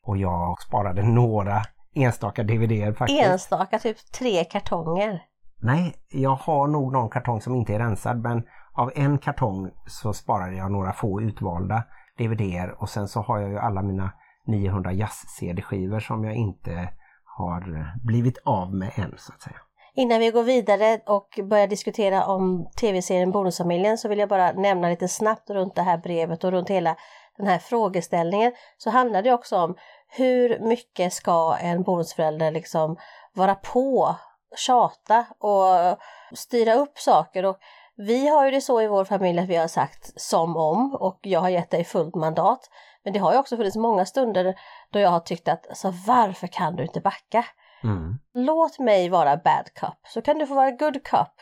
och 0.04 0.18
jag 0.18 0.62
sparade 0.62 1.04
några 1.04 1.62
enstaka 1.96 2.44
DVDer 2.44 2.94
faktiskt. 2.94 3.24
Enstaka, 3.24 3.80
typ 3.80 3.98
tre 4.12 4.44
kartonger. 4.44 5.24
Nej, 5.62 5.96
jag 6.10 6.36
har 6.36 6.68
nog 6.68 6.94
någon 6.94 7.10
kartong 7.10 7.42
som 7.42 7.56
inte 7.56 7.74
är 7.74 7.80
rensad 7.80 8.22
men 8.22 8.44
av 8.74 8.92
en 8.96 9.18
kartong 9.18 9.72
så 9.86 10.14
sparade 10.14 10.56
jag 10.56 10.72
några 10.72 10.94
få 10.94 11.22
utvalda 11.22 11.84
DVDer 12.18 12.82
och 12.82 12.90
sen 12.90 13.08
så 13.08 13.22
har 13.22 13.40
jag 13.40 13.50
ju 13.50 13.58
alla 13.58 13.82
mina 13.82 14.12
900 14.48 14.94
jazz-CD-skivor 14.94 16.00
som 16.00 16.24
jag 16.24 16.36
inte 16.36 16.90
har 17.38 17.92
blivit 18.04 18.38
av 18.46 18.76
med 18.76 18.92
än 18.96 19.14
så 19.18 19.34
att 19.34 19.42
säga. 19.42 19.58
Innan 19.96 20.20
vi 20.20 20.32
går 20.32 20.44
vidare 20.44 21.00
och 21.06 21.40
börjar 21.44 21.68
diskutera 21.68 22.26
om 22.26 22.70
tv-serien 22.82 23.32
Bonusfamiljen 23.32 23.98
så 23.98 24.08
vill 24.08 24.20
jag 24.20 24.30
bara 24.30 24.52
nämna 24.52 24.90
lite 24.90 25.08
snabbt 25.08 25.50
runt 25.50 25.76
det 25.76 25.82
här 25.82 25.98
brevet 25.98 26.44
och 26.44 26.52
runt 26.52 26.70
hela 26.70 26.96
den 27.38 27.48
här 27.48 27.60
frågeställningen 27.60 28.54
så 28.78 28.90
handlar 28.90 29.22
det 29.22 29.34
också 29.34 29.58
om 29.58 29.76
hur 30.08 30.60
mycket 30.60 31.14
ska 31.14 31.58
en 31.62 31.84
bonusförälder 31.84 32.52
liksom 32.52 32.98
vara 33.34 33.56
på, 33.56 34.16
tjata 34.56 35.26
och 35.40 35.98
styra 36.38 36.74
upp 36.74 37.00
saker 37.00 37.46
och 37.46 37.58
vi 37.96 38.28
har 38.28 38.46
ju 38.46 38.52
det 38.52 38.62
så 38.62 38.82
i 38.82 38.88
vår 38.88 39.06
familj 39.06 39.40
att 39.40 39.50
vi 39.50 39.56
har 39.56 39.68
sagt 39.68 40.22
som 40.22 40.58
om 40.58 40.96
och 40.96 41.20
jag 41.22 41.40
har 41.40 41.50
gett 41.50 41.72
dig 41.72 41.84
fullt 41.84 42.16
mandat. 42.16 42.70
Men 43.04 43.14
det 43.14 43.20
har 43.20 43.34
ju 43.34 43.40
också 43.40 43.58
funnits 43.58 43.76
många 43.76 44.06
stunder 44.06 44.56
då 44.92 45.00
jag 45.00 45.10
har 45.10 45.20
tyckt 45.20 45.48
att 45.48 45.68
alltså, 45.68 45.94
varför 46.08 46.48
kan 46.48 46.76
du 46.76 46.84
inte 46.84 47.00
backa? 47.00 47.46
Mm. 47.84 48.20
Låt 48.34 48.80
mig 48.80 49.10
vara 49.10 49.38
bad 49.38 49.74
cup 49.74 50.00
så 50.08 50.22
kan 50.22 50.38
du 50.38 50.48
få 50.48 50.54
vara 50.56 50.72
good 50.72 51.04
cup. 51.04 51.34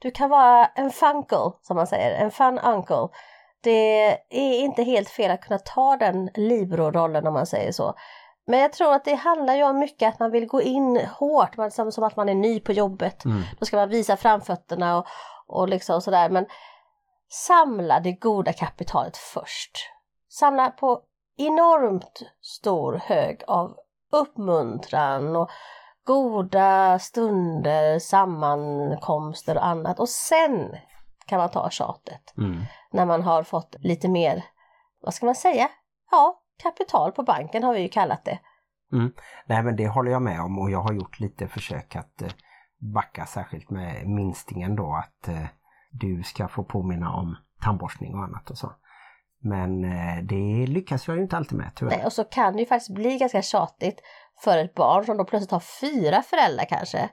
Du 0.00 0.10
kan 0.10 0.30
vara 0.30 0.66
en 0.66 0.90
funkle 0.90 1.52
som 1.62 1.76
man 1.76 1.86
säger, 1.86 2.24
en 2.24 2.30
fun 2.30 2.58
uncle. 2.58 3.08
Det 3.60 4.08
är 4.30 4.60
inte 4.60 4.82
helt 4.82 5.08
fel 5.08 5.30
att 5.30 5.40
kunna 5.40 5.58
ta 5.58 5.96
den 5.96 6.30
libero-rollen 6.34 7.26
om 7.26 7.34
man 7.34 7.46
säger 7.46 7.72
så. 7.72 7.94
Men 8.46 8.60
jag 8.60 8.72
tror 8.72 8.94
att 8.94 9.04
det 9.04 9.14
handlar 9.14 9.54
ju 9.54 9.64
om 9.64 9.78
mycket 9.78 10.08
att 10.08 10.18
man 10.18 10.30
vill 10.30 10.46
gå 10.46 10.62
in 10.62 11.00
hårt, 11.18 11.56
man, 11.56 11.70
som, 11.70 11.92
som 11.92 12.04
att 12.04 12.16
man 12.16 12.28
är 12.28 12.34
ny 12.34 12.60
på 12.60 12.72
jobbet. 12.72 13.24
Mm. 13.24 13.42
Då 13.58 13.66
ska 13.66 13.76
man 13.76 13.88
visa 13.88 14.16
framfötterna 14.16 14.98
och, 14.98 15.06
och 15.46 15.68
liksom 15.68 16.02
sådär. 16.02 16.28
Men 16.28 16.46
samla 17.28 18.00
det 18.00 18.12
goda 18.12 18.52
kapitalet 18.52 19.16
först. 19.16 19.90
Samla 20.28 20.70
på 20.70 21.00
enormt 21.36 22.22
stor 22.40 23.00
hög 23.04 23.42
av 23.46 23.76
uppmuntran 24.12 25.36
och 25.36 25.50
goda 26.06 26.98
stunder, 26.98 27.98
sammankomster 27.98 29.56
och 29.56 29.66
annat. 29.66 30.00
Och 30.00 30.08
sen 30.08 30.76
kan 31.26 31.38
man 31.38 31.50
ta 31.50 31.70
tjatet. 31.70 32.34
Mm. 32.38 32.62
När 32.92 33.06
man 33.06 33.22
har 33.22 33.42
fått 33.42 33.76
lite 33.78 34.08
mer, 34.08 34.44
vad 35.02 35.14
ska 35.14 35.26
man 35.26 35.34
säga? 35.34 35.68
Ja, 36.10 36.40
kapital 36.62 37.12
på 37.12 37.22
banken 37.22 37.62
har 37.62 37.74
vi 37.74 37.80
ju 37.80 37.88
kallat 37.88 38.24
det. 38.24 38.38
Nej 39.46 39.62
men 39.62 39.76
det 39.76 39.88
håller 39.88 40.10
jag 40.10 40.22
med 40.22 40.40
om 40.40 40.58
och 40.58 40.70
jag 40.70 40.82
har 40.82 40.92
gjort 40.92 41.20
lite 41.20 41.48
försök 41.48 41.96
att 41.96 42.22
eh, 42.22 42.28
backa 42.94 43.26
särskilt 43.26 43.70
med 43.70 44.06
minstingen 44.06 44.76
då 44.76 44.94
att 44.94 45.28
eh, 45.28 45.46
du 45.90 46.22
ska 46.22 46.48
få 46.48 46.64
påminna 46.64 47.12
om 47.12 47.36
tandborstning 47.62 48.14
och 48.14 48.24
annat 48.24 48.50
och 48.50 48.58
så. 48.58 48.72
Men 49.48 49.84
eh, 49.84 50.24
det 50.24 50.66
lyckas 50.66 51.08
jag 51.08 51.16
ju 51.16 51.22
inte 51.22 51.36
alltid 51.36 51.58
med 51.58 51.70
tyvärr. 51.76 51.96
Nej, 51.96 52.06
och 52.06 52.12
så 52.12 52.24
kan 52.24 52.52
det 52.52 52.58
ju 52.58 52.66
faktiskt 52.66 52.94
bli 52.94 53.18
ganska 53.18 53.42
tjatigt 53.42 54.00
för 54.40 54.58
ett 54.58 54.74
barn 54.74 55.04
som 55.04 55.16
då 55.16 55.24
plötsligt 55.24 55.50
har 55.50 55.62
fyra 55.80 56.22
föräldrar 56.22 56.64
kanske. 56.64 57.08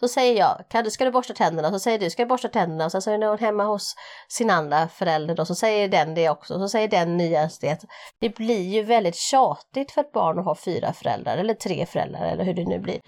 Så 0.00 0.08
säger 0.08 0.38
jag, 0.38 0.64
kan 0.68 0.84
du, 0.84 0.90
ska 0.90 1.04
du 1.04 1.10
borsta 1.10 1.34
tänderna? 1.34 1.70
Så 1.70 1.78
säger 1.78 1.98
du, 1.98 2.10
ska 2.10 2.22
du 2.22 2.28
borsta 2.28 2.48
tänderna? 2.48 2.84
Och 2.84 2.92
sen 2.92 3.02
så 3.02 3.10
är 3.10 3.28
hon 3.28 3.38
hemma 3.38 3.64
hos 3.64 3.94
sin 4.28 4.50
andra 4.50 4.88
förälder 4.88 5.34
då, 5.34 5.44
så 5.44 5.54
säger 5.54 5.88
den 5.88 6.14
det 6.14 6.30
också. 6.30 6.58
Så 6.58 6.68
säger 6.68 6.88
den 6.88 7.16
nyaste 7.16 7.66
det. 7.66 7.86
Det 8.20 8.36
blir 8.36 8.68
ju 8.68 8.82
väldigt 8.82 9.16
tjatigt 9.16 9.92
för 9.92 10.00
ett 10.00 10.12
barn 10.12 10.38
att 10.38 10.44
ha 10.44 10.54
fyra 10.54 10.92
föräldrar 10.92 11.36
eller 11.36 11.54
tre 11.54 11.86
föräldrar 11.86 12.26
eller 12.26 12.44
hur 12.44 12.54
det 12.54 12.64
nu 12.64 12.78
blir. 12.78 13.00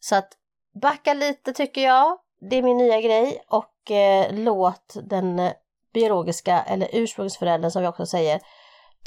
Så 0.00 0.16
att 0.16 0.28
backa 0.82 1.14
lite 1.14 1.52
tycker 1.52 1.84
jag. 1.84 2.18
Det 2.50 2.56
är 2.56 2.62
min 2.62 2.78
nya 2.78 3.00
grej 3.00 3.40
och 3.48 3.90
eh, 3.90 4.26
låt 4.32 4.96
den 5.02 5.38
eh, 5.38 5.52
biologiska 5.96 6.62
eller 6.62 6.88
ursprungsföräldern 6.92 7.70
som 7.70 7.82
vi 7.82 7.88
också 7.88 8.06
säger 8.06 8.40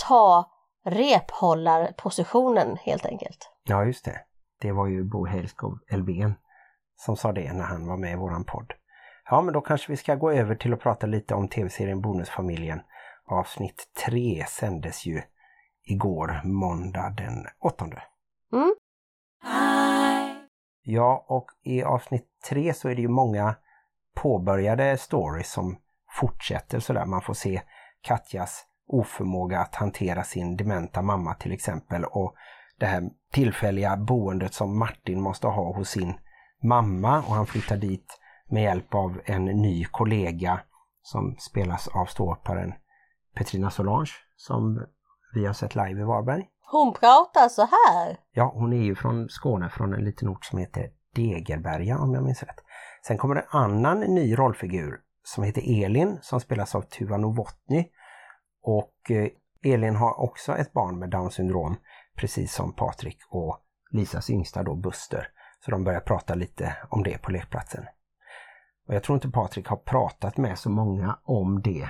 ta 0.08 0.52
rephållarpositionen 0.86 2.78
helt 2.78 3.06
enkelt. 3.06 3.50
Ja, 3.64 3.86
just 3.86 4.06
det. 4.06 4.22
Det 4.62 4.72
var 4.72 4.88
ju 4.88 5.04
Bo 5.04 5.26
Helskov 5.26 5.80
Elfven 5.90 6.34
som 6.96 7.18
sa 7.18 7.32
det 7.32 7.54
när 7.54 7.64
han 7.64 7.88
var 7.88 7.98
med 7.98 8.12
i 8.12 8.16
våran 8.16 8.44
podd. 8.44 8.74
Ja, 9.30 9.42
men 9.42 9.54
då 9.54 9.62
kanske 9.62 9.92
vi 9.92 9.98
ska 9.98 10.16
gå 10.16 10.32
över 10.32 10.56
till 10.56 10.74
att 10.74 10.80
prata 10.80 11.08
lite 11.08 11.36
om 11.36 11.48
tv-serien 11.48 12.02
Bonusfamiljen. 12.02 12.82
Avsnitt 13.26 13.88
3 14.06 14.46
sändes 14.48 15.06
ju 15.06 15.22
igår, 15.84 16.42
måndag 16.44 17.10
den 17.18 17.46
8. 17.60 17.86
Mm. 18.54 18.74
Ja, 20.84 21.26
och 21.28 21.48
i 21.64 21.84
avsnitt 21.84 22.28
3 22.50 22.74
så 22.74 22.90
är 22.90 22.96
det 22.96 23.02
ju 23.02 23.08
många 23.08 23.56
påbörjade 24.16 24.98
stories 24.98 25.52
som 25.52 25.78
fortsätter 26.10 26.80
sådär. 26.80 27.06
Man 27.06 27.22
får 27.22 27.34
se 27.34 27.62
Katjas 28.02 28.66
oförmåga 28.88 29.60
att 29.60 29.76
hantera 29.76 30.24
sin 30.24 30.58
dementa 30.58 31.02
mamma 31.02 31.34
till 31.34 31.52
exempel 31.52 32.06
och 32.06 32.36
det 32.80 32.86
här 32.86 33.10
tillfälliga 33.32 33.98
boendet 33.98 34.54
som 34.54 34.80
Martin 34.80 35.22
måste 35.22 35.48
ha 35.48 35.76
hos 35.76 35.90
sin 35.90 36.14
mamma 36.64 37.18
och 37.18 37.36
han 37.36 37.46
flyttar 37.46 37.78
dit 37.78 38.20
med 38.50 38.64
hjälp 38.64 38.96
av 38.96 39.22
en 39.26 39.46
ny 39.46 39.86
kollega 39.86 40.62
som 41.02 41.36
spelas 41.40 41.88
av 41.88 42.06
ståupparen 42.06 42.74
Petrina 43.36 43.70
Solange 43.70 44.12
som 44.36 44.86
vi 45.34 45.46
har 45.46 45.54
sett 45.54 45.76
live 45.76 46.02
i 46.02 46.04
Varberg. 46.04 46.48
Hon 46.72 46.94
pratar 46.94 47.50
så 47.50 47.62
här. 47.62 48.18
Ja, 48.32 48.52
hon 48.56 48.74
är 48.74 48.84
ju 48.84 48.96
från 48.96 49.30
Skåne, 49.30 49.70
från 49.70 49.94
en 49.94 50.04
liten 50.04 50.30
ort 50.30 50.46
som 50.46 50.60
heter 50.60 50.90
Degerberga 51.16 51.98
om 51.98 52.14
jag 52.14 52.24
minns 52.24 52.44
rätt. 52.44 52.60
Sen 53.08 53.18
kommer 53.18 53.36
en 53.36 53.48
annan 53.50 54.00
ny 54.00 54.36
rollfigur 54.36 55.00
som 55.24 55.44
heter 55.44 55.84
Elin 55.84 56.20
som 56.22 56.40
spelas 56.40 56.76
av 56.76 56.82
Tuva 56.82 57.18
Novotny. 57.18 57.86
Och 58.64 59.12
eh, 59.12 59.30
Elin 59.64 59.96
har 59.96 60.20
också 60.20 60.58
ett 60.58 60.74
barn 60.74 61.00
med 61.00 61.10
Downs 61.10 61.34
syndrom, 61.34 61.76
precis 62.16 62.54
som 62.54 62.74
Patrik 62.74 63.18
och 63.30 63.60
Lisas 63.92 64.30
yngsta 64.30 64.64
då 64.64 64.76
Buster. 64.76 65.28
Så 65.66 65.72
de 65.72 65.84
börjar 65.84 66.00
prata 66.00 66.36
lite 66.36 66.78
om 66.90 67.04
det 67.04 67.22
på 67.22 67.32
lekplatsen. 67.32 67.86
Och 68.88 68.96
jag 68.96 69.04
tror 69.04 69.16
inte 69.16 69.30
Patrik 69.30 69.68
har 69.68 69.78
pratat 69.78 70.38
med 70.38 70.60
så 70.60 70.70
många 70.70 71.20
om 71.24 71.62
det. 71.62 71.90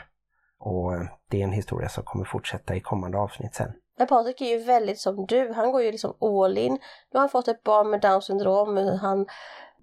Och 0.60 0.94
eh, 0.94 1.02
det 1.30 1.39
är 1.39 1.44
en 1.44 1.54
historia 1.54 1.89
som 1.89 2.04
kommer 2.04 2.26
fortsätta 2.26 2.76
i 2.76 2.80
kommande 2.80 3.18
avsnitt 3.18 3.56
sen. 3.56 3.72
Men 3.98 4.08
Patrik 4.08 4.42
är 4.42 4.46
ju 4.46 4.63
väldigt 4.63 5.00
som 5.00 5.26
du, 5.26 5.54
han 5.54 5.72
går 5.72 5.82
ju 5.82 5.92
liksom 5.92 6.13
all 6.22 6.58
in. 6.58 6.72
Nu 6.72 6.80
har 7.13 7.20
han 7.20 7.30
fått 7.30 7.48
ett 7.48 7.63
barn 7.63 7.89
med 7.89 8.02
Downs 8.02 8.26
syndrom, 8.26 8.78
han 9.02 9.26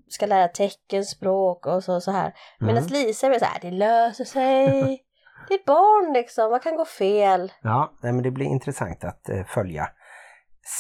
ska 0.09 0.27
lära 0.27 0.49
teckenspråk 0.49 1.67
och 1.67 1.85
så, 1.85 2.01
så 2.01 2.11
här. 2.11 2.35
Medan 2.59 2.77
Mm. 2.77 2.93
Lisa 2.93 3.27
är 3.27 3.39
så 3.39 3.45
här, 3.45 3.61
det 3.61 3.71
löser 3.71 4.25
sig. 4.25 5.03
det 5.49 5.55
är 5.55 5.67
barn 5.67 6.13
liksom, 6.13 6.51
vad 6.51 6.63
kan 6.63 6.77
gå 6.77 6.85
fel? 6.85 7.53
Ja, 7.63 7.93
men 8.03 8.23
det 8.23 8.31
blir 8.31 8.47
intressant 8.47 9.05
att 9.05 9.29
eh, 9.29 9.45
följa. 9.45 9.89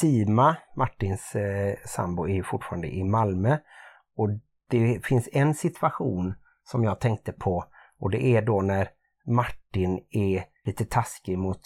Sima, 0.00 0.56
Martins 0.76 1.34
eh, 1.34 1.74
sambo, 1.84 2.28
är 2.28 2.42
fortfarande 2.42 2.88
i 2.88 3.04
Malmö. 3.04 3.56
Och 4.16 4.28
det 4.70 5.06
finns 5.06 5.28
en 5.32 5.54
situation 5.54 6.34
som 6.64 6.84
jag 6.84 7.00
tänkte 7.00 7.32
på 7.32 7.64
och 8.00 8.10
det 8.10 8.24
är 8.24 8.42
då 8.42 8.60
när 8.60 8.88
Martin 9.26 10.00
är 10.10 10.44
lite 10.64 10.84
taskig 10.84 11.38
mot 11.38 11.60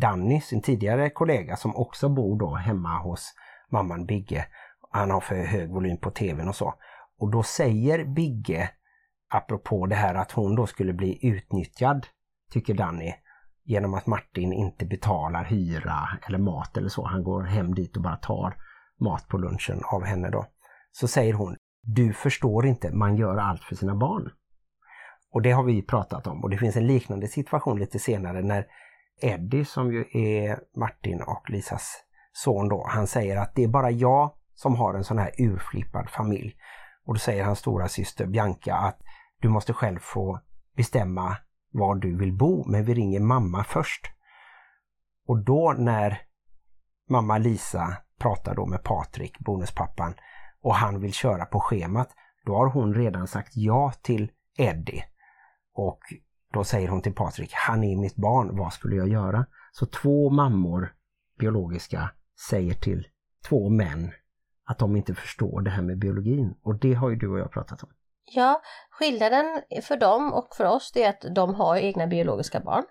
Danny, 0.00 0.40
sin 0.40 0.62
tidigare 0.62 1.10
kollega 1.10 1.56
som 1.56 1.76
också 1.76 2.08
bor 2.08 2.38
då 2.38 2.54
hemma 2.54 2.98
hos 2.98 3.34
mamman 3.70 4.06
Bigge. 4.06 4.46
Han 4.90 5.10
har 5.10 5.20
för 5.20 5.44
hög 5.44 5.70
volym 5.70 5.96
på 5.98 6.10
tvn 6.10 6.48
och 6.48 6.56
så. 6.56 6.74
Och 7.18 7.30
då 7.30 7.42
säger 7.42 8.04
Bigge, 8.04 8.70
apropå 9.30 9.86
det 9.86 9.94
här 9.94 10.14
att 10.14 10.32
hon 10.32 10.54
då 10.54 10.66
skulle 10.66 10.92
bli 10.92 11.26
utnyttjad, 11.26 12.06
tycker 12.50 12.74
Danny, 12.74 13.12
genom 13.64 13.94
att 13.94 14.06
Martin 14.06 14.52
inte 14.52 14.86
betalar 14.86 15.44
hyra 15.44 16.08
eller 16.26 16.38
mat 16.38 16.76
eller 16.76 16.88
så. 16.88 17.06
Han 17.06 17.24
går 17.24 17.42
hem 17.42 17.74
dit 17.74 17.96
och 17.96 18.02
bara 18.02 18.16
tar 18.16 18.56
mat 19.00 19.28
på 19.28 19.38
lunchen 19.38 19.82
av 19.84 20.04
henne 20.04 20.30
då. 20.30 20.46
Så 20.92 21.08
säger 21.08 21.32
hon, 21.32 21.56
du 21.82 22.12
förstår 22.12 22.66
inte, 22.66 22.92
man 22.92 23.16
gör 23.16 23.36
allt 23.36 23.62
för 23.62 23.74
sina 23.74 23.94
barn. 23.94 24.30
Och 25.32 25.42
det 25.42 25.50
har 25.50 25.64
vi 25.64 25.82
pratat 25.82 26.26
om 26.26 26.42
och 26.44 26.50
det 26.50 26.58
finns 26.58 26.76
en 26.76 26.86
liknande 26.86 27.28
situation 27.28 27.78
lite 27.78 27.98
senare 27.98 28.42
när 28.42 28.66
Eddie 29.20 29.64
som 29.64 29.92
ju 29.92 30.04
är 30.12 30.58
Martin 30.76 31.22
och 31.22 31.50
Lisas 31.50 32.04
son 32.32 32.68
då, 32.68 32.86
han 32.88 33.06
säger 33.06 33.36
att 33.36 33.54
det 33.54 33.64
är 33.64 33.68
bara 33.68 33.90
jag 33.90 34.32
som 34.54 34.76
har 34.76 34.94
en 34.94 35.04
sån 35.04 35.18
här 35.18 35.30
urflippad 35.38 36.10
familj. 36.10 36.56
Och 37.04 37.14
då 37.14 37.18
säger 37.18 37.44
hans 37.44 37.58
stora 37.58 37.88
syster 37.88 38.26
Bianca 38.26 38.74
att 38.74 39.00
du 39.40 39.48
måste 39.48 39.72
själv 39.72 39.98
få 39.98 40.40
bestämma 40.76 41.36
var 41.70 41.94
du 41.94 42.16
vill 42.16 42.32
bo, 42.32 42.64
men 42.68 42.84
vi 42.84 42.94
ringer 42.94 43.20
mamma 43.20 43.64
först. 43.64 44.06
Och 45.26 45.44
då 45.44 45.74
när 45.78 46.18
mamma 47.10 47.38
Lisa 47.38 47.96
pratar 48.18 48.54
då 48.54 48.66
med 48.66 48.82
Patrik, 48.82 49.38
bonuspappan, 49.38 50.14
och 50.62 50.74
han 50.74 51.00
vill 51.00 51.12
köra 51.12 51.44
på 51.44 51.60
schemat, 51.60 52.08
då 52.44 52.56
har 52.56 52.66
hon 52.66 52.94
redan 52.94 53.28
sagt 53.28 53.52
ja 53.56 53.92
till 54.02 54.30
Eddie. 54.58 55.04
Och 55.74 56.00
då 56.52 56.64
säger 56.64 56.88
hon 56.88 57.02
till 57.02 57.14
Patrik, 57.14 57.50
han 57.52 57.84
är 57.84 57.96
mitt 57.96 58.16
barn, 58.16 58.56
vad 58.56 58.72
skulle 58.72 58.96
jag 58.96 59.08
göra? 59.08 59.46
Så 59.72 59.86
två 59.86 60.30
mammor, 60.30 60.94
biologiska, 61.38 62.10
säger 62.48 62.74
till 62.74 63.06
två 63.48 63.68
män 63.68 64.12
att 64.66 64.78
de 64.78 64.96
inte 64.96 65.14
förstår 65.14 65.60
det 65.60 65.70
här 65.70 65.82
med 65.82 65.98
biologin. 65.98 66.54
Och 66.64 66.74
det 66.78 66.94
har 66.94 67.10
ju 67.10 67.16
du 67.16 67.28
och 67.32 67.38
jag 67.38 67.52
pratat 67.52 67.82
om. 67.82 67.88
Ja, 68.24 68.62
skillnaden 68.90 69.62
för 69.82 69.96
dem 69.96 70.32
och 70.32 70.48
för 70.56 70.64
oss 70.64 70.92
är 70.96 71.08
att 71.08 71.24
de 71.34 71.54
har 71.54 71.76
egna 71.76 72.06
biologiska 72.06 72.60
barn. 72.60 72.84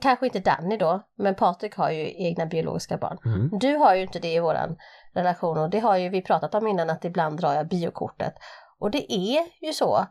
Kanske 0.00 0.26
inte 0.26 0.38
Danny 0.40 0.76
då, 0.76 1.02
men 1.16 1.34
Patrik 1.34 1.74
har 1.76 1.90
ju 1.90 2.24
egna 2.26 2.46
biologiska 2.46 2.96
barn. 2.96 3.18
Mm. 3.24 3.50
Du 3.58 3.76
har 3.76 3.94
ju 3.94 4.02
inte 4.02 4.18
det 4.18 4.32
i 4.32 4.40
våran 4.40 4.76
relation 5.14 5.58
och 5.58 5.70
det 5.70 5.78
har 5.80 5.96
ju 5.96 6.08
vi 6.08 6.22
pratat 6.22 6.54
om 6.54 6.66
innan 6.66 6.90
att 6.90 7.04
ibland 7.04 7.40
drar 7.40 7.54
jag 7.54 7.68
biokortet. 7.68 8.34
Och 8.78 8.90
det 8.90 9.12
är 9.12 9.66
ju 9.66 9.72
så. 9.72 10.06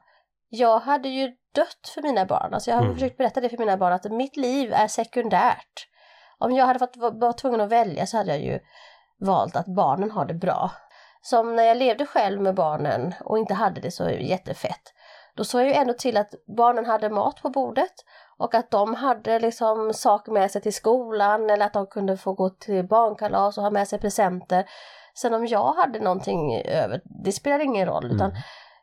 Jag 0.49 0.79
hade 0.79 1.10
ju 1.10 1.27
dött 1.55 1.91
för 1.93 2.01
mina 2.01 2.25
barn, 2.25 2.53
alltså 2.53 2.69
jag 2.69 2.77
har 2.77 2.84
Mm. 2.84 2.95
försökt 2.95 3.17
berätta 3.17 3.41
det 3.41 3.49
för 3.49 3.57
mina 3.57 3.77
barn 3.77 3.93
att 3.93 4.12
mitt 4.12 4.38
liv 4.38 4.73
är 4.73 4.88
sekundärt. 4.88 5.88
Om 6.39 6.51
jag 6.51 6.65
hade 6.65 6.79
fått 6.79 6.97
vara 6.97 7.12
var 7.12 7.34
tvungen 7.34 7.62
att 7.62 7.71
välja 7.71 8.05
så 8.05 8.17
hade 8.17 8.29
jag 8.29 8.41
ju 8.41 8.60
valt 9.21 9.55
att 9.55 9.65
barnen 9.65 10.12
har 10.12 10.25
det 10.25 10.34
bra. 10.34 10.71
Som 11.21 11.55
när 11.55 11.63
jag 11.63 11.77
levde 11.77 12.05
själv 12.05 12.41
med 12.41 12.55
barnen 12.55 13.13
och 13.23 13.38
inte 13.38 13.53
hade 13.53 13.81
det 13.81 13.91
så 13.91 14.10
jättefett. 14.10 14.81
Då 15.36 15.43
såg 15.43 15.62
jag 15.62 15.67
ju 15.67 15.73
ändå 15.73 15.93
till 15.93 16.17
att 16.17 16.34
barnen 16.57 16.86
hade 16.86 17.10
mat 17.10 17.41
på 17.41 17.49
bordet 17.49 17.93
och 18.38 18.55
att 18.55 18.71
de 18.71 18.95
hade 18.95 19.39
liksom 19.39 19.93
saker 19.93 20.31
med 20.31 20.51
sig 20.51 20.62
till 20.62 20.73
skolan 20.73 21.49
eller 21.49 21.65
att 21.65 21.73
de 21.73 21.88
kunde 21.88 22.17
få 22.17 22.34
gå 22.34 22.49
till 22.49 22.88
barnkalas 22.88 23.57
och 23.57 23.63
ha 23.63 23.71
med 23.71 23.88
sig 23.88 23.99
presenter. 23.99 24.65
Sen 25.15 25.34
om 25.34 25.45
jag 25.47 25.73
hade 25.73 25.99
någonting 25.99 26.55
över, 26.65 27.01
det 27.23 27.31
spelar 27.31 27.60
ingen 27.60 27.86
roll 27.88 28.05
utan 28.05 28.29
Mm. 28.29 28.41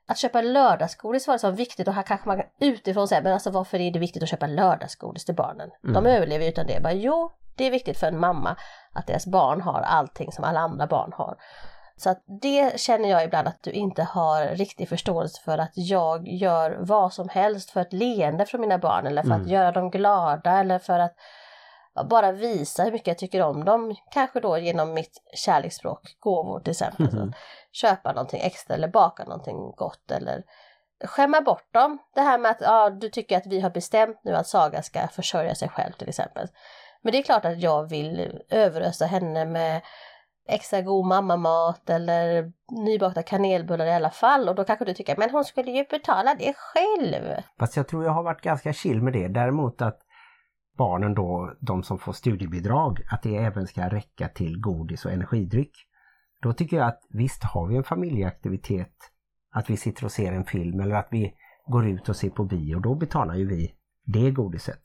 att 0.09 0.19
köpa 0.19 0.41
lördagsgodis 0.43 1.29
var 1.29 1.39
så 1.39 1.51
viktigt 1.51 1.89
och 1.89 1.95
här 1.95 2.03
kanske 2.03 2.29
man 2.29 2.43
utifrån 2.61 3.09
säger 3.09 3.23
men 3.23 3.33
alltså 3.33 3.51
varför 3.51 3.81
är 3.81 3.91
det 3.91 3.99
viktigt 3.99 4.23
att 4.23 4.29
köpa 4.29 4.47
lördagsgodis 4.47 5.25
till 5.25 5.35
barnen? 5.35 5.71
De 5.83 5.89
Mm. 5.89 6.07
överlever 6.07 6.45
ju 6.45 6.51
utan 6.51 6.67
det. 6.67 6.81
Bara, 6.83 6.93
jo, 6.93 7.31
det 7.57 7.65
är 7.65 7.71
viktigt 7.71 7.99
för 7.99 8.07
en 8.07 8.21
mamma 8.21 8.57
att 8.99 9.07
deras 9.07 9.27
barn 9.27 9.61
har 9.61 9.81
allting 9.81 10.33
som 10.33 10.45
alla 10.45 10.61
andra 10.61 10.87
barn 10.87 11.13
har. 11.17 11.37
Så 11.97 12.11
att 12.11 12.23
det 12.43 12.81
känner 12.81 13.09
jag 13.09 13.25
ibland 13.25 13.49
att 13.49 13.63
du 13.63 13.71
inte 13.71 14.03
har 14.03 14.45
riktig 14.47 14.89
förståelse 14.89 15.43
för 15.45 15.59
att 15.59 15.73
jag 15.75 16.29
gör 16.29 16.77
vad 16.81 17.13
som 17.13 17.29
helst 17.29 17.71
för 17.71 17.81
ett 17.81 17.93
leende 17.93 18.47
från 18.47 18.61
mina 18.61 18.79
barn 18.79 19.07
eller 19.07 19.23
för 19.23 19.31
Mm. 19.31 19.43
att 19.43 19.49
göra 19.49 19.73
dem 19.73 19.91
glada 19.91 20.59
eller 20.61 20.79
för 20.79 20.99
att 20.99 21.15
bara 22.11 22.33
visa 22.33 22.85
hur 22.85 22.93
mycket 22.93 23.07
jag 23.07 23.19
tycker 23.19 23.43
om 23.43 23.65
dem. 23.65 23.97
Kanske 24.11 24.41
då 24.41 24.59
genom 24.59 24.95
mitt 24.95 25.23
kärleksspråk, 25.35 26.17
gåvor 26.21 26.61
till 26.61 26.71
exempel. 26.71 27.07
Mhm. 27.15 27.33
Så 27.33 27.87
köpa 27.87 28.13
någonting 28.13 28.41
extra 28.41 28.75
eller 28.75 28.89
baka 28.89 29.25
någonting 29.25 29.73
gott 29.77 30.11
eller 30.11 30.43
skämma 31.05 31.41
bort 31.41 31.75
dem. 31.75 31.99
Det 32.15 32.21
här 32.21 32.39
med 32.39 32.51
att 32.51 32.61
ja, 32.61 32.91
du 32.91 33.09
tycker 33.09 33.37
att 33.37 33.47
vi 33.47 33.61
har 33.61 33.71
bestämt 33.71 34.21
nu 34.25 34.35
att 34.35 34.47
Saga 34.47 34.83
ska 34.83 35.09
försörja 35.09 35.55
sig 35.55 35.69
själv 35.69 35.93
till 35.93 36.09
exempel. 36.09 36.49
Men 37.03 37.13
det 37.13 37.19
är 37.19 37.23
klart 37.23 37.45
att 37.45 37.61
jag 37.61 37.89
vill 37.89 38.41
överösa 38.51 39.07
henne 39.07 39.45
med 39.45 39.83
extra 40.49 40.83
god 40.83 41.07
mammamat 41.07 41.91
eller 41.91 42.53
nybakta 42.85 43.23
kanelbullar 43.23 43.87
i 43.87 43.93
alla 43.93 44.11
fall 44.11 44.49
och 44.49 44.55
då 44.55 44.65
kanske 44.65 44.85
du 44.85 44.95
tycker 44.95 45.17
men 45.17 45.31
hon 45.31 45.45
skulle 45.45 45.71
ju 45.71 45.85
betala 45.91 46.35
det 46.35 46.55
själv. 46.57 47.43
Fast 47.59 47.77
jag 47.77 47.89
tror 47.89 48.05
jag 48.05 48.11
har 48.11 48.23
varit 48.23 48.43
ganska 48.43 48.73
chill 48.73 49.03
med 49.03 49.13
det. 49.13 49.29
Däremot 49.29 49.83
att 49.83 49.99
barnen 50.79 51.15
då, 51.15 51.55
de 51.61 51.83
som 51.83 51.99
får 51.99 52.13
studiebidrag, 52.13 53.01
att 53.11 53.23
det 53.23 53.37
även 53.37 53.67
ska 53.67 53.89
räcka 53.89 54.29
till 54.29 54.61
godis 54.61 55.05
och 55.05 55.13
energidryck. 55.13 55.73
Då 56.43 56.53
tycker 56.53 56.77
jag 56.77 56.87
att 56.87 57.01
visst 57.11 57.45
har 57.45 57.67
vi 57.67 57.77
en 57.77 57.85
familjeaktivitet 57.85 58.95
att 59.51 59.71
vi 59.71 59.77
sitter 59.77 60.05
och 60.05 60.13
ser 60.13 60.33
en 60.33 60.45
film 60.45 60.81
eller 60.81 60.95
att 60.95 61.09
vi 61.11 61.35
går 61.67 61.89
ut 61.89 62.09
och 62.09 62.17
ser 62.17 62.31
på 62.31 62.45
bio. 62.45 62.79
Då 62.81 62.95
betalar 62.95 63.35
ju 63.35 63.49
vi 63.49 63.75
det 64.05 64.31
godiset. 64.31 64.79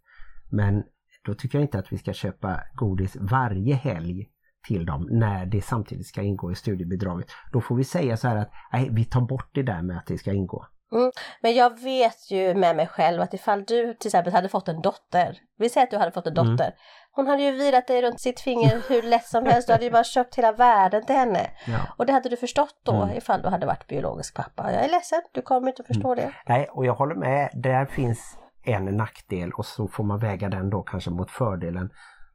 Men 0.51 0.83
då 1.25 1.33
tycker 1.33 1.57
jag 1.57 1.63
inte 1.63 1.79
att 1.79 1.91
vi 1.93 1.97
ska 1.97 2.13
köpa 2.13 2.61
godis 2.73 3.17
varje 3.19 3.75
helg 3.75 4.29
till 4.67 4.85
dem 4.85 5.07
när 5.11 5.45
det 5.45 5.61
samtidigt 5.61 6.07
ska 6.07 6.21
ingå 6.21 6.51
i 6.51 6.55
studiebidraget. 6.55 7.27
Då 7.51 7.61
får 7.61 7.75
vi 7.75 7.83
säga 7.83 8.17
så 8.17 8.27
här 8.27 8.35
att 8.37 8.51
nej, 8.73 8.89
vi 8.91 9.05
tar 9.05 9.21
bort 9.21 9.49
det 9.53 9.63
där 9.63 9.81
med 9.81 9.97
att 9.97 10.05
det 10.05 10.17
ska 10.17 10.33
ingå. 10.33 10.65
Mm. 10.91 11.11
Men 11.41 11.55
jag 11.55 11.79
vet 11.79 12.31
ju 12.31 12.55
med 12.55 12.75
mig 12.75 12.87
själv 12.87 13.21
att 13.21 13.33
ifall 13.33 13.63
du 13.63 13.93
till 13.93 14.07
exempel 14.07 14.33
hade 14.33 14.49
fått 14.49 14.67
en 14.67 14.81
dotter, 14.81 15.37
vi 15.57 15.69
säger 15.69 15.87
att 15.87 15.91
du 15.91 15.97
hade 15.97 16.11
fått 16.11 16.27
en 16.27 16.33
dotter, 16.33 16.65
mm. 16.65 16.75
hon 17.11 17.27
hade 17.27 17.43
ju 17.43 17.51
virat 17.51 17.87
dig 17.87 18.01
runt 18.01 18.21
sitt 18.21 18.39
finger 18.39 18.81
hur 18.89 19.01
lätt 19.01 19.25
som 19.25 19.45
helst, 19.45 19.67
du 19.67 19.73
hade 19.73 19.85
ju 19.85 19.91
bara 19.91 20.03
köpt 20.03 20.35
hela 20.35 20.51
världen 20.51 21.05
till 21.05 21.15
henne. 21.15 21.49
Ja. 21.67 21.79
Och 21.97 22.05
det 22.05 22.13
hade 22.13 22.29
du 22.29 22.37
förstått 22.37 22.79
då 22.83 23.01
mm. 23.01 23.17
ifall 23.17 23.41
du 23.41 23.49
hade 23.49 23.65
varit 23.65 23.87
biologisk 23.87 24.35
pappa. 24.35 24.71
Jag 24.71 24.83
är 24.85 24.89
ledsen, 24.89 25.21
du 25.33 25.41
kommer 25.41 25.67
inte 25.67 25.81
att 25.81 25.87
förstå 25.87 26.13
mm. 26.13 26.25
det. 26.25 26.33
Nej, 26.47 26.69
och 26.71 26.85
jag 26.85 26.93
håller 26.93 27.15
med, 27.15 27.49
där 27.53 27.85
finns 27.85 28.37
en 28.63 28.85
nackdel 28.85 29.51
och 29.51 29.65
så 29.65 29.87
får 29.87 30.03
man 30.03 30.19
väga 30.19 30.49
den 30.49 30.69
då 30.69 30.81
kanske 30.81 31.09
mot 31.09 31.31
fördelen 31.31 31.89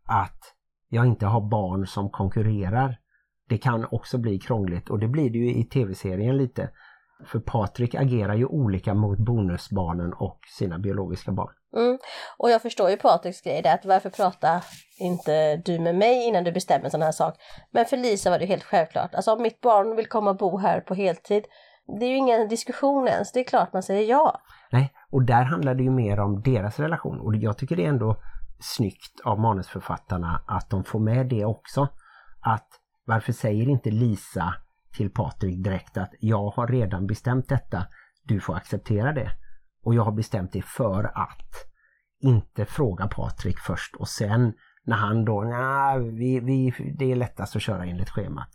att 0.09 0.55
jag 0.89 1.07
inte 1.07 1.27
har 1.27 1.41
barn 1.41 1.87
som 1.87 2.11
konkurrerar. 2.11 2.99
Det 3.49 3.59
kan 3.59 3.87
också 3.91 4.19
bli 4.19 4.39
krångligt 4.39 4.91
och 4.91 4.99
det 4.99 5.09
blir 5.09 5.31
det 5.31 5.39
ju 5.39 5.55
i 5.55 5.65
tv-serien 5.65 6.37
lite. 6.37 6.71
För 7.27 7.41
Patrik 7.41 7.95
agerar 7.95 8.35
ju 8.35 8.47
olika 8.47 8.95
mot 8.95 9.19
bonusbarnen 9.19 10.13
och 10.13 10.39
sina 10.59 10.79
biologiska 10.79 11.33
barn. 11.33 11.53
Mm. 11.77 11.99
Och 12.39 12.51
jag 12.51 12.63
förstår 12.63 12.91
ju 12.91 12.97
Patriks 12.97 13.43
grej 13.43 13.63
där, 13.63 13.75
att 13.75 13.85
varför 13.85 14.11
pratar 14.11 14.65
inte 15.01 15.57
du 15.57 15.79
med 15.79 15.95
mig 15.95 16.29
innan 16.29 16.45
du 16.45 16.53
bestämmer 16.53 16.85
en 16.85 16.91
sån 16.91 17.03
här 17.03 17.13
sak? 17.13 17.35
Men 17.71 17.85
för 17.85 17.97
Lisa 17.97 18.31
var 18.31 18.39
det 18.39 18.47
helt 18.47 18.65
självklart. 18.65 19.15
Alltså 19.15 19.33
om 19.33 19.43
mitt 19.43 19.61
barn 19.61 19.97
vill 19.97 20.07
komma 20.07 20.31
och 20.31 20.37
bo 20.37 20.59
här 20.59 20.81
på 20.81 20.95
heltid, 20.95 21.45
det 21.99 22.07
är 22.07 22.11
ju 22.11 22.17
ingen 22.17 22.49
diskussion 22.49 23.09
ens, 23.09 23.33
det 23.33 23.41
är 23.41 23.45
klart 23.45 23.73
man 23.73 23.83
säger 23.83 24.11
ja. 24.11 24.41
Nej, 24.73 24.93
och 25.13 25.25
där 25.25 25.45
handlar 25.45 25.75
det 25.75 25.83
ju 25.83 25.91
mer 25.91 26.21
om 26.21 26.43
deras 26.43 26.81
relation 26.81 27.21
och 27.21 27.37
jag 27.37 27.59
tycker 27.59 27.77
det 27.77 27.85
är 27.85 27.89
ändå 27.89 28.21
snyggt 28.61 29.21
av 29.25 29.41
manusförfattarna 29.41 30.43
att 30.47 30.71
de 30.71 30.85
får 30.85 31.01
med 31.01 31.29
det 31.29 31.45
också. 31.45 31.89
Att 32.41 32.69
varför 33.05 33.33
säger 33.33 33.69
inte 33.69 33.91
Lisa 33.91 34.55
till 34.97 35.11
Patrik 35.11 35.65
direkt 35.65 35.97
att 35.97 36.15
jag 36.21 36.51
har 36.51 36.67
redan 36.67 37.07
bestämt 37.07 37.49
detta, 37.49 37.87
du 38.25 38.41
får 38.41 38.57
acceptera 38.57 39.13
det. 39.13 39.31
Och 39.83 39.95
jag 39.95 40.05
har 40.05 40.13
bestämt 40.13 40.53
det 40.53 40.63
för 40.63 41.05
att 41.05 41.53
inte 42.21 42.65
fråga 42.65 43.09
Patrik 43.09 43.59
först 43.59 43.97
och 43.97 44.09
sen 44.09 44.53
när 44.85 44.97
han 44.97 45.25
då, 45.25 45.43
nej, 45.43 46.11
vi, 46.11 46.41
vi, 46.41 46.75
det 46.99 47.13
är 47.13 47.17
lättast 47.17 47.57
att 47.57 47.63
köra 47.63 47.85
enligt 47.85 48.11
schemat. 48.11 48.49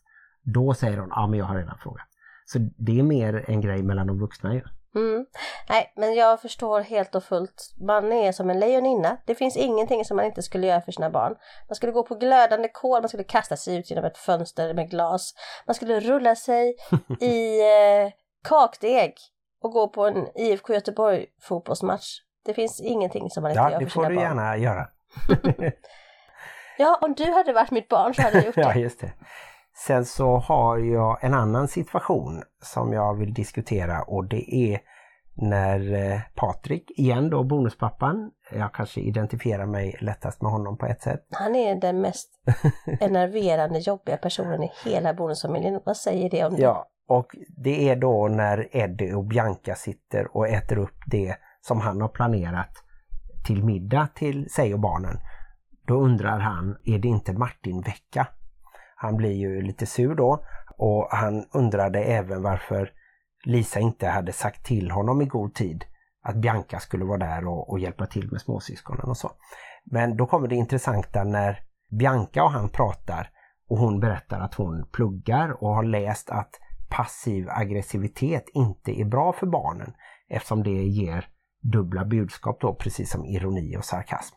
Då 0.44 0.74
säger 0.74 0.98
hon, 0.98 1.10
ja 1.10 1.28
men 1.28 1.40
jag 1.40 1.46
har 1.46 1.56
redan 1.56 1.78
frågat. 1.78 2.08
Så 2.46 2.60
det 2.78 3.00
är 3.00 3.04
mer 3.04 3.46
en 3.48 3.62
grej 3.62 3.84
mellan 3.84 4.08
de 4.08 4.20
vuxna 4.20 4.54
ju. 4.54 4.62
Mm. 4.96 5.26
Nej, 5.70 5.94
men 5.96 6.14
jag 6.14 6.42
förstår 6.42 6.82
helt 6.82 7.16
och 7.16 7.24
fullt. 7.24 7.74
Man 7.88 8.12
är 8.12 8.32
som 8.32 8.50
en 8.50 8.60
lejoninna. 8.60 9.18
Det 9.26 9.36
finns 9.36 9.58
ingenting 9.58 10.06
som 10.06 10.18
man 10.18 10.26
inte 10.26 10.42
skulle 10.42 10.68
göra 10.68 10.82
för 10.82 10.92
sina 10.92 11.10
barn. 11.10 11.36
Man 11.70 11.76
skulle 11.76 11.92
gå 11.92 12.04
på 12.04 12.16
glödande 12.16 12.68
kol, 12.68 13.02
man 13.02 13.10
skulle 13.10 13.24
kasta 13.24 13.58
sig 13.58 13.78
ut 13.78 13.90
genom 13.90 14.06
ett 14.06 14.18
fönster 14.18 14.74
med 14.74 14.90
glas. 14.90 15.34
Man 15.66 15.76
skulle 15.76 16.00
rulla 16.00 16.36
sig 16.36 16.76
i 17.20 17.62
eh, 17.62 18.12
kakdeg 18.44 19.14
och 19.62 19.72
gå 19.72 19.88
på 19.88 20.08
en 20.08 20.28
IFK 20.36 20.74
Göteborg 20.74 21.26
fotbollsmatch. 21.42 22.20
Det 22.46 22.54
finns 22.54 22.82
ingenting 22.82 23.30
som 23.30 23.44
man 23.44 23.52
inte 23.52 23.62
ja, 23.62 23.72
gör 23.72 23.80
för 23.80 23.90
sina 23.90 24.04
barn. 24.04 24.14
Ja, 24.14 24.20
det 24.20 24.26
får 24.26 24.36
du 24.36 24.42
gärna 24.42 24.58
göra. 24.58 24.88
ja, 26.78 27.00
om 27.02 27.14
du 27.14 27.32
hade 27.32 27.54
varit 27.54 27.72
mitt 27.72 27.90
barn 27.90 28.14
så 28.14 28.22
hade 28.22 28.38
jag 28.38 28.46
gjort 28.46 28.56
det. 28.56 28.62
ja, 28.62 28.76
just 28.76 29.00
det. 29.02 29.12
Sen 29.76 30.06
så 30.06 30.38
har 30.38 30.78
jag 30.78 31.24
en 31.24 31.34
annan 31.34 31.68
situation 31.68 32.44
som 32.62 32.94
jag 32.94 33.18
vill 33.18 33.34
diskutera 33.34 34.02
och 34.02 34.26
det 34.26 34.56
är 34.56 34.80
när 35.36 35.94
eh, 35.94 36.20
Patrik, 36.36 36.92
igen 37.00 37.30
då 37.30 37.44
bonuspappan, 37.44 38.32
jag 38.52 38.74
kanske 38.74 39.02
identifierar 39.02 39.66
mig 39.66 39.98
lättast 40.02 40.42
med 40.42 40.52
honom 40.52 40.78
på 40.78 40.86
ett 40.86 41.02
sätt. 41.02 41.28
Han 41.32 41.56
är 41.56 41.76
den 41.76 42.02
mest 42.02 42.30
enerverande, 43.00 43.80
jobbiga 43.80 44.18
personen 44.18 44.64
i 44.64 44.72
hela 44.86 45.14
bonusfamiljen. 45.14 45.80
Vad 45.86 45.98
säger 45.98 46.30
det 46.30 46.46
om 46.46 46.56
det? 46.56 46.62
Ja, 46.62 46.86
och 47.08 47.36
det 47.64 47.90
är 47.90 47.96
då 47.96 48.28
när 48.28 48.78
Eddie 48.78 49.14
och 49.14 49.26
Bianca 49.26 49.76
sitter 49.76 50.38
och 50.38 50.48
äter 50.48 50.78
upp 50.78 50.98
det 51.06 51.36
som 51.62 51.82
han 51.82 52.02
har 52.02 52.10
planerat 52.10 52.84
till 53.46 53.64
middag 53.64 54.08
till 54.16 54.50
sig 54.50 54.74
och 54.74 54.80
barnen. 54.80 55.18
Då 55.88 55.94
undrar 55.94 56.40
han, 56.40 56.78
är 56.86 57.00
det 57.00 57.08
inte 57.08 57.34
Martin-vecka? 57.34 58.28
Han 59.04 59.18
blir 59.18 59.32
ju 59.34 59.62
lite 59.62 59.86
sur 59.86 60.16
då 60.16 60.46
och 60.78 61.08
han 61.12 61.46
undrade 61.52 62.04
även 62.04 62.42
varför 62.42 62.92
Lisa 63.46 63.80
inte 63.80 64.08
hade 64.08 64.32
sagt 64.32 64.66
till 64.66 64.92
honom 64.92 65.22
i 65.22 65.26
god 65.26 65.54
tid 65.56 65.86
att 66.24 66.36
Bianca 66.36 66.80
skulle 66.80 67.06
vara 67.06 67.18
där 67.18 67.48
och, 67.48 67.70
och 67.70 67.80
hjälpa 67.80 68.06
till 68.06 68.32
med 68.32 68.42
småsyskonen 68.42 69.10
och 69.10 69.18
så. 69.18 69.32
Men 69.84 70.18
då 70.18 70.26
kommer 70.26 70.48
det 70.48 70.56
intressanta 70.56 71.24
när 71.24 71.60
Bianca 72.00 72.44
och 72.44 72.52
han 72.52 72.70
pratar 72.70 73.30
och 73.70 73.78
hon 73.78 74.00
berättar 74.00 74.40
att 74.40 74.54
hon 74.54 74.86
pluggar 74.92 75.64
och 75.64 75.76
har 75.76 75.84
läst 75.84 76.30
att 76.30 76.60
passiv 76.90 77.50
aggressivitet 77.50 78.44
inte 78.54 78.92
är 79.02 79.06
bra 79.06 79.34
för 79.34 79.48
barnen 79.48 79.94
eftersom 80.30 80.64
det 80.64 80.84
ger 80.84 81.28
dubbla 81.62 82.06
budskap 82.06 82.62
då, 82.62 82.76
precis 82.76 83.12
som 83.12 83.26
ironi 83.26 83.78
och 83.78 83.86
sarkasm. 83.86 84.36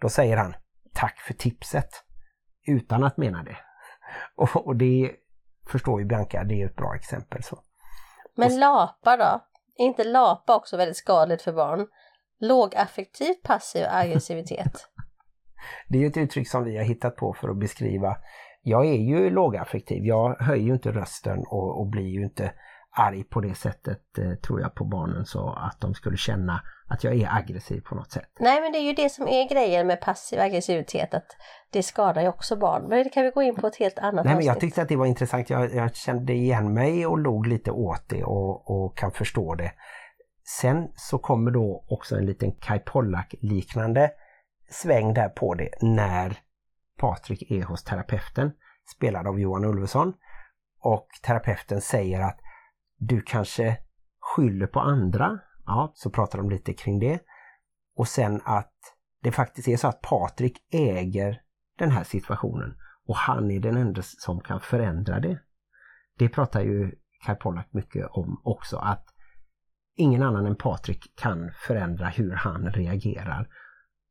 Då 0.00 0.08
säger 0.08 0.36
han 0.36 0.54
Tack 0.92 1.18
för 1.18 1.34
tipset! 1.34 1.90
Utan 2.66 3.04
att 3.04 3.16
mena 3.16 3.42
det. 3.42 3.56
Och, 4.36 4.66
och 4.66 4.76
det 4.76 5.12
förstår 5.66 6.00
ju 6.00 6.06
Bianca, 6.06 6.44
det 6.44 6.62
är 6.62 6.66
ett 6.66 6.76
bra 6.76 6.94
exempel. 6.94 7.42
så. 7.42 7.58
Men 8.34 8.60
lapa 8.60 9.16
då? 9.16 9.40
Är 9.76 9.86
inte 9.86 10.04
lapa 10.04 10.56
också 10.56 10.76
väldigt 10.76 10.96
skadligt 10.96 11.42
för 11.42 11.52
barn? 11.52 11.86
Lågaffektiv 12.40 13.34
passiv 13.34 13.84
aggressivitet. 13.90 14.72
det 15.88 15.98
är 15.98 16.02
ju 16.02 16.08
ett 16.08 16.16
uttryck 16.16 16.48
som 16.48 16.64
vi 16.64 16.76
har 16.76 16.84
hittat 16.84 17.16
på 17.16 17.34
för 17.34 17.48
att 17.48 17.58
beskriva 17.58 18.16
jag 18.66 18.86
är 18.86 18.98
ju 18.98 19.30
lågaffektiv. 19.30 20.04
Jag 20.04 20.36
höjer 20.40 20.64
ju 20.64 20.72
inte 20.72 20.92
rösten 20.92 21.38
och, 21.38 21.80
och 21.80 21.86
blir 21.86 22.08
ju 22.08 22.24
inte 22.24 22.52
arg 22.94 23.24
på 23.24 23.40
det 23.40 23.54
sättet 23.54 24.18
eh, 24.18 24.34
tror 24.34 24.60
jag 24.60 24.74
på 24.74 24.84
barnen 24.84 25.26
så 25.26 25.50
att 25.50 25.80
de 25.80 25.94
skulle 25.94 26.16
känna 26.16 26.62
att 26.88 27.04
jag 27.04 27.14
är 27.14 27.36
aggressiv 27.36 27.80
på 27.80 27.94
något 27.94 28.10
sätt. 28.10 28.28
Nej 28.40 28.60
men 28.60 28.72
det 28.72 28.78
är 28.78 28.82
ju 28.82 28.92
det 28.92 29.08
som 29.08 29.28
är 29.28 29.48
grejen 29.48 29.86
med 29.86 30.00
passiv 30.00 30.40
aggressivitet 30.40 31.14
att 31.14 31.36
det 31.70 31.82
skadar 31.82 32.22
ju 32.22 32.28
också 32.28 32.56
barn. 32.56 32.88
Men 32.88 33.04
det 33.04 33.10
kan 33.10 33.22
vi 33.22 33.30
gå 33.30 33.42
in 33.42 33.54
på 33.54 33.66
ett 33.66 33.76
helt 33.76 33.98
annat 33.98 34.24
Nej, 34.24 34.34
men 34.34 34.44
Jag 34.44 34.60
tyckte 34.60 34.82
att 34.82 34.88
det 34.88 34.96
var 34.96 35.06
intressant. 35.06 35.50
Jag, 35.50 35.74
jag 35.74 35.96
kände 35.96 36.32
igen 36.32 36.74
mig 36.74 37.06
och 37.06 37.18
låg 37.18 37.46
lite 37.46 37.70
åt 37.70 38.08
det 38.08 38.24
och, 38.24 38.70
och 38.70 38.96
kan 38.96 39.10
förstå 39.10 39.54
det. 39.54 39.72
Sen 40.60 40.88
så 40.96 41.18
kommer 41.18 41.50
då 41.50 41.84
också 41.88 42.16
en 42.16 42.26
liten 42.26 42.52
Kai 42.52 42.78
Pollak 42.78 43.34
liknande 43.40 44.10
sväng 44.70 45.14
där 45.14 45.28
på 45.28 45.54
det 45.54 45.68
när 45.80 46.38
Patrik 46.98 47.50
är 47.50 47.62
hos 47.62 47.84
terapeuten, 47.84 48.52
spelad 48.96 49.26
av 49.26 49.40
Johan 49.40 49.64
Ulveson. 49.64 50.12
Och 50.80 51.08
terapeuten 51.22 51.80
säger 51.80 52.20
att 52.20 52.40
du 52.96 53.22
kanske 53.22 53.78
skyller 54.20 54.66
på 54.66 54.80
andra. 54.80 55.38
Ja, 55.66 55.92
så 55.94 56.10
pratar 56.10 56.38
de 56.38 56.50
lite 56.50 56.72
kring 56.72 56.98
det. 56.98 57.20
Och 57.96 58.08
sen 58.08 58.40
att 58.44 58.74
det 59.22 59.32
faktiskt 59.32 59.68
är 59.68 59.76
så 59.76 59.88
att 59.88 60.02
Patrik 60.02 60.58
äger 60.72 61.40
den 61.78 61.90
här 61.90 62.04
situationen 62.04 62.76
och 63.06 63.16
han 63.16 63.50
är 63.50 63.60
den 63.60 63.76
enda 63.76 64.02
som 64.02 64.40
kan 64.40 64.60
förändra 64.60 65.20
det. 65.20 65.40
Det 66.18 66.28
pratar 66.28 66.60
ju 66.60 66.92
Kai 67.24 67.34
Pollak 67.34 67.68
mycket 67.72 68.06
om 68.10 68.40
också 68.44 68.76
att 68.76 69.06
ingen 69.96 70.22
annan 70.22 70.46
än 70.46 70.56
Patrik 70.56 71.12
kan 71.16 71.50
förändra 71.66 72.06
hur 72.06 72.32
han 72.32 72.72
reagerar. 72.72 73.48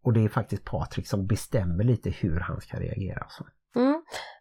Och 0.04 0.14
det 0.14 0.20
är 0.20 0.30
faktiskt 0.30 0.66
Patrik 0.66 1.08
som 1.08 1.28
bestämmer 1.28 1.84
lite 1.84 2.10
hur 2.10 2.40
han 2.40 2.62
ska 2.62 2.80
reagera. 2.80 3.26
Så. 3.30 3.46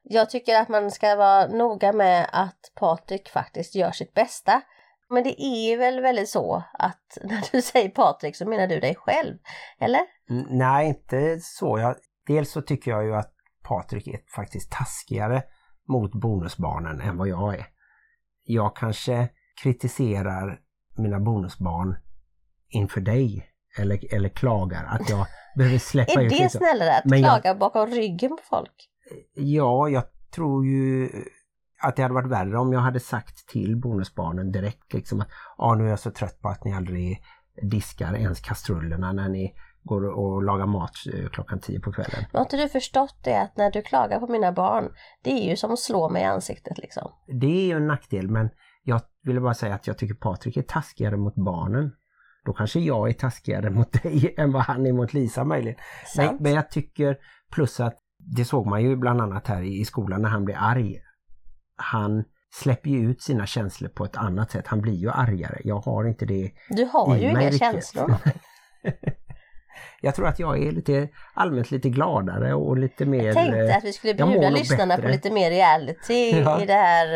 Jag 0.02 0.30
tycker 0.30 0.60
att 0.60 0.68
man 0.68 0.90
ska 0.90 1.16
vara 1.16 1.46
noga 1.46 1.92
med 1.92 2.28
att 2.32 2.72
Patrik 2.74 3.28
faktiskt 3.28 3.74
gör 3.74 3.90
sitt 3.90 4.14
bästa. 4.14 4.62
Men 5.10 5.24
det 5.24 5.42
är 5.42 5.78
väl 5.78 6.00
väldigt 6.00 6.28
så 6.28 6.62
att 6.72 7.18
när 7.24 7.52
du 7.52 7.62
säger 7.62 7.88
Patrik 7.88 8.36
så 8.36 8.48
menar 8.48 8.66
du 8.66 8.80
dig 8.80 8.94
själv, 8.94 9.38
eller? 9.80 10.00
Mm, 10.30 10.46
nej, 10.50 10.88
inte 10.88 11.40
så. 11.40 11.78
Jag, 11.78 11.96
dels 12.26 12.52
så 12.52 12.62
tycker 12.62 12.90
jag 12.90 13.04
ju 13.04 13.14
att 13.14 13.32
Patrik 13.62 14.06
är 14.06 14.20
faktiskt 14.36 14.72
taskigare 14.72 15.42
mot 15.88 16.12
bonusbarnen 16.12 17.00
än 17.00 17.16
vad 17.16 17.28
jag 17.28 17.54
är. 17.54 17.66
Jag 18.44 18.76
kanske 18.76 19.28
kritiserar 19.62 20.60
mina 20.96 21.20
bonusbarn 21.20 21.96
inför 22.68 23.00
dig 23.00 23.48
eller, 23.78 24.14
eller 24.14 24.28
klagar 24.28 24.84
att 24.84 25.10
jag 25.10 25.26
behöver 25.56 25.78
släppa 25.78 26.22
ut. 26.22 26.32
Är 26.32 26.38
det 26.38 26.50
snällare 26.50 26.96
att 26.98 27.04
Men 27.04 27.22
klaga 27.22 27.48
jag, 27.48 27.58
bakom 27.58 27.86
ryggen 27.86 28.30
på 28.30 28.42
folk? 28.42 28.88
Ja, 29.34 29.88
jag 29.88 30.04
tror 30.34 30.66
ju 30.66 31.08
att 31.82 31.96
det 31.96 32.02
hade 32.02 32.14
varit 32.14 32.30
värre 32.30 32.58
om 32.58 32.72
jag 32.72 32.80
hade 32.80 33.00
sagt 33.00 33.48
till 33.48 33.76
bonusbarnen 33.76 34.52
direkt 34.52 34.92
liksom 34.92 35.20
att 35.20 35.28
ah, 35.56 35.74
nu 35.74 35.84
är 35.84 35.88
jag 35.88 36.00
så 36.00 36.10
trött 36.10 36.40
på 36.40 36.48
att 36.48 36.64
ni 36.64 36.74
aldrig 36.74 37.22
diskar 37.62 38.14
ens 38.14 38.40
kastrullerna 38.40 39.12
när 39.12 39.28
ni 39.28 39.54
går 39.82 40.04
och 40.04 40.42
lagar 40.42 40.66
mat 40.66 40.90
eh, 41.14 41.28
klockan 41.28 41.60
tio 41.60 41.80
på 41.80 41.92
kvällen. 41.92 42.24
har 42.32 42.40
inte 42.40 42.56
du 42.56 42.68
förstått 42.68 43.16
det 43.24 43.40
att 43.40 43.56
när 43.56 43.70
du 43.70 43.82
klagar 43.82 44.20
på 44.20 44.26
mina 44.26 44.52
barn, 44.52 44.92
det 45.22 45.30
är 45.30 45.50
ju 45.50 45.56
som 45.56 45.72
att 45.72 45.78
slå 45.78 46.08
mig 46.08 46.22
i 46.22 46.24
ansiktet 46.24 46.78
liksom? 46.78 47.12
Det 47.40 47.46
är 47.46 47.66
ju 47.66 47.76
en 47.76 47.86
nackdel 47.86 48.30
men 48.30 48.50
jag 48.82 49.00
ville 49.22 49.40
bara 49.40 49.54
säga 49.54 49.74
att 49.74 49.86
jag 49.86 49.98
tycker 49.98 50.14
Patrik 50.14 50.56
är 50.56 50.62
taskigare 50.62 51.16
mot 51.16 51.34
barnen. 51.34 51.90
Då 52.44 52.52
kanske 52.52 52.80
jag 52.80 53.08
är 53.08 53.12
taskigare 53.12 53.70
mot 53.70 54.02
dig 54.02 54.34
än 54.38 54.52
vad 54.52 54.62
han 54.62 54.86
är 54.86 54.92
mot 54.92 55.12
Lisa 55.12 55.44
möjligen. 55.44 55.78
Men, 56.16 56.36
men 56.40 56.52
jag 56.52 56.70
tycker 56.70 57.16
plus 57.52 57.80
att 57.80 57.98
det 58.36 58.44
såg 58.44 58.66
man 58.66 58.82
ju 58.82 58.96
bland 58.96 59.20
annat 59.20 59.46
här 59.46 59.62
i 59.62 59.84
skolan 59.84 60.22
när 60.22 60.28
han 60.28 60.44
blir 60.44 60.56
arg. 60.58 60.98
Han 61.76 62.24
släpper 62.54 62.90
ju 62.90 63.10
ut 63.10 63.22
sina 63.22 63.46
känslor 63.46 63.88
på 63.88 64.04
ett 64.04 64.16
annat 64.16 64.50
sätt. 64.50 64.66
Han 64.66 64.80
blir 64.80 64.94
ju 64.94 65.10
argare. 65.10 65.60
Jag 65.64 65.80
har 65.80 66.04
inte 66.08 66.26
det 66.26 66.50
Du 66.70 66.84
har 66.92 67.16
ju 67.16 67.28
inga 67.30 67.40
riktigt. 67.40 67.58
känslor. 67.58 68.14
Jag 70.00 70.14
tror 70.14 70.26
att 70.28 70.38
jag 70.38 70.62
är 70.62 70.72
lite 70.72 71.08
allmänt 71.34 71.70
lite 71.70 71.88
gladare 71.88 72.54
och 72.54 72.78
lite 72.78 73.04
mer... 73.06 73.24
Jag 73.24 73.34
tänkte 73.34 73.58
eh, 73.58 73.76
att 73.76 73.84
vi 73.84 73.92
skulle 73.92 74.24
mår 74.24 74.32
bjuda 74.32 74.50
lyssnarna 74.50 74.96
på 74.96 75.02
bättre. 75.02 75.12
lite 75.12 75.30
mer 75.30 75.50
reality 75.50 76.30
Ja. 76.40 76.62
i 76.62 76.66
det 76.66 76.72
här 76.72 77.14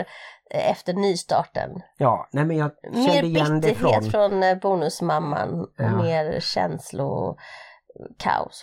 eh, 0.51 0.71
efter 0.71 0.93
nystarten. 0.95 1.71
Ja, 1.99 2.29
nej 2.33 2.45
men 2.45 2.57
jag 2.57 2.71
Mer 2.93 3.07
kände 3.13 3.27
igen 3.27 3.61
det 3.61 3.75
från... 3.75 4.03
från 4.11 4.43
eh, 4.43 4.59
bonusmamman 4.59 5.61
och 5.61 5.69
Ja. 5.77 6.03
mer 6.03 6.41
känslokaos 6.41 7.37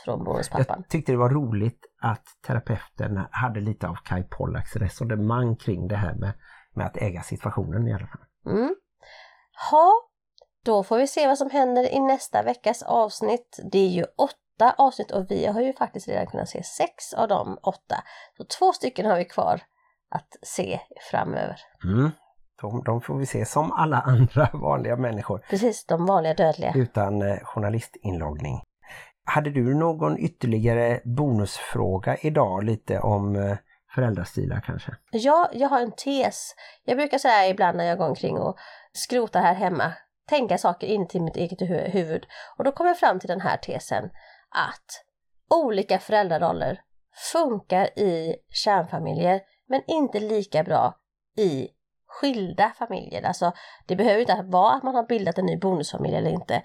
från 0.06 0.24
bonuspappan. 0.24 0.78
Jag 0.80 0.90
tyckte 0.90 1.12
det 1.12 1.18
var 1.18 1.30
roligt 1.30 1.80
att 2.04 2.26
terapeuten 2.48 3.26
hade 3.32 3.60
lite 3.60 3.88
av 3.88 3.96
Kai 3.96 4.24
Pollaks 4.24 4.76
resonemang 4.76 5.56
kring 5.56 5.88
det 5.88 5.96
här 5.96 6.14
med, 6.14 6.34
med 6.74 6.86
att 6.86 6.98
äga 6.98 7.22
situationen 7.22 7.88
i 7.88 7.94
alla 7.94 8.08
fall. 8.08 8.22
Mm. 8.46 8.76
Ha, 9.72 9.92
då 10.66 10.84
får 10.84 10.98
vi 10.98 11.08
se 11.08 11.28
vad 11.28 11.38
som 11.38 11.50
händer 11.50 11.94
i 11.94 12.00
nästa 12.00 12.44
veckas 12.44 12.84
avsnitt. 12.84 13.60
Det 13.72 13.78
är 13.78 13.90
ju 13.90 14.04
åtta 14.04 14.76
avsnitt 14.78 15.12
och 15.12 15.32
vi 15.32 15.46
har 15.46 15.62
ju 15.62 15.74
faktiskt 15.74 16.08
redan 16.08 16.28
kunnat 16.28 16.50
se 16.50 16.64
sex 16.64 17.14
av 17.14 17.28
de 17.28 17.58
åtta. 17.64 18.04
Så 18.38 18.44
två 18.60 18.74
stycken 18.74 19.06
har 19.06 19.18
vi 19.18 19.26
kvar 19.26 19.62
att 20.10 20.36
se 20.42 20.80
framöver. 21.12 21.60
Mm. 21.84 22.12
De, 22.62 22.84
de 22.84 23.02
får 23.02 23.18
vi 23.18 23.26
se 23.26 23.46
som 23.46 23.72
alla 23.72 23.98
andra 24.06 24.50
vanliga 24.54 24.96
människor 24.96 25.46
Precis, 25.50 25.86
de 25.86 26.06
vanliga 26.06 26.34
dödliga. 26.34 26.72
utan 26.76 27.22
eh, 27.22 27.38
journalistinloggning. 27.44 28.62
Hade 29.26 29.50
du 29.50 29.74
någon 29.76 30.20
ytterligare 30.20 31.02
bonusfråga 31.06 32.18
idag 32.22 32.64
lite 32.64 33.00
om 33.00 33.36
eh, 33.36 33.58
föräldrastilar 33.96 34.62
kanske? 34.66 34.92
Ja, 35.12 35.50
jag 35.54 35.70
har 35.70 35.82
en 35.82 35.92
tes. 35.92 36.56
Jag 36.84 36.98
brukar 36.98 37.18
säga 37.18 37.48
ibland 37.50 37.78
när 37.78 37.86
jag 37.86 37.98
går 37.98 38.08
omkring 38.10 38.38
och 38.38 38.58
skrotar 38.94 39.42
här 39.42 39.54
hemma, 39.54 39.94
tänka 40.30 40.58
saker 40.58 40.88
in 40.88 41.08
till 41.08 41.22
mitt 41.22 41.36
eget 41.36 41.62
hu- 41.62 41.90
huvud. 41.90 42.26
Och 42.58 42.64
då 42.64 42.72
kommer 42.72 42.90
jag 42.90 43.00
fram 43.00 43.20
till 43.20 43.30
den 43.30 43.42
här 43.42 43.58
tesen 43.58 44.10
att 44.50 45.04
olika 45.64 46.00
föräldraroller 46.00 46.82
funkar 47.34 48.00
i 48.00 48.36
kärnfamiljer 48.50 49.42
men 49.70 49.82
inte 49.88 50.20
lika 50.20 50.64
bra 50.64 50.96
i 51.38 51.68
skilda 52.08 52.72
familjer. 52.78 53.24
Alltså 53.24 53.52
det 53.88 53.96
behöver 53.96 54.20
inte 54.20 54.42
vara 54.46 54.74
att 54.74 54.84
man 54.84 54.96
har 54.96 55.04
bildat 55.04 55.38
en 55.38 55.46
ny 55.46 55.58
bonusfamilj 55.58 56.16
eller 56.16 56.32
inte. 56.32 56.64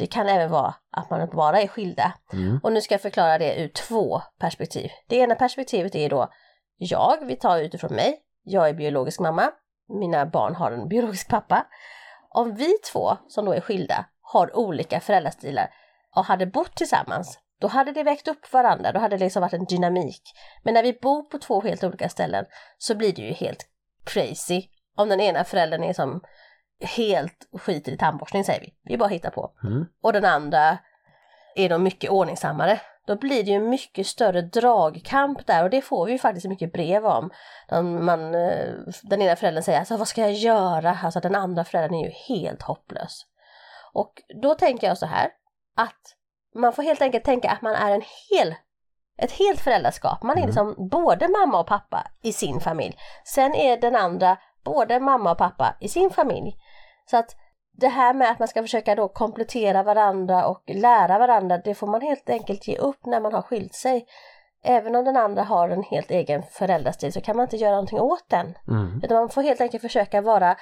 Det 0.00 0.06
kan 0.06 0.28
även 0.28 0.50
vara 0.50 0.74
att 0.90 1.10
man 1.10 1.28
bara 1.32 1.60
är 1.60 1.66
skilda. 1.66 2.12
Mm. 2.32 2.60
Och 2.62 2.72
nu 2.72 2.80
ska 2.80 2.94
jag 2.94 3.02
förklara 3.02 3.38
det 3.38 3.60
ur 3.60 3.68
två 3.68 4.22
perspektiv. 4.38 4.90
Det 5.08 5.16
ena 5.16 5.34
perspektivet 5.34 5.94
är 5.94 6.08
då 6.08 6.28
jag, 6.76 7.16
vi 7.26 7.36
tar 7.36 7.58
utifrån 7.58 7.94
mig, 7.94 8.20
jag 8.42 8.68
är 8.68 8.74
biologisk 8.74 9.20
mamma, 9.20 9.50
mina 9.88 10.26
barn 10.26 10.54
har 10.54 10.72
en 10.72 10.88
biologisk 10.88 11.28
pappa. 11.28 11.66
Om 12.30 12.54
vi 12.54 12.74
två 12.92 13.16
som 13.28 13.44
då 13.44 13.52
är 13.52 13.60
skilda 13.60 14.04
har 14.20 14.56
olika 14.56 15.00
föräldrastilar 15.00 15.70
och 16.16 16.24
hade 16.24 16.46
bott 16.46 16.76
tillsammans, 16.76 17.38
då 17.60 17.68
hade 17.68 17.92
det 17.92 18.02
väckt 18.02 18.28
upp 18.28 18.52
varandra, 18.52 18.92
då 18.92 19.00
hade 19.00 19.16
det 19.16 19.24
liksom 19.24 19.40
varit 19.40 19.52
en 19.52 19.64
dynamik. 19.64 20.22
Men 20.62 20.74
när 20.74 20.82
vi 20.82 20.92
bor 20.92 21.22
på 21.22 21.38
två 21.38 21.60
helt 21.60 21.84
olika 21.84 22.08
ställen 22.08 22.44
så 22.78 22.94
blir 22.94 23.12
det 23.12 23.22
ju 23.22 23.32
helt 23.32 23.66
crazy 24.04 24.62
om 24.96 25.08
den 25.08 25.20
ena 25.20 25.44
föräldern 25.44 25.82
är 25.82 25.92
som 25.92 26.20
helt 26.80 27.48
skiter 27.60 27.92
i 27.92 27.96
tandborstning 27.96 28.44
säger 28.44 28.60
vi, 28.60 28.74
vi 28.84 28.96
bara 28.98 29.08
hittar 29.08 29.30
på 29.30 29.52
Mm. 29.64 29.86
och 30.02 30.12
den 30.12 30.24
andra 30.24 30.78
är 31.56 31.68
de 31.68 31.82
mycket 31.82 32.10
ordningsammare. 32.10 32.80
Då 33.06 33.16
blir 33.16 33.44
det 33.44 33.50
ju 33.50 33.60
mycket 33.60 34.06
större 34.06 34.42
dragkamp 34.42 35.46
där 35.46 35.64
och 35.64 35.70
det 35.70 35.82
får 35.82 36.06
vi 36.06 36.12
ju 36.12 36.18
faktiskt 36.18 36.46
mycket 36.48 36.72
brev 36.72 37.06
om. 37.06 37.30
De, 37.68 38.04
man, 38.06 38.34
eh, 38.34 38.68
den 39.02 39.22
ena 39.22 39.36
föräldern 39.36 39.62
säger 39.62 39.78
alltså 39.78 39.96
vad 39.96 40.08
ska 40.08 40.20
jag 40.20 40.32
göra? 40.32 40.98
Alltså 41.02 41.20
den 41.20 41.34
andra 41.34 41.64
föräldern 41.64 41.94
är 41.94 42.04
ju 42.04 42.10
helt 42.10 42.62
hopplös. 42.62 43.26
Och 43.92 44.12
då 44.42 44.54
tänker 44.54 44.86
jag 44.86 44.98
så 44.98 45.06
här 45.06 45.30
att 45.76 46.16
man 46.54 46.72
får 46.72 46.82
helt 46.82 47.02
enkelt 47.02 47.24
tänka 47.24 47.50
att 47.50 47.62
man 47.62 47.74
är 47.74 47.90
en 47.90 48.02
hel 48.30 48.54
ett 49.18 49.32
helt 49.32 49.60
föräldraskap. 49.60 50.22
Man 50.22 50.30
är 50.36 50.42
Mm. 50.42 50.46
liksom 50.46 50.88
både 50.90 51.28
mamma 51.28 51.60
och 51.60 51.66
pappa 51.66 52.06
i 52.22 52.32
sin 52.32 52.60
familj. 52.60 52.96
Sen 53.24 53.54
är 53.54 53.76
den 53.76 53.96
andra 53.96 54.36
både 54.64 55.00
mamma 55.00 55.30
och 55.32 55.38
pappa 55.38 55.76
i 55.80 55.88
sin 55.88 56.10
familj. 56.10 56.56
Så 57.10 57.16
att 57.16 57.36
det 57.72 57.88
här 57.88 58.14
med 58.14 58.30
att 58.30 58.38
man 58.38 58.48
ska 58.48 58.62
försöka 58.62 58.94
då 58.94 59.08
komplettera 59.08 59.82
varandra 59.82 60.46
och 60.46 60.62
lära 60.66 61.18
varandra, 61.18 61.58
det 61.58 61.74
får 61.74 61.86
man 61.86 62.00
helt 62.00 62.30
enkelt 62.30 62.68
ge 62.68 62.78
upp 62.78 63.06
när 63.06 63.20
man 63.20 63.32
har 63.32 63.42
skilt 63.42 63.74
sig. 63.74 64.06
Även 64.64 64.96
om 64.96 65.04
den 65.04 65.16
andra 65.16 65.42
har 65.42 65.68
en 65.68 65.82
helt 65.82 66.10
egen 66.10 66.42
föräldrastil 66.42 67.12
så 67.12 67.20
kan 67.20 67.36
man 67.36 67.44
inte 67.44 67.56
göra 67.56 67.70
någonting 67.70 68.00
åt 68.00 68.24
den. 68.28 68.54
Mm. 68.68 69.00
Utan 69.04 69.16
man 69.16 69.28
får 69.28 69.42
helt 69.42 69.60
enkelt 69.60 69.82
försöka 69.82 70.20
vara 70.20 70.56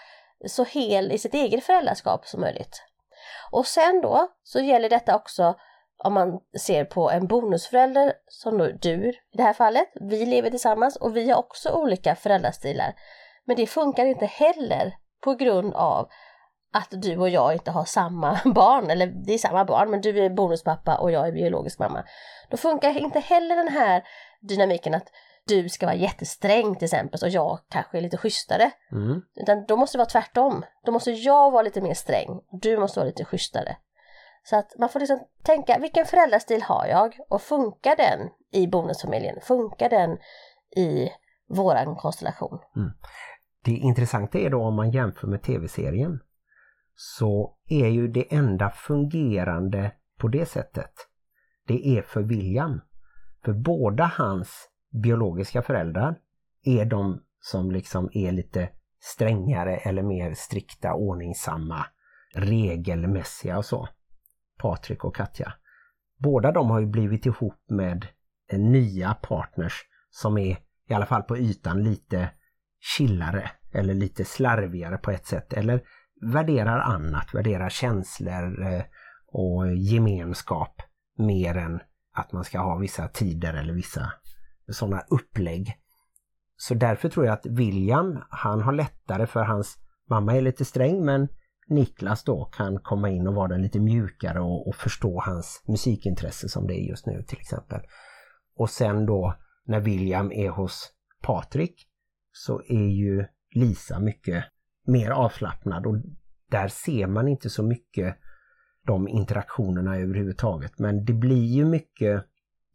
så 0.46 0.64
hel 0.64 1.12
i 1.12 1.18
sitt 1.18 1.34
eget 1.34 1.64
föräldraskap 1.64 2.26
som 2.26 2.40
möjligt. 2.40 2.82
Och 3.51 3.66
sen 3.66 4.01
då 4.01 4.28
så 4.42 4.61
gäller 4.61 4.88
detta 4.88 5.16
också 5.16 5.55
om 6.05 6.12
man 6.12 6.40
ser 6.59 6.84
på 6.84 7.11
en 7.11 7.26
bonusförälder 7.26 8.12
som 8.26 8.59
då 8.59 8.66
du 8.66 9.09
i 9.09 9.36
det 9.36 9.42
här 9.42 9.53
fallet. 9.53 9.88
Vi 9.94 10.26
lever 10.26 10.51
tillsammans 10.51 10.96
och 10.96 11.16
vi 11.16 11.30
har 11.30 11.38
också 11.38 11.70
olika 11.70 12.14
föräldrastilar. 12.14 12.94
Men 13.44 13.57
det 13.57 13.66
funkar 13.66 14.07
inte 14.07 14.26
heller 14.26 14.94
på 15.24 15.34
grund 15.34 15.74
av 15.74 16.09
att 16.78 17.02
du 17.02 17.16
och 17.16 17.28
jag 17.28 17.52
inte 17.52 17.70
har 17.70 17.84
samma 17.84 18.40
barn, 18.54 18.90
eller 18.90 19.06
det 19.06 19.34
är 19.34 19.38
samma 19.38 19.64
barn 19.64 19.90
men 19.90 20.00
du 20.00 20.24
är 20.24 20.30
bonuspappa 20.30 20.98
och 20.98 21.10
jag 21.10 21.28
är 21.28 21.32
biologisk 21.32 21.78
mamma. 21.78 22.04
Då 22.50 22.56
funkar 22.56 22.98
inte 22.98 23.20
heller 23.20 23.56
den 23.56 23.68
här 23.68 24.04
dynamiken 24.40 24.94
att 24.94 25.12
du 25.46 25.68
ska 25.68 25.86
vara 25.86 25.96
jättesträng 25.96 26.74
till 26.74 26.84
exempel 26.84 27.20
och 27.22 27.28
jag 27.28 27.58
kanske 27.68 27.98
är 27.98 28.02
lite 28.02 28.16
schysstare. 28.16 28.70
Mm. 28.92 29.22
Utan 29.34 29.64
då 29.66 29.76
måste 29.76 29.96
det 29.96 29.98
vara 29.98 30.08
tvärtom. 30.08 30.64
Då 30.84 30.92
måste 30.92 31.10
jag 31.10 31.50
vara 31.50 31.62
lite 31.62 31.80
mer 31.80 31.94
sträng 31.94 32.28
och 32.28 32.60
du 32.60 32.78
måste 32.78 33.00
vara 33.00 33.06
lite 33.06 33.24
schysstare. 33.24 33.76
Så 34.42 34.56
att 34.56 34.78
man 34.78 34.88
får 34.88 35.00
liksom 35.00 35.20
tänka, 35.42 35.78
vilken 35.78 36.06
föräldrastil 36.06 36.62
har 36.62 36.86
jag? 36.86 37.18
Och 37.28 37.42
funkar 37.42 37.96
den 37.96 38.28
i 38.52 38.66
bonusfamiljen? 38.66 39.38
Funkar 39.42 39.88
den 39.88 40.18
i 40.76 41.08
våran 41.48 41.96
konstellation? 41.96 42.58
Det 43.64 43.72
intressanta 43.72 44.38
är 44.38 44.50
då 44.50 44.62
om 44.62 44.74
man 44.74 44.90
jämför 44.90 45.26
med 45.26 45.42
tv-serien 45.42 46.20
så 47.01 47.57
är 47.68 47.88
ju 47.88 48.09
det 48.09 48.34
enda 48.34 48.70
fungerande 48.70 49.92
på 50.20 50.28
det 50.28 50.46
sättet 50.46 50.92
det 51.66 51.99
är 51.99 52.03
för 52.03 52.22
William. 52.22 52.80
För 53.44 53.53
båda 53.53 54.05
hans 54.05 54.68
biologiska 55.03 55.62
föräldrar 55.62 56.18
är 56.64 56.84
de 56.84 57.22
som 57.40 57.70
liksom 57.70 58.11
är 58.12 58.32
lite 58.32 58.68
strängare 59.01 59.76
eller 59.76 60.03
mer 60.03 60.34
strikta, 60.34 60.94
ordningsamma, 60.94 61.86
regelmässiga 62.34 63.59
och 63.59 63.64
så. 63.64 63.88
Patrik 64.59 65.05
och 65.05 65.16
Katja. 65.16 65.53
Båda 66.18 66.53
de 66.53 66.70
har 66.70 66.80
ju 66.80 66.86
blivit 66.86 67.26
ihop 67.26 67.64
med 67.68 68.07
nya 68.53 69.14
partners 69.14 69.82
som 70.11 70.38
är 70.38 70.59
i 70.88 70.94
alla 70.94 71.07
fall 71.07 71.22
på 71.22 71.38
ytan 71.38 71.82
lite 71.82 72.30
chillare 72.80 73.51
eller 73.72 73.94
lite 73.94 74.24
slarvigare 74.24 74.99
på 74.99 75.11
ett 75.11 75.26
sätt 75.26 75.53
eller 75.53 75.82
värderar 76.20 76.78
annat, 76.78 77.34
värderar 77.34 77.68
känslor 77.68 78.62
eh, 78.62 78.82
och 79.26 79.76
gemenskap 79.76 80.82
mer 81.18 81.56
än 81.56 81.80
att 82.14 82.32
man 82.32 82.44
ska 82.44 82.58
ha 82.58 82.76
vissa 82.76 83.08
tider 83.08 83.54
eller 83.54 83.72
vissa 83.72 84.12
sådana 84.68 85.00
upplägg. 85.10 85.74
Så 86.56 86.74
därför 86.74 87.08
tror 87.08 87.26
jag 87.26 87.32
att 87.32 87.46
William, 87.46 88.18
han 88.30 88.62
har 88.62 88.72
lättare 88.72 89.26
för 89.26 89.42
hans 89.42 89.78
mamma 90.10 90.36
är 90.36 90.40
lite 90.40 90.64
sträng 90.64 91.04
men 91.04 91.28
Niklas 91.68 92.24
då 92.24 92.44
kan 92.44 92.80
komma 92.80 93.10
in 93.10 93.26
och 93.26 93.34
vara 93.34 93.48
den 93.48 93.62
lite 93.62 93.80
mjukare 93.80 94.40
och, 94.40 94.68
och 94.68 94.76
förstå 94.76 95.20
hans 95.20 95.62
musikintresse 95.68 96.48
som 96.48 96.66
det 96.66 96.74
är 96.74 96.88
just 96.88 97.06
nu 97.06 97.22
till 97.22 97.38
exempel. 97.38 97.80
Och 98.56 98.70
sen 98.70 99.06
då 99.06 99.34
när 99.64 99.80
William 99.80 100.32
är 100.32 100.50
hos 100.50 100.92
Patrik 101.22 101.88
så 102.32 102.62
är 102.68 102.88
ju 102.88 103.26
Lisa 103.54 104.00
mycket 104.00 104.44
mer 104.89 105.11
avslappnad 105.11 105.86
och 105.86 105.97
där 106.51 106.68
ser 106.68 107.07
man 107.07 107.28
inte 107.28 107.51
så 107.51 107.62
mycket 107.62 108.16
de 108.86 109.09
interaktionerna 109.09 109.97
överhuvudtaget. 109.97 110.78
Men 110.78 111.05
det 111.05 111.12
blir 111.12 111.45
ju 111.45 111.64
mycket 111.64 112.24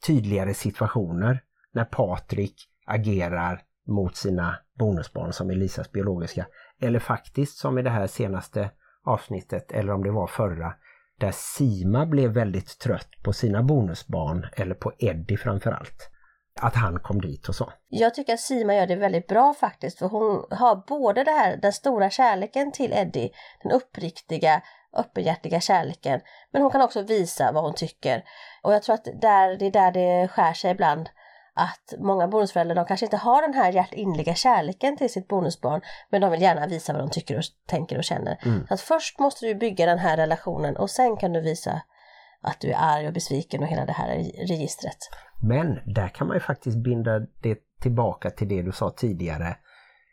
tydligare 0.08 0.54
situationer 0.54 1.44
när 1.74 1.86
Patrik 1.86 2.56
agerar 2.86 3.62
mot 3.88 4.16
sina 4.16 4.56
bonusbarn 4.80 5.34
som 5.34 5.50
är 5.50 5.56
Lisas 5.56 5.92
biologiska. 5.92 6.48
Eller 6.82 7.00
faktiskt 7.00 7.58
som 7.58 7.78
i 7.78 7.82
det 7.82 7.90
här 7.90 8.08
senaste 8.08 8.72
avsnittet, 9.04 9.72
eller 9.72 9.94
om 9.94 10.04
det 10.04 10.12
var 10.12 10.28
förra, 10.28 10.74
där 11.20 11.32
Sima 11.34 12.06
blev 12.06 12.32
väldigt 12.32 12.80
trött 12.80 13.10
på 13.24 13.34
sina 13.34 13.64
bonusbarn, 13.64 14.46
eller 14.54 14.76
på 14.76 14.92
Eddie 15.00 15.38
framförallt 15.38 16.13
att 16.64 16.76
han 16.76 17.00
kom 17.00 17.22
dit 17.22 17.50
och 17.50 17.56
så. 17.56 17.72
Jag 17.90 18.14
tycker 18.14 18.34
att 18.34 18.40
Sima 18.40 18.76
gör 18.76 18.88
det 18.88 18.96
väldigt 18.96 19.28
bra 19.28 19.54
faktiskt 19.54 20.00
för 20.00 20.08
hon 20.08 20.46
har 20.52 20.84
både 20.88 21.24
det 21.24 21.32
här, 21.32 21.58
den 21.58 21.74
stora 21.74 22.10
kärleken 22.10 22.72
till 22.72 22.94
Eddie, 22.94 23.32
den 23.64 23.72
uppriktiga, 23.72 24.62
öppenhjärtiga 24.94 25.60
kärleken, 25.60 26.22
men 26.52 26.62
hon 26.62 26.72
kan 26.72 26.82
också 26.82 27.02
visa 27.02 27.52
vad 27.52 27.64
hon 27.64 27.74
tycker. 27.74 28.24
Och 28.62 28.74
jag 28.74 28.84
tror 28.84 28.94
att 28.94 29.08
där, 29.22 29.58
det 29.58 29.66
är 29.66 29.72
där 29.72 29.92
det 29.92 30.28
skär 30.28 30.54
sig 30.54 30.72
ibland 30.72 31.10
att 31.56 31.94
många 32.00 32.28
bonusföräldrar 32.28 32.76
de 32.76 32.86
kanske 32.86 33.06
inte 33.06 33.18
har 33.18 33.42
den 33.42 33.54
här 33.54 33.72
hjärtinliga 33.72 34.36
kärleken 34.36 34.98
till 34.98 35.14
sitt 35.14 35.28
bonusbarn 35.28 35.82
men 36.10 36.22
de 36.22 36.32
vill 36.32 36.42
gärna 36.42 36.68
visa 36.68 36.94
vad 36.94 37.02
de 37.02 37.10
tycker 37.10 37.38
och 37.38 37.44
tänker 37.68 37.98
och 37.98 38.04
känner. 38.04 38.40
Mm. 38.46 38.68
Så 38.68 38.74
att 38.74 38.82
först 38.82 39.20
måste 39.20 39.46
du 39.46 39.56
bygga 39.56 39.86
den 39.86 40.00
här 40.00 40.18
relationen 40.18 40.78
och 40.78 40.90
sen 40.90 41.18
kan 41.18 41.34
du 41.34 41.42
visa 41.42 41.82
att 42.44 42.62
du 42.62 42.72
är 42.72 42.78
arg 42.80 43.08
och 43.08 43.14
besviken 43.14 43.62
och 43.62 43.68
hela 43.68 43.86
det 43.86 43.92
här 43.92 44.08
registret. 44.48 44.98
Men 45.42 45.80
där 45.94 46.08
kan 46.08 46.28
man 46.28 46.36
ju 46.36 46.42
faktiskt 46.42 46.78
binda 46.78 47.20
det 47.20 47.60
tillbaka 47.80 48.30
till 48.30 48.48
det 48.48 48.62
du 48.62 48.72
sa 48.72 48.90
tidigare 48.90 49.58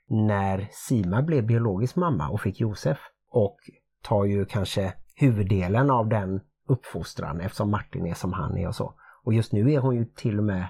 när 0.08 0.68
Sima 0.72 1.22
blev 1.22 1.46
biologisk 1.46 1.96
mamma 1.96 2.28
och 2.28 2.40
fick 2.40 2.60
Josef 2.60 2.98
och 3.30 3.56
tar 4.02 4.24
ju 4.24 4.44
kanske 4.44 4.92
huvuddelen 5.16 5.90
av 5.90 6.08
den 6.08 6.40
uppfostran 6.68 7.40
eftersom 7.40 7.70
Martin 7.70 8.06
är 8.06 8.14
som 8.14 8.32
han 8.32 8.58
är 8.58 8.68
och 8.68 8.74
så. 8.74 8.94
Och 9.24 9.34
just 9.34 9.52
nu 9.52 9.72
är 9.72 9.78
hon 9.78 9.96
ju 9.96 10.04
till 10.04 10.38
och 10.38 10.44
med 10.44 10.66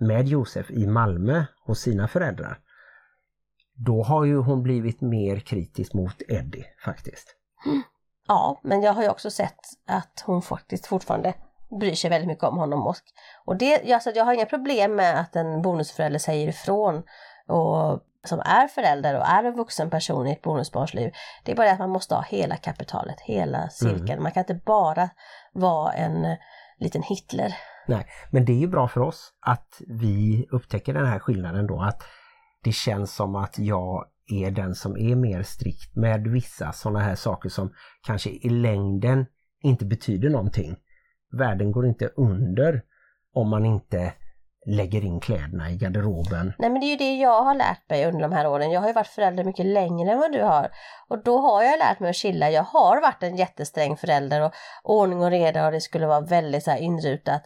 med 0.00 0.28
Josef 0.28 0.70
i 0.70 0.86
Malmö 0.86 1.44
hos 1.66 1.80
sina 1.80 2.08
föräldrar. 2.08 2.58
Då 3.74 4.02
har 4.02 4.24
ju 4.24 4.36
hon 4.36 4.62
blivit 4.62 5.00
mer 5.00 5.40
kritisk 5.40 5.94
mot 5.94 6.22
Eddie 6.28 6.64
faktiskt. 6.84 7.36
Ja, 8.30 8.60
men 8.62 8.82
jag 8.82 8.92
har 8.92 9.02
ju 9.02 9.08
också 9.08 9.30
sett 9.30 9.58
att 9.86 10.22
hon 10.26 10.42
faktiskt 10.42 10.86
fortfarande 10.86 11.34
bryr 11.80 11.94
sig 11.94 12.10
väldigt 12.10 12.28
mycket 12.28 12.44
om 12.44 12.56
honom. 12.56 12.86
Och, 12.86 12.96
och 13.44 13.56
det, 13.56 13.92
alltså, 13.92 14.10
jag 14.10 14.24
har 14.24 14.32
inga 14.32 14.46
problem 14.46 14.94
med 14.94 15.20
att 15.20 15.36
en 15.36 15.62
bonusförälder 15.62 16.18
säger 16.18 16.48
ifrån 16.48 17.02
och 17.48 18.00
som 18.24 18.40
är 18.40 18.68
förälder 18.68 19.18
och 19.18 19.26
är 19.26 19.44
en 19.44 19.56
vuxen 19.56 19.90
person 19.90 20.26
i 20.26 20.32
ett 20.32 20.42
bonusbarns 20.42 20.94
liv. 20.94 21.12
Det 21.44 21.52
är 21.52 21.56
bara 21.56 21.66
det 21.66 21.72
att 21.72 21.78
man 21.78 21.90
måste 21.90 22.14
ha 22.14 22.22
hela 22.22 22.56
kapitalet, 22.56 23.20
hela 23.20 23.68
cirkeln. 23.68 24.10
Mm. 24.10 24.22
Man 24.22 24.32
kan 24.32 24.40
inte 24.40 24.60
bara 24.66 25.10
vara 25.52 25.92
en 25.92 26.36
liten 26.78 27.02
Hitler. 27.02 27.56
Nej, 27.86 28.06
men 28.30 28.44
det 28.44 28.52
är 28.52 28.58
ju 28.58 28.68
bra 28.68 28.88
för 28.88 29.00
oss 29.00 29.32
att 29.40 29.80
vi 29.88 30.46
upptäcker 30.50 30.94
den 30.94 31.06
här 31.06 31.18
skillnaden 31.18 31.66
då 31.66 31.82
att 31.82 32.02
det 32.64 32.72
känns 32.72 33.14
som 33.14 33.36
att 33.36 33.58
jag 33.58 34.04
är 34.32 34.50
den 34.50 34.74
som 34.74 34.96
är 34.96 35.16
mer 35.16 35.42
strikt 35.42 35.96
med 35.96 36.26
vissa 36.26 36.72
sådana 36.72 37.00
här 37.00 37.14
saker 37.14 37.48
som 37.48 37.72
kanske 38.06 38.30
i 38.30 38.48
längden 38.48 39.26
inte 39.62 39.84
betyder 39.84 40.28
någonting. 40.28 40.76
Världen 41.38 41.72
går 41.72 41.86
inte 41.86 42.06
under 42.06 42.82
om 43.34 43.50
man 43.50 43.66
inte 43.66 44.12
lägger 44.66 45.04
in 45.04 45.20
kläderna 45.20 45.70
i 45.70 45.76
garderoben. 45.76 46.52
Nej 46.58 46.70
men 46.70 46.80
det 46.80 46.86
är 46.86 46.90
ju 46.90 46.96
det 46.96 47.16
jag 47.16 47.42
har 47.42 47.54
lärt 47.54 47.90
mig 47.90 48.06
under 48.06 48.20
de 48.20 48.32
här 48.32 48.46
åren. 48.46 48.70
Jag 48.70 48.80
har 48.80 48.88
ju 48.88 48.94
varit 48.94 49.06
förälder 49.06 49.44
mycket 49.44 49.66
längre 49.66 50.12
än 50.12 50.18
vad 50.18 50.32
du 50.32 50.42
har. 50.42 50.70
Och 51.08 51.22
då 51.24 51.38
har 51.38 51.62
jag 51.62 51.78
lärt 51.78 52.00
mig 52.00 52.10
att 52.10 52.16
chilla. 52.16 52.50
Jag 52.50 52.62
har 52.62 53.00
varit 53.00 53.22
en 53.22 53.36
jättesträng 53.36 53.96
förälder 53.96 54.40
och 54.42 54.52
ordning 54.82 55.22
och 55.22 55.30
reda 55.30 55.66
och 55.66 55.72
det 55.72 55.80
skulle 55.80 56.06
vara 56.06 56.20
väldigt 56.20 56.64
så 56.64 56.70
här 56.70 56.78
inrutat. 56.78 57.42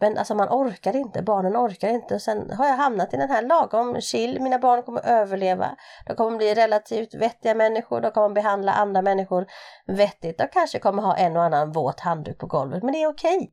Men 0.00 0.18
alltså 0.18 0.34
man 0.34 0.48
orkar 0.48 0.96
inte, 0.96 1.22
barnen 1.22 1.56
orkar 1.56 1.88
inte. 1.88 2.14
och 2.14 2.22
Sen 2.22 2.50
har 2.50 2.66
jag 2.66 2.76
hamnat 2.76 3.14
i 3.14 3.16
den 3.16 3.30
här 3.30 3.42
lagom 3.42 4.00
chill. 4.00 4.42
Mina 4.42 4.58
barn 4.58 4.82
kommer 4.82 5.06
överleva. 5.06 5.70
De 6.06 6.16
kommer 6.16 6.36
bli 6.36 6.54
relativt 6.54 7.14
vettiga 7.14 7.54
människor. 7.54 8.00
De 8.00 8.10
kommer 8.10 8.34
behandla 8.34 8.72
andra 8.72 9.02
människor 9.02 9.46
vettigt. 9.86 10.38
De 10.38 10.46
kanske 10.52 10.78
kommer 10.78 11.02
ha 11.02 11.16
en 11.16 11.36
och 11.36 11.42
annan 11.42 11.72
våt 11.72 12.00
handduk 12.00 12.38
på 12.38 12.46
golvet, 12.46 12.82
men 12.82 12.92
det 12.92 13.02
är 13.02 13.08
okej. 13.08 13.36
Okay. 13.36 13.48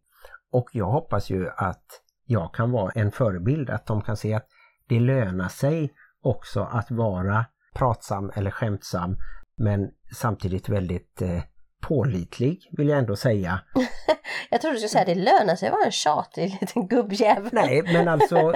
Och 0.52 0.70
jag 0.72 0.86
hoppas 0.86 1.30
ju 1.30 1.50
att 1.50 2.02
jag 2.26 2.54
kan 2.54 2.72
vara 2.72 2.92
en 2.92 3.12
förebild. 3.12 3.70
Att 3.70 3.86
de 3.86 4.02
kan 4.02 4.18
se 4.18 4.34
att 4.34 4.48
det 4.90 5.00
lönar 5.00 5.50
sig 5.50 5.94
också 6.24 6.62
att 6.72 6.92
vara 6.92 7.46
pratsam 7.76 8.32
eller 8.36 8.52
skämtsam 8.52 9.18
men 9.58 9.90
samtidigt 10.16 10.70
väldigt 10.70 11.22
eh, 11.22 11.42
pålitlig 11.82 12.70
vill 12.78 12.90
jag 12.90 13.00
ändå 13.00 13.16
säga. 13.16 13.60
jag 14.50 14.62
trodde 14.62 14.76
du 14.76 14.80
skulle 14.80 14.90
säga 14.90 15.16
det 15.16 15.22
lönar 15.22 15.56
sig 15.56 15.68
att 15.68 15.74
vara 15.74 15.86
en 15.86 15.92
tjatig 15.92 16.58
liten 16.62 16.88
gubbjävel. 16.88 17.50
Nej, 17.54 17.82
men 17.94 18.08
alltså 18.08 18.54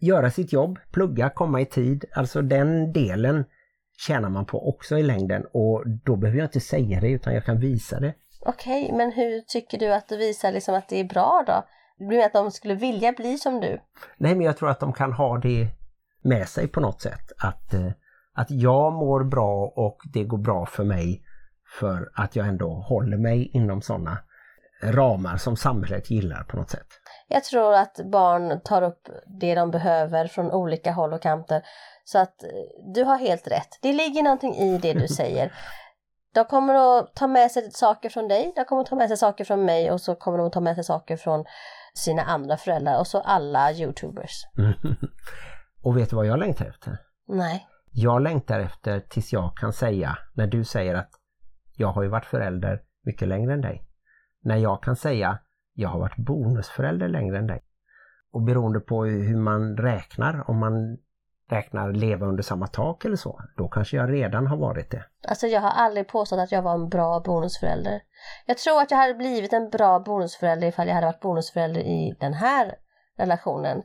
göra 0.00 0.30
sitt 0.30 0.52
jobb, 0.52 0.78
plugga, 0.92 1.30
komma 1.30 1.60
i 1.60 1.66
tid. 1.66 2.04
Alltså 2.14 2.42
den 2.42 2.92
delen 2.92 3.44
tjänar 4.06 4.28
man 4.28 4.46
på 4.46 4.68
också 4.68 4.98
i 4.98 5.02
längden 5.02 5.44
och 5.52 5.82
då 6.04 6.16
behöver 6.16 6.38
jag 6.38 6.46
inte 6.46 6.60
säga 6.60 7.00
det 7.00 7.10
utan 7.10 7.34
jag 7.34 7.44
kan 7.44 7.60
visa 7.60 8.00
det. 8.00 8.14
Okej, 8.40 8.84
okay, 8.84 8.96
men 8.96 9.12
hur 9.12 9.40
tycker 9.40 9.78
du 9.78 9.94
att 9.94 10.08
du 10.08 10.16
visar 10.16 10.52
liksom 10.52 10.74
att 10.74 10.88
det 10.88 11.00
är 11.00 11.04
bra 11.04 11.44
då? 11.46 11.64
Du 11.98 12.06
menar 12.06 12.24
att 12.24 12.32
de 12.32 12.50
skulle 12.50 12.74
vilja 12.74 13.12
bli 13.12 13.38
som 13.38 13.60
du? 13.60 13.80
Nej, 14.16 14.34
men 14.34 14.46
jag 14.46 14.56
tror 14.56 14.70
att 14.70 14.80
de 14.80 14.92
kan 14.92 15.12
ha 15.12 15.38
det 15.38 15.68
med 16.22 16.48
sig 16.48 16.68
på 16.68 16.80
något 16.80 17.00
sätt. 17.00 17.32
Att, 17.38 17.74
eh, 17.74 17.90
att 18.34 18.50
jag 18.50 18.92
mår 18.92 19.24
bra 19.24 19.72
och 19.76 19.98
det 20.12 20.24
går 20.24 20.38
bra 20.38 20.66
för 20.66 20.84
mig 20.84 21.22
för 21.80 22.10
att 22.14 22.36
jag 22.36 22.48
ändå 22.48 22.74
håller 22.74 23.16
mig 23.16 23.50
inom 23.52 23.82
sådana 23.82 24.18
ramar 24.82 25.36
som 25.36 25.56
samhället 25.56 26.10
gillar 26.10 26.44
på 26.44 26.56
något 26.56 26.70
sätt. 26.70 26.86
Jag 27.28 27.44
tror 27.44 27.74
att 27.74 28.00
barn 28.04 28.60
tar 28.60 28.82
upp 28.82 29.08
det 29.40 29.54
de 29.54 29.70
behöver 29.70 30.26
från 30.26 30.50
olika 30.50 30.92
håll 30.92 31.12
och 31.12 31.22
kanter. 31.22 31.62
Så 32.04 32.18
att 32.18 32.42
eh, 32.42 32.48
du 32.94 33.04
har 33.04 33.18
helt 33.18 33.46
rätt. 33.46 33.78
Det 33.82 33.92
ligger 33.92 34.22
någonting 34.22 34.54
i 34.54 34.78
det 34.78 34.92
du 34.92 35.08
säger. 35.16 35.52
De 36.34 36.44
kommer 36.44 36.98
att 36.98 37.14
ta 37.14 37.26
med 37.26 37.50
sig 37.50 37.70
saker 37.70 38.08
från 38.08 38.28
dig, 38.28 38.52
de 38.56 38.64
kommer 38.64 38.82
att 38.82 38.88
ta 38.88 38.96
med 38.96 39.08
sig 39.08 39.16
saker 39.16 39.44
från 39.44 39.64
mig 39.64 39.90
och 39.90 40.00
så 40.00 40.14
kommer 40.14 40.38
de 40.38 40.46
att 40.46 40.52
ta 40.52 40.60
med 40.60 40.74
sig 40.74 40.84
saker 40.84 41.16
från 41.16 41.44
sina 41.94 42.22
andra 42.22 42.56
föräldrar 42.56 42.98
och 42.98 43.06
så 43.06 43.20
alla 43.20 43.72
youtubers. 43.72 44.32
och 45.82 45.96
vet 45.96 46.10
du 46.10 46.16
vad 46.16 46.26
jag 46.26 46.38
längtar 46.38 46.66
efter? 46.66 46.98
Nej. 47.28 47.66
Jag 47.90 48.22
längtar 48.22 48.60
efter 48.60 49.00
tills 49.00 49.32
jag 49.32 49.56
kan 49.56 49.72
säga, 49.72 50.18
när 50.34 50.46
du 50.46 50.64
säger 50.64 50.94
att 50.94 51.10
jag 51.76 51.88
har 51.88 52.02
ju 52.02 52.08
varit 52.08 52.24
förälder 52.24 52.82
mycket 53.02 53.28
längre 53.28 53.52
än 53.52 53.60
dig. 53.60 53.82
När 54.40 54.56
jag 54.56 54.82
kan 54.82 54.96
säga 54.96 55.38
jag 55.74 55.88
har 55.88 55.98
varit 55.98 56.16
bonusförälder 56.16 57.08
längre 57.08 57.38
än 57.38 57.46
dig. 57.46 57.62
Och 58.32 58.42
beroende 58.42 58.80
på 58.80 59.04
hur 59.04 59.36
man 59.36 59.76
räknar, 59.76 60.50
om 60.50 60.58
man 60.58 60.98
räknar 61.50 61.92
leva 61.92 62.26
under 62.26 62.42
samma 62.42 62.66
tak 62.66 63.04
eller 63.04 63.16
så, 63.16 63.40
då 63.56 63.68
kanske 63.68 63.96
jag 63.96 64.12
redan 64.12 64.46
har 64.46 64.56
varit 64.56 64.90
det. 64.90 65.04
Alltså 65.28 65.46
jag 65.46 65.60
har 65.60 65.70
aldrig 65.70 66.08
påstått 66.08 66.38
att 66.38 66.52
jag 66.52 66.62
var 66.62 66.74
en 66.74 66.88
bra 66.88 67.20
bonusförälder. 67.20 68.02
Jag 68.46 68.58
tror 68.58 68.82
att 68.82 68.90
jag 68.90 68.98
hade 68.98 69.14
blivit 69.14 69.52
en 69.52 69.70
bra 69.70 70.00
bonusförälder 70.00 70.68
ifall 70.68 70.88
jag 70.88 70.94
hade 70.94 71.06
varit 71.06 71.20
bonusförälder 71.20 71.80
i 71.80 72.16
den 72.20 72.34
här 72.34 72.74
relationen. 73.18 73.82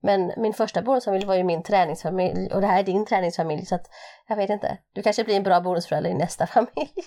Men 0.00 0.32
min 0.36 0.52
första 0.52 0.82
bonusfamilj 0.82 1.26
var 1.26 1.34
ju 1.34 1.44
min 1.44 1.62
träningsfamilj 1.62 2.52
och 2.52 2.60
det 2.60 2.66
här 2.66 2.78
är 2.78 2.82
din 2.82 3.06
träningsfamilj 3.06 3.66
så 3.66 3.74
att 3.74 3.86
jag 4.28 4.36
vet 4.36 4.50
inte. 4.50 4.78
Du 4.92 5.02
kanske 5.02 5.24
blir 5.24 5.36
en 5.36 5.42
bra 5.42 5.60
bonusförälder 5.60 6.10
i 6.10 6.14
nästa 6.14 6.46
familj. 6.56 7.02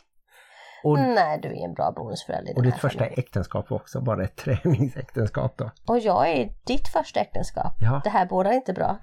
Och, 0.83 0.99
Nej, 0.99 1.39
du 1.41 1.47
är 1.49 1.65
en 1.65 1.73
bra 1.73 1.91
bonusförälder. 1.91 2.57
Och 2.57 2.63
ditt 2.63 2.75
första 2.75 2.99
familjen. 2.99 3.19
äktenskap 3.19 3.69
var 3.69 3.77
också 3.77 4.01
bara 4.01 4.23
ett 4.23 4.35
träningsäktenskap 4.45 5.57
då? 5.57 5.71
Och 5.87 5.99
jag 5.99 6.29
är 6.29 6.53
ditt 6.65 6.87
första 6.87 7.19
äktenskap. 7.19 7.73
Ja. 7.79 8.01
Det 8.03 8.09
här 8.09 8.25
båda 8.25 8.53
inte 8.53 8.73
bra. 8.73 8.97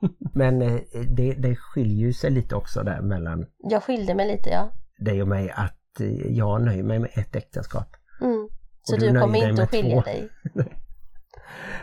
Men 0.34 0.62
eh, 0.62 0.80
det, 1.16 1.34
det 1.34 1.56
skiljer 1.56 2.12
sig 2.12 2.30
lite 2.30 2.56
också 2.56 2.82
där 2.82 3.00
mellan... 3.00 3.46
Jag 3.58 3.82
skilde 3.82 4.14
mig 4.14 4.28
lite, 4.28 4.50
ja. 4.50 4.72
Dig 4.98 5.22
och 5.22 5.28
mig 5.28 5.50
att 5.50 6.00
eh, 6.00 6.36
jag 6.36 6.62
nöjer 6.62 6.82
mig 6.82 6.98
med 6.98 7.10
ett 7.14 7.36
äktenskap. 7.36 7.96
Mm. 8.20 8.48
Så 8.82 8.96
du, 8.96 9.10
du 9.10 9.20
kommer 9.20 9.48
inte 9.48 9.62
att 9.62 9.70
skilja 9.70 9.96
två. 9.96 10.02
dig? 10.02 10.28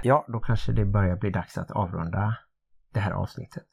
ja, 0.03 0.25
då 0.27 0.39
kanske 0.39 0.71
det 0.71 0.85
börjar 0.85 1.15
bli 1.15 1.29
dags 1.29 1.57
att 1.57 1.71
avrunda 1.71 2.35
det 2.93 2.99
här 2.99 3.11
avsnittet. 3.11 3.65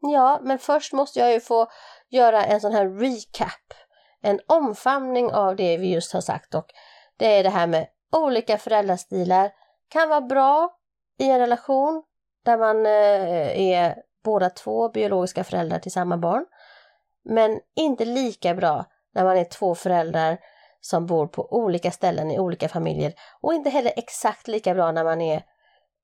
Ja, 0.00 0.40
men 0.42 0.58
först 0.58 0.92
måste 0.92 1.18
jag 1.18 1.32
ju 1.32 1.40
få 1.40 1.68
göra 2.10 2.44
en 2.44 2.60
sån 2.60 2.72
här 2.72 2.88
recap 2.88 3.74
en 4.22 4.40
omfamning 4.46 5.32
av 5.32 5.56
det 5.56 5.76
vi 5.76 5.92
just 5.92 6.12
har 6.12 6.20
sagt. 6.20 6.54
Och 6.54 6.66
det 7.16 7.38
är 7.38 7.42
det 7.42 7.50
här 7.50 7.66
med 7.66 7.86
olika 8.12 8.58
föräldrastilar. 8.58 9.50
Kan 9.88 10.08
vara 10.08 10.20
bra 10.20 10.76
i 11.18 11.30
en 11.30 11.38
relation 11.38 12.02
där 12.44 12.58
man 12.58 12.86
eh, 12.86 13.60
är 13.60 13.96
båda 14.24 14.50
två 14.50 14.88
biologiska 14.88 15.44
föräldrar 15.44 15.78
till 15.78 15.92
samma 15.92 16.16
barn. 16.16 16.46
Men 17.24 17.60
inte 17.76 18.04
lika 18.04 18.54
bra 18.54 18.84
när 19.14 19.24
man 19.24 19.36
är 19.36 19.44
två 19.44 19.74
föräldrar 19.74 20.38
som 20.80 21.06
bor 21.06 21.26
på 21.26 21.52
olika 21.52 21.90
ställen 21.90 22.30
i 22.30 22.38
olika 22.38 22.68
familjer. 22.68 23.14
Och 23.40 23.54
inte 23.54 23.70
heller 23.70 23.92
exakt 23.96 24.48
lika 24.48 24.74
bra 24.74 24.92
när 24.92 25.04
man 25.04 25.20
är 25.20 25.42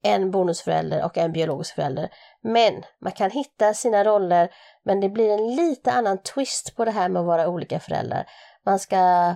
en 0.07 0.30
bonusförälder 0.30 1.04
och 1.04 1.18
en 1.18 1.32
biologisk 1.32 1.74
förälder. 1.74 2.09
Men 2.40 2.82
man 3.00 3.12
kan 3.12 3.30
hitta 3.30 3.74
sina 3.74 4.04
roller 4.04 4.50
men 4.82 5.00
det 5.00 5.09
blir 5.09 5.30
en 5.30 5.54
lite 5.54 5.92
annan 5.92 6.18
twist 6.18 6.76
på 6.76 6.84
det 6.84 6.90
här 6.90 7.09
med 7.09 7.20
att 7.20 7.26
vara 7.26 7.48
olika 7.48 7.80
föräldrar. 7.80 8.26
Man 8.64 8.78
ska 8.78 9.34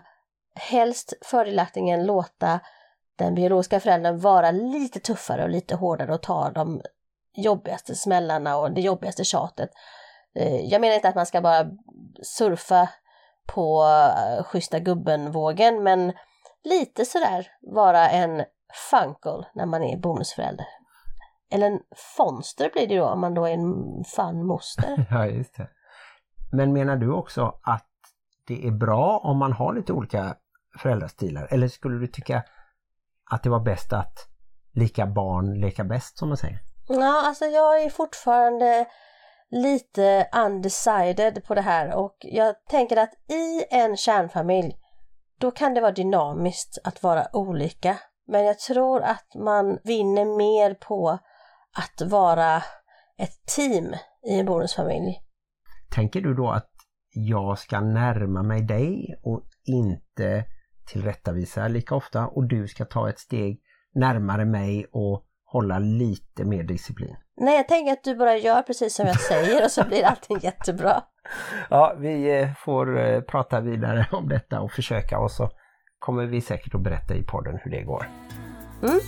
helst 0.54 1.12
fördelaktigen 1.22 2.06
låta 2.06 2.60
den 3.16 3.34
biologiska 3.34 3.80
föräldern 3.80 4.20
vara 4.20 4.50
lite 4.50 5.00
tuffare 5.00 5.42
och 5.42 5.50
lite 5.50 5.76
hårdare 5.76 6.14
och 6.14 6.22
ta 6.22 6.50
de 6.50 6.82
jobbigaste 7.36 7.94
smällarna 7.94 8.56
och 8.56 8.70
det 8.70 8.80
jobbigaste 8.80 9.24
tjatet. 9.24 9.70
Eh, 10.34 10.60
jag 10.60 10.80
menar 10.80 10.94
inte 10.94 11.08
att 11.08 11.14
man 11.14 11.26
ska 11.26 11.40
bara 11.40 11.66
surfa 12.22 12.88
på 13.46 13.84
eh, 13.84 14.44
schyssta 14.44 14.78
gubben-vågen 14.78 15.82
men 15.82 16.12
lite 16.64 17.04
sådär 17.04 17.46
vara 17.60 18.10
en 18.10 18.44
funkle 18.90 19.46
när 19.54 19.66
man 19.66 19.82
är 19.82 19.96
bonusförälder. 19.96 20.66
Eller 21.50 21.66
en 21.66 21.80
fonster 22.16 22.70
blir 22.72 22.86
det 22.88 22.96
då 22.96 23.06
om 23.06 23.20
man 23.20 23.34
då 23.34 23.44
är 23.44 23.52
en 23.52 24.04
fan 24.04 24.46
moster. 24.46 25.06
Ja, 25.10 25.26
just 25.26 25.56
det. 25.56 25.68
Men 26.52 26.72
menar 26.72 26.96
du 26.96 27.12
också 27.12 27.58
att 27.62 27.86
det 28.46 28.66
är 28.66 28.70
bra 28.70 29.18
om 29.24 29.38
man 29.38 29.52
har 29.52 29.74
lite 29.74 29.92
olika 29.92 30.34
föräldrastilar? 30.78 31.48
Eller 31.50 31.68
skulle 31.68 31.98
du 31.98 32.06
tycka 32.06 32.42
att 33.30 33.42
det 33.42 33.50
var 33.50 33.60
bäst 33.60 33.92
att 33.92 34.28
lika 34.72 35.06
barn 35.06 35.60
leka 35.60 35.84
bäst 35.84 36.18
som 36.18 36.28
man 36.28 36.36
säger? 36.36 36.58
Ja, 36.88 37.26
alltså 37.26 37.44
jag 37.44 37.82
är 37.82 37.90
fortfarande 37.90 38.86
lite 39.50 40.28
undecided 40.32 41.44
på 41.44 41.54
det 41.54 41.60
här 41.60 41.94
och 41.94 42.16
jag 42.20 42.54
tänker 42.68 42.96
att 42.96 43.12
i 43.28 43.64
en 43.70 43.96
kärnfamilj 43.96 44.76
då 45.38 45.50
kan 45.50 45.74
det 45.74 45.80
vara 45.80 45.92
dynamiskt 45.92 46.78
att 46.84 47.02
vara 47.02 47.36
olika. 47.36 47.98
Men 48.30 48.44
jag 48.44 48.58
tror 48.58 49.02
att 49.02 49.34
man 49.34 49.78
vinner 49.84 50.24
mer 50.36 50.74
på 50.74 51.18
att 51.76 52.10
vara 52.10 52.56
ett 53.18 53.46
team 53.56 53.94
i 54.26 54.40
en 54.40 54.46
bonusfamilj. 54.46 55.20
Tänker 55.90 56.20
du 56.20 56.34
då 56.34 56.50
att 56.50 56.70
jag 57.12 57.58
ska 57.58 57.80
närma 57.80 58.42
mig 58.42 58.62
dig 58.62 59.20
och 59.22 59.42
inte 59.64 60.44
tillrättavisa 60.86 61.68
lika 61.68 61.94
ofta 61.94 62.26
och 62.26 62.48
du 62.48 62.68
ska 62.68 62.84
ta 62.84 63.08
ett 63.08 63.18
steg 63.18 63.60
närmare 63.94 64.44
mig 64.44 64.86
och 64.92 65.24
hålla 65.44 65.78
lite 65.78 66.44
mer 66.44 66.62
disciplin? 66.62 67.16
Nej, 67.36 67.56
jag 67.56 67.68
tänker 67.68 67.92
att 67.92 68.04
du 68.04 68.16
bara 68.16 68.36
gör 68.36 68.62
precis 68.62 68.94
som 68.94 69.06
jag 69.06 69.20
säger 69.30 69.64
och 69.64 69.70
så 69.70 69.84
blir 69.84 70.04
allting 70.04 70.38
jättebra. 70.40 71.02
Ja, 71.70 71.94
vi 71.98 72.40
eh, 72.40 72.48
får 72.54 72.98
eh, 73.00 73.20
prata 73.20 73.60
vidare 73.60 74.06
om 74.12 74.28
detta 74.28 74.60
och 74.60 74.72
försöka 74.72 75.18
och 75.18 75.30
så 75.30 75.50
kommer 76.00 76.26
vi 76.26 76.40
säkert 76.40 76.74
att 76.74 76.80
berätta 76.80 77.14
i 77.14 77.22
podden 77.22 77.58
hur 77.62 77.70
det 77.70 77.82
går. 77.82 78.10
Mm. 78.82 79.00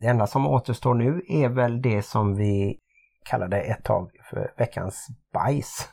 Det 0.00 0.06
enda 0.06 0.26
som 0.26 0.46
återstår 0.46 0.94
nu 0.94 1.22
är 1.28 1.48
väl 1.48 1.82
det 1.82 2.02
som 2.02 2.36
vi 2.36 2.78
kallade 3.26 3.60
ett 3.60 3.84
tag 3.84 4.10
för 4.30 4.52
veckans 4.56 5.06
bajs. 5.32 5.88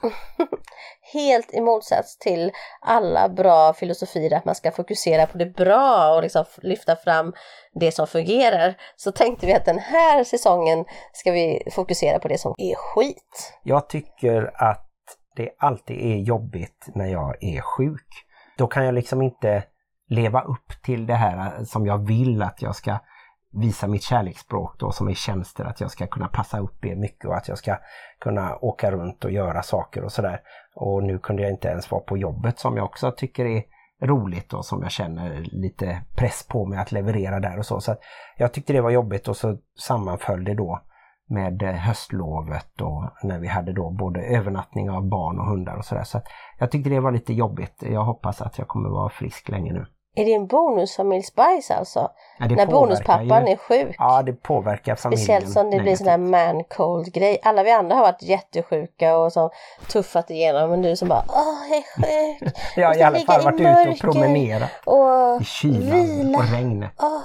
Helt 1.14 1.54
i 1.54 1.62
motsats 1.62 2.18
till 2.18 2.52
alla 2.82 3.30
bra 3.30 3.74
filosofier 3.74 4.38
att 4.38 4.46
man 4.46 4.56
ska 4.56 4.72
fokusera 4.72 5.28
på 5.28 5.38
det 5.38 5.46
bra 5.46 6.16
och 6.16 6.22
liksom 6.24 6.46
lyfta 6.62 6.96
fram 6.96 7.34
det 7.74 7.92
som 7.92 8.08
fungerar. 8.08 8.76
Så 8.96 9.12
tänkte 9.12 9.46
vi 9.46 9.54
att 9.54 9.66
den 9.66 9.80
här 9.80 10.24
säsongen 10.24 10.86
ska 11.14 11.32
vi 11.32 11.64
fokusera 11.72 12.20
på 12.20 12.28
det 12.28 12.38
som 12.38 12.54
är 12.58 12.76
skit. 12.76 13.54
Jag 13.64 13.90
tycker 13.90 14.52
att 14.56 14.90
det 15.36 15.50
alltid 15.60 15.98
är 15.98 16.16
jobbigt 16.16 16.88
när 16.96 17.08
jag 17.08 17.44
är 17.44 17.62
sjuk. 17.62 18.08
Då 18.58 18.68
kan 18.68 18.86
jag 18.86 18.94
liksom 18.94 19.22
inte 19.22 19.64
leva 20.10 20.42
upp 20.42 20.84
till 20.84 21.06
det 21.06 21.16
här 21.16 21.64
som 21.64 21.86
jag 21.86 22.08
vill 22.08 22.42
att 22.42 22.62
jag 22.62 22.76
ska 22.76 23.00
visa 23.54 23.88
mitt 23.88 24.04
kärleksspråk 24.04 24.80
då 24.80 24.92
som 24.92 25.08
är 25.08 25.14
tjänster, 25.14 25.66
att 25.66 25.82
jag 25.82 25.92
ska 25.92 26.08
kunna 26.08 26.28
passa 26.28 26.60
upp 26.60 26.86
er 26.86 26.96
mycket 26.96 27.26
och 27.26 27.36
att 27.36 27.48
jag 27.48 27.58
ska 27.58 27.78
kunna 28.20 28.56
åka 28.56 28.92
runt 28.92 29.26
och 29.26 29.32
göra 29.32 29.62
saker 29.64 30.04
och 30.04 30.12
sådär. 30.12 30.42
Och 30.76 31.04
nu 31.04 31.20
kunde 31.20 31.42
jag 31.42 31.52
inte 31.52 31.68
ens 31.68 31.92
vara 31.92 32.02
på 32.02 32.18
jobbet 32.18 32.60
som 32.60 32.78
jag 32.78 32.86
också 32.86 33.12
tycker 33.12 33.46
är 33.46 33.64
roligt 34.02 34.54
och 34.54 34.66
som 34.66 34.82
jag 34.82 34.92
känner 34.92 35.42
lite 35.42 36.02
press 36.16 36.48
på 36.48 36.66
mig 36.66 36.80
att 36.80 36.92
leverera 36.92 37.40
där 37.40 37.58
och 37.58 37.66
så. 37.66 37.80
Så 37.80 37.96
jag 38.38 38.54
tyckte 38.54 38.74
det 38.74 38.82
var 38.82 38.92
jobbigt 38.92 39.28
och 39.28 39.38
så 39.38 39.58
sammanföll 39.80 40.44
det 40.44 40.54
då 40.54 40.82
med 41.30 41.64
eh, 41.64 41.74
höstlovet 41.74 42.82
och 42.82 43.10
när 43.24 43.40
vi 43.40 43.48
hade 43.48 43.74
då 43.74 43.90
både 43.90 44.22
övernattning 44.22 44.90
av 44.90 45.10
barn 45.10 45.40
och 45.40 45.46
hundar 45.46 45.78
och 45.78 45.86
sådär. 45.86 46.04
Så, 46.04 46.20
så 46.20 46.26
jag 46.60 46.72
tyckte 46.72 46.90
det 46.90 47.00
var 47.00 47.12
lite 47.12 47.34
jobbigt. 47.34 47.84
Jag 47.92 48.04
hoppas 48.04 48.42
att 48.42 48.58
jag 48.58 48.68
kommer 48.68 48.90
vara 48.90 49.10
frisk 49.10 49.50
länge 49.50 49.74
nu. 49.74 49.86
Är 50.16 50.26
det 50.26 50.34
en 50.34 50.48
bonusfamiljsbajs 50.48 51.72
alltså? 51.72 52.10
Ja, 52.40 52.46
När 52.46 52.66
bonuspappan 52.66 53.46
ju, 53.48 53.54
är 53.54 53.58
sjuk? 53.58 53.96
Ja, 54.00 54.22
det 54.22 54.34
påverkar 54.34 54.96
familjen 54.96 55.26
Speciellt 55.26 55.54
som 55.54 55.72
det 55.72 55.80
blir 55.80 55.96
sån 55.96 56.08
här 56.08 56.18
man 56.18 56.64
cold 56.64 57.14
grej. 57.14 57.40
Alla 57.44 57.64
vi 57.64 57.72
andra 57.72 57.96
har 57.96 58.02
varit 58.02 58.24
jättesjuka 58.24 59.18
och 59.18 59.34
som 59.34 59.50
tuffat 59.92 60.30
igenom 60.30 60.70
men 60.70 60.82
du 60.82 60.96
som 60.96 61.08
bara 61.08 61.24
åh, 61.28 61.68
jag 61.70 61.78
är 61.78 62.40
sjuk. 62.40 62.54
ja, 62.76 62.96
i 62.96 63.02
alla 63.02 63.20
fall 63.20 63.42
varit 63.44 63.60
ute 63.60 63.90
och 63.90 64.14
promenera. 64.14 64.68
Och 64.86 65.42
I 65.42 65.46
kylan 65.46 65.92
vila. 65.92 66.38
och 66.38 66.52
regnet. 66.52 66.92
Åh. 67.00 67.22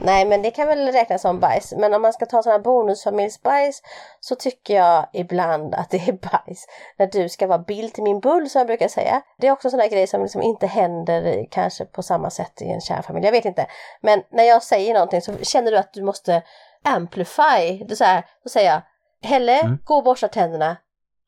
Nej 0.00 0.24
men 0.24 0.42
det 0.42 0.50
kan 0.50 0.66
väl 0.68 0.92
räknas 0.92 1.22
som 1.22 1.40
bajs. 1.40 1.74
Men 1.76 1.94
om 1.94 2.02
man 2.02 2.12
ska 2.12 2.26
ta 2.26 2.42
här 2.46 2.58
bonusfamiljsbajs 2.58 3.82
så 4.20 4.34
tycker 4.34 4.76
jag 4.76 5.06
ibland 5.12 5.74
att 5.74 5.90
det 5.90 5.96
är 6.08 6.12
bajs. 6.46 6.66
När 6.98 7.06
du 7.06 7.28
ska 7.28 7.46
vara 7.46 7.58
bild 7.58 7.92
till 7.94 8.02
min 8.02 8.20
bull 8.20 8.50
som 8.50 8.58
jag 8.58 8.66
brukar 8.66 8.88
säga. 8.88 9.22
Det 9.38 9.46
är 9.46 9.52
också 9.52 9.70
sån 9.70 9.80
här 9.80 9.88
grej 9.88 10.06
som 10.06 10.22
liksom 10.22 10.42
inte 10.42 10.66
händer 10.66 11.22
i- 11.26 11.48
kanske 11.50 11.84
på 11.84 12.02
samma 12.02 12.30
sätt 12.30 12.62
i 12.62 12.70
en 12.70 12.80
kärnfamilj. 12.80 13.24
Jag 13.26 13.32
vet 13.32 13.44
inte. 13.44 13.66
Men 14.00 14.22
när 14.30 14.44
jag 14.44 14.62
säger 14.62 14.94
någonting 14.94 15.22
så 15.22 15.32
känner 15.42 15.70
du 15.70 15.78
att 15.78 15.92
du 15.92 16.02
måste 16.02 16.42
amplify. 16.84 17.84
Det 17.86 17.90
är 17.92 17.94
så 17.94 18.04
här, 18.04 18.24
då 18.44 18.48
säger 18.50 18.70
jag 18.70 18.80
Helle, 19.22 19.60
Mm. 19.60 19.78
gå 19.84 19.94
och 19.94 20.04
borsta 20.04 20.28
tänderna. 20.28 20.76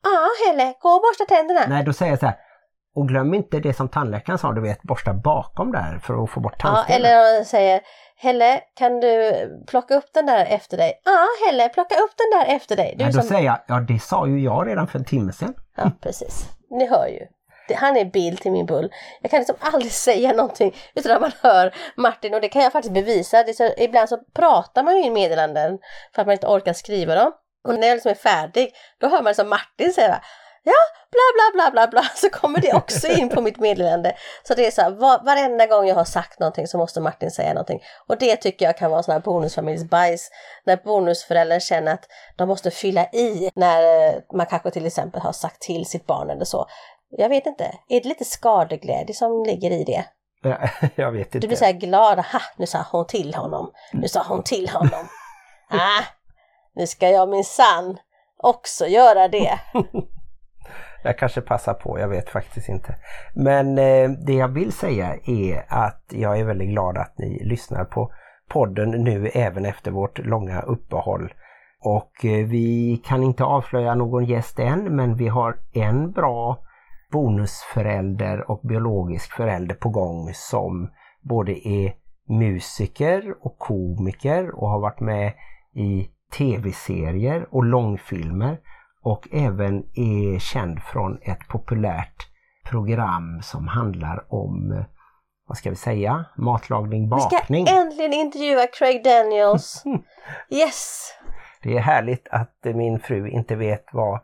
Ja, 0.03 0.27
Helle, 0.47 0.73
gå 0.79 0.89
och 0.89 1.01
borsta 1.01 1.25
tänderna. 1.35 1.61
Nej, 1.67 1.83
då 1.83 1.93
säger 1.93 2.11
jag 2.11 2.19
så 2.19 2.25
här. 2.25 2.35
Och 2.95 3.07
glöm 3.07 3.33
inte 3.33 3.59
det 3.59 3.73
som 3.73 3.89
tandläkaren 3.89 4.39
sa, 4.39 4.51
du 4.51 4.61
vet, 4.61 4.81
borsta 4.83 5.13
bakom 5.13 5.71
där 5.71 5.99
för 6.03 6.23
att 6.23 6.29
få 6.29 6.39
bort 6.39 6.55
Ja, 6.57 6.69
tandstenen. 6.69 7.05
eller 7.05 7.19
om 7.19 7.35
jag 7.35 7.45
säger 7.47 7.81
Helle, 8.17 8.61
kan 8.75 8.99
du 8.99 9.31
plocka 9.67 9.95
upp 9.95 10.13
den 10.13 10.25
där 10.25 10.45
efter 10.45 10.77
dig? 10.77 11.01
Ja, 11.05 11.27
Helle, 11.47 11.69
plocka 11.69 11.95
upp 11.95 12.11
den 12.17 12.39
där 12.39 12.55
efter 12.55 12.75
dig. 12.75 12.95
Du 12.97 13.03
Nej, 13.03 13.13
då 13.13 13.19
som... 13.19 13.29
säger 13.29 13.45
jag, 13.45 13.59
ja 13.67 13.79
det 13.79 13.99
sa 13.99 14.27
ju 14.27 14.39
jag 14.39 14.67
redan 14.67 14.87
för 14.87 14.99
en 14.99 15.05
timme 15.05 15.31
sedan. 15.33 15.53
Ja, 15.75 15.91
precis. 16.01 16.45
Ni 16.69 16.87
hör 16.89 17.07
ju. 17.07 17.19
Han 17.75 17.97
är 17.97 18.05
bild 18.05 18.41
till 18.41 18.51
min 18.51 18.65
bull. 18.65 18.91
Jag 19.21 19.31
kan 19.31 19.39
liksom 19.39 19.55
aldrig 19.59 19.91
säga 20.07 20.33
någonting 20.33 20.75
utan 20.95 21.11
att 21.11 21.21
man 21.21 21.31
hör 21.41 21.73
Martin 21.97 22.33
och 22.33 22.41
det 22.41 22.49
kan 22.49 22.61
jag 22.63 22.71
faktiskt 22.71 22.93
bevisa. 22.93 23.43
Det 23.43 23.53
så, 23.53 23.69
ibland 23.77 24.09
så 24.09 24.17
pratar 24.35 24.83
man 24.83 24.95
ju 24.97 25.03
in 25.03 25.13
meddelanden 25.13 25.79
för 26.15 26.21
att 26.21 26.27
man 26.27 26.33
inte 26.33 26.47
orkar 26.47 26.73
skriva 26.73 27.15
dem. 27.15 27.31
Och 27.67 27.79
när 27.79 27.87
jag 27.87 27.95
liksom 27.95 28.11
är 28.11 28.15
färdig, 28.15 28.69
då 28.99 29.07
hör 29.07 29.17
man 29.17 29.25
liksom 29.25 29.49
Martin 29.49 29.93
säga 29.93 30.21
Ja, 30.63 30.73
bla 31.11 31.21
bla 31.35 31.71
bla 31.71 31.71
bla 31.71 31.87
bla, 31.87 32.09
så 32.15 32.29
kommer 32.29 32.61
det 32.61 32.73
också 32.73 33.07
in 33.07 33.29
på 33.29 33.41
mitt 33.41 33.59
meddelande. 33.59 34.15
Så 34.43 34.53
det 34.53 34.67
är 34.67 34.71
så 34.71 34.81
här, 34.81 34.91
var, 34.91 35.23
varenda 35.25 35.65
gång 35.65 35.87
jag 35.87 35.95
har 35.95 36.05
sagt 36.05 36.39
någonting 36.39 36.67
så 36.67 36.77
måste 36.77 37.01
Martin 37.01 37.31
säga 37.31 37.53
någonting. 37.53 37.81
Och 38.07 38.17
det 38.17 38.35
tycker 38.35 38.65
jag 38.65 38.77
kan 38.77 38.91
vara 38.91 39.03
sån 39.03 39.11
här 39.11 39.19
bonusfamiljsbajs. 39.19 40.29
När 40.65 40.77
bonusföräldrar 40.77 41.59
känner 41.59 41.93
att 41.93 42.05
de 42.35 42.47
måste 42.47 42.71
fylla 42.71 43.05
i 43.05 43.51
när 43.55 44.07
eh, 44.07 44.13
man 44.33 44.45
kanske 44.45 44.71
till 44.71 44.85
exempel 44.85 45.21
har 45.21 45.31
sagt 45.31 45.61
till 45.61 45.85
sitt 45.85 46.05
barn 46.07 46.29
eller 46.29 46.45
så. 46.45 46.65
Jag 47.09 47.29
vet 47.29 47.45
inte, 47.45 47.63
är 47.89 48.01
det 48.01 48.09
lite 48.09 48.25
skadeglädje 48.25 49.15
som 49.15 49.43
ligger 49.47 49.71
i 49.71 49.83
det? 49.83 50.05
jag 50.95 51.11
vet 51.11 51.25
inte. 51.25 51.39
Du 51.39 51.47
blir 51.47 51.57
så 51.57 51.65
här 51.65 51.71
glad, 51.71 52.19
aha, 52.19 52.41
nu 52.57 52.65
sa 52.67 52.85
hon 52.91 53.07
till 53.07 53.35
honom, 53.35 53.71
nu 53.93 54.07
sa 54.07 54.25
hon 54.27 54.43
till 54.43 54.69
honom. 54.69 55.07
Ah, 55.73 56.03
nu 56.75 56.87
ska 56.87 57.09
jag 57.09 57.29
minsann 57.29 57.97
också 58.37 58.87
göra 58.87 59.27
det. 59.27 59.59
Jag 61.03 61.17
kanske 61.17 61.41
passar 61.41 61.73
på, 61.73 61.99
jag 61.99 62.07
vet 62.07 62.29
faktiskt 62.29 62.69
inte. 62.69 62.95
Men 63.33 63.77
eh, 63.77 64.09
det 64.09 64.33
jag 64.33 64.47
vill 64.47 64.71
säga 64.71 65.15
är 65.25 65.65
att 65.67 66.03
jag 66.09 66.39
är 66.39 66.43
väldigt 66.43 66.69
glad 66.69 66.97
att 66.97 67.17
ni 67.17 67.43
lyssnar 67.43 67.85
på 67.85 68.11
podden 68.49 68.89
nu 68.89 69.27
även 69.27 69.65
efter 69.65 69.91
vårt 69.91 70.19
långa 70.19 70.61
uppehåll. 70.61 71.33
Och 71.83 72.25
eh, 72.25 72.45
vi 72.47 73.01
kan 73.05 73.23
inte 73.23 73.43
avslöja 73.43 73.95
någon 73.95 74.25
gäst 74.25 74.59
än 74.59 74.95
men 74.95 75.15
vi 75.15 75.27
har 75.27 75.57
en 75.73 76.11
bra 76.11 76.57
bonusförälder 77.11 78.51
och 78.51 78.61
biologisk 78.63 79.31
förälder 79.31 79.75
på 79.75 79.89
gång 79.89 80.29
som 80.33 80.89
både 81.21 81.67
är 81.67 81.93
musiker 82.29 83.33
och 83.41 83.57
komiker 83.57 84.55
och 84.55 84.69
har 84.69 84.79
varit 84.79 84.99
med 84.99 85.33
i 85.73 86.09
tv-serier 86.37 87.47
och 87.51 87.63
långfilmer 87.63 88.57
och 89.03 89.27
även 89.31 89.83
är 89.95 90.39
känd 90.39 90.83
från 90.83 91.19
ett 91.21 91.47
populärt 91.47 92.27
program 92.69 93.41
som 93.43 93.67
handlar 93.67 94.33
om, 94.33 94.83
vad 95.47 95.57
ska 95.57 95.69
vi 95.69 95.75
säga, 95.75 96.25
matlagning, 96.37 97.09
Vi 97.15 97.21
ska 97.21 97.29
bakning. 97.37 97.67
äntligen 97.67 98.13
intervjua 98.13 98.67
Craig 98.67 99.03
Daniels. 99.03 99.83
Yes! 100.49 101.13
Det 101.63 101.77
är 101.77 101.81
härligt 101.81 102.27
att 102.31 102.57
min 102.63 102.99
fru 102.99 103.29
inte 103.29 103.55
vet 103.55 103.85
vad 103.91 104.19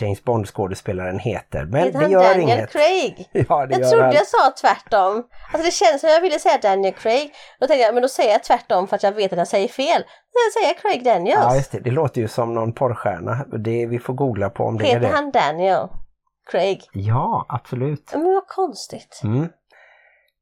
James 0.00 0.24
Bond-skådespelaren 0.24 1.18
heter. 1.18 1.64
Men 1.64 1.82
Heter 1.84 1.98
det 2.00 2.08
gör 2.10 2.22
Daniel 2.22 2.40
inget. 2.40 2.70
Craig? 2.72 3.28
Ja, 3.48 3.66
det 3.66 3.78
Jag 3.78 3.90
trodde 3.90 4.04
han. 4.04 4.14
jag 4.14 4.26
sa 4.26 4.50
tvärtom. 4.60 5.24
Alltså 5.52 5.64
det 5.66 5.70
känns 5.70 6.00
som 6.00 6.10
jag 6.10 6.20
ville 6.20 6.38
säga 6.38 6.58
Daniel 6.62 6.94
Craig. 6.94 7.32
Då 7.60 7.66
tänkte 7.66 7.82
jag, 7.84 7.94
men 7.94 8.02
då 8.02 8.08
säger 8.08 8.30
jag 8.32 8.44
tvärtom 8.44 8.88
för 8.88 8.96
att 8.96 9.02
jag 9.02 9.12
vet 9.12 9.32
att 9.32 9.38
jag 9.38 9.48
säger 9.48 9.68
fel. 9.68 10.02
Så 10.02 10.38
jag 10.46 10.62
säger 10.62 10.74
Craig 10.80 11.04
Daniels. 11.04 11.40
Ja, 11.44 11.56
just 11.56 11.72
det. 11.72 11.80
Det 11.80 11.90
låter 11.90 12.20
ju 12.20 12.28
som 12.28 12.54
någon 12.54 12.72
porrstjärna. 12.72 13.44
Det, 13.58 13.86
vi 13.86 13.98
får 13.98 14.14
googla 14.14 14.50
på 14.50 14.64
om 14.64 14.78
det 14.78 14.84
är 14.84 14.86
Heter 14.86 15.00
det. 15.00 15.08
han 15.14 15.30
Daniel 15.30 15.88
Craig? 16.50 16.80
Ja, 16.92 17.46
absolut. 17.48 18.10
Men 18.12 18.24
vad 18.34 18.46
konstigt. 18.46 19.20
Mm. 19.24 19.48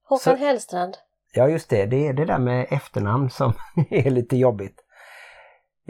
Håkan 0.09 0.37
Så- 0.39 0.45
Hellstrand. 0.45 0.97
Ja, 1.35 1.49
just 1.49 1.71
det. 1.71 1.87
Det 1.87 2.07
är 2.09 2.13
det 2.13 2.25
där 2.25 2.39
med 2.39 2.67
efternamn 2.71 3.31
som 3.31 3.53
är 3.91 4.11
lite 4.11 4.37
jobbigt. 4.37 4.77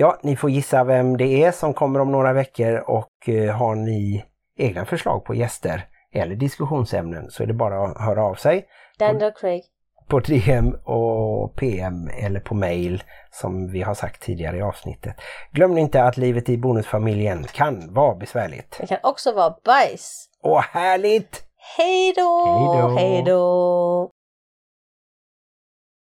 Ja, 0.01 0.19
ni 0.23 0.37
får 0.37 0.51
gissa 0.51 0.85
vem 0.85 1.17
det 1.17 1.45
är 1.45 1.53
som 1.53 1.75
kommer 1.75 2.01
om 2.01 2.13
några 2.13 2.33
veckor 2.33 2.91
och 2.91 3.29
eh, 3.29 3.57
har 3.57 3.75
ni 3.75 4.25
egna 4.57 4.85
förslag 4.85 5.25
på 5.25 5.35
gäster 5.35 5.89
eller 6.13 6.35
diskussionsämnen 6.35 7.31
så 7.31 7.43
är 7.43 7.47
det 7.47 7.55
bara 7.55 7.85
att 7.85 8.01
höra 8.01 8.25
av 8.25 8.35
sig 8.35 8.67
Daniel 8.99 9.33
Craig. 9.33 9.63
på 10.09 10.21
DM 10.21 10.75
och 10.85 11.57
PM 11.57 12.09
eller 12.09 12.41
på 12.41 12.55
mail 12.55 13.03
som 13.31 13.73
vi 13.73 13.83
har 13.83 13.95
sagt 13.95 14.23
tidigare 14.23 14.57
i 14.57 14.63
avsnittet. 14.63 15.17
Glöm 15.53 15.79
inte 15.79 16.03
att 16.03 16.17
livet 16.17 16.49
i 16.49 16.59
bonusfamiljen 16.59 17.45
kan 17.45 17.95
vara 17.95 18.15
besvärligt. 18.15 18.77
Det 18.81 18.87
kan 18.87 18.99
också 19.03 19.33
vara 19.33 19.55
bajs. 19.65 20.29
Och 20.43 20.63
härligt! 20.63 21.45
Hej 21.77 22.15
då! 22.17 22.95
Hej 22.99 23.23
då! 23.27 24.11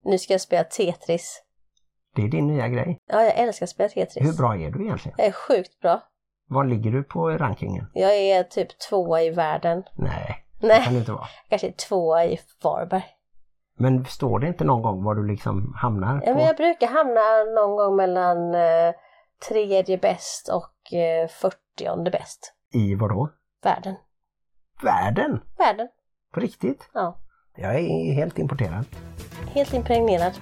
Nu 0.05 0.18
ska 0.18 0.34
jag 0.34 0.40
spela 0.40 0.64
Tetris. 0.64 1.45
Det 2.15 2.23
är 2.23 2.29
din 2.29 2.47
nya 2.47 2.69
grej. 2.69 2.99
Ja, 3.07 3.23
jag 3.23 3.35
älskar 3.39 3.67
att 3.67 3.71
spela 3.71 3.89
Tetris. 3.89 4.27
Hur 4.27 4.37
bra 4.37 4.57
är 4.57 4.71
du 4.71 4.85
egentligen? 4.85 5.15
Jag 5.19 5.27
är 5.27 5.33
sjukt 5.33 5.81
bra. 5.81 6.01
Var 6.49 6.65
ligger 6.65 6.91
du 6.91 7.03
på 7.05 7.29
rankingen? 7.31 7.87
Jag 7.95 8.15
är 8.15 8.43
typ 8.43 8.69
tvåa 8.89 9.23
i 9.23 9.31
världen. 9.31 9.83
Nej, 9.95 10.45
det 10.61 10.67
Nej, 10.67 10.85
kan 10.85 10.93
du 10.93 10.99
inte 10.99 11.12
vara. 11.12 11.27
kanske 11.49 11.73
tvåa 11.73 12.25
i 12.25 12.39
Varberg. 12.62 13.05
Men 13.79 14.05
står 14.05 14.39
det 14.39 14.47
inte 14.47 14.65
någon 14.65 14.83
gång 14.83 15.05
var 15.05 15.15
du 15.15 15.27
liksom 15.27 15.75
hamnar? 15.77 16.19
På... 16.21 16.27
Ja, 16.27 16.35
men 16.35 16.45
jag 16.45 16.57
brukar 16.57 16.87
hamna 16.87 17.61
någon 17.61 17.77
gång 17.77 17.97
mellan 17.97 18.55
eh, 18.55 18.95
tredje 19.49 19.99
bäst 19.99 20.49
och 20.49 20.95
eh, 20.99 21.29
fyrtionde 21.29 22.11
bäst. 22.11 22.55
I 22.73 22.95
vad 22.95 23.11
då? 23.11 23.31
Världen. 23.62 23.95
Världen? 24.83 25.41
Världen. 25.59 25.89
På 26.35 26.41
riktigt? 26.41 26.91
Ja. 26.95 27.19
Jag 27.57 27.75
är 27.75 28.12
helt 28.15 28.39
importerad. 28.39 28.85
Helt 29.55 29.75
impregnerad. 29.75 30.33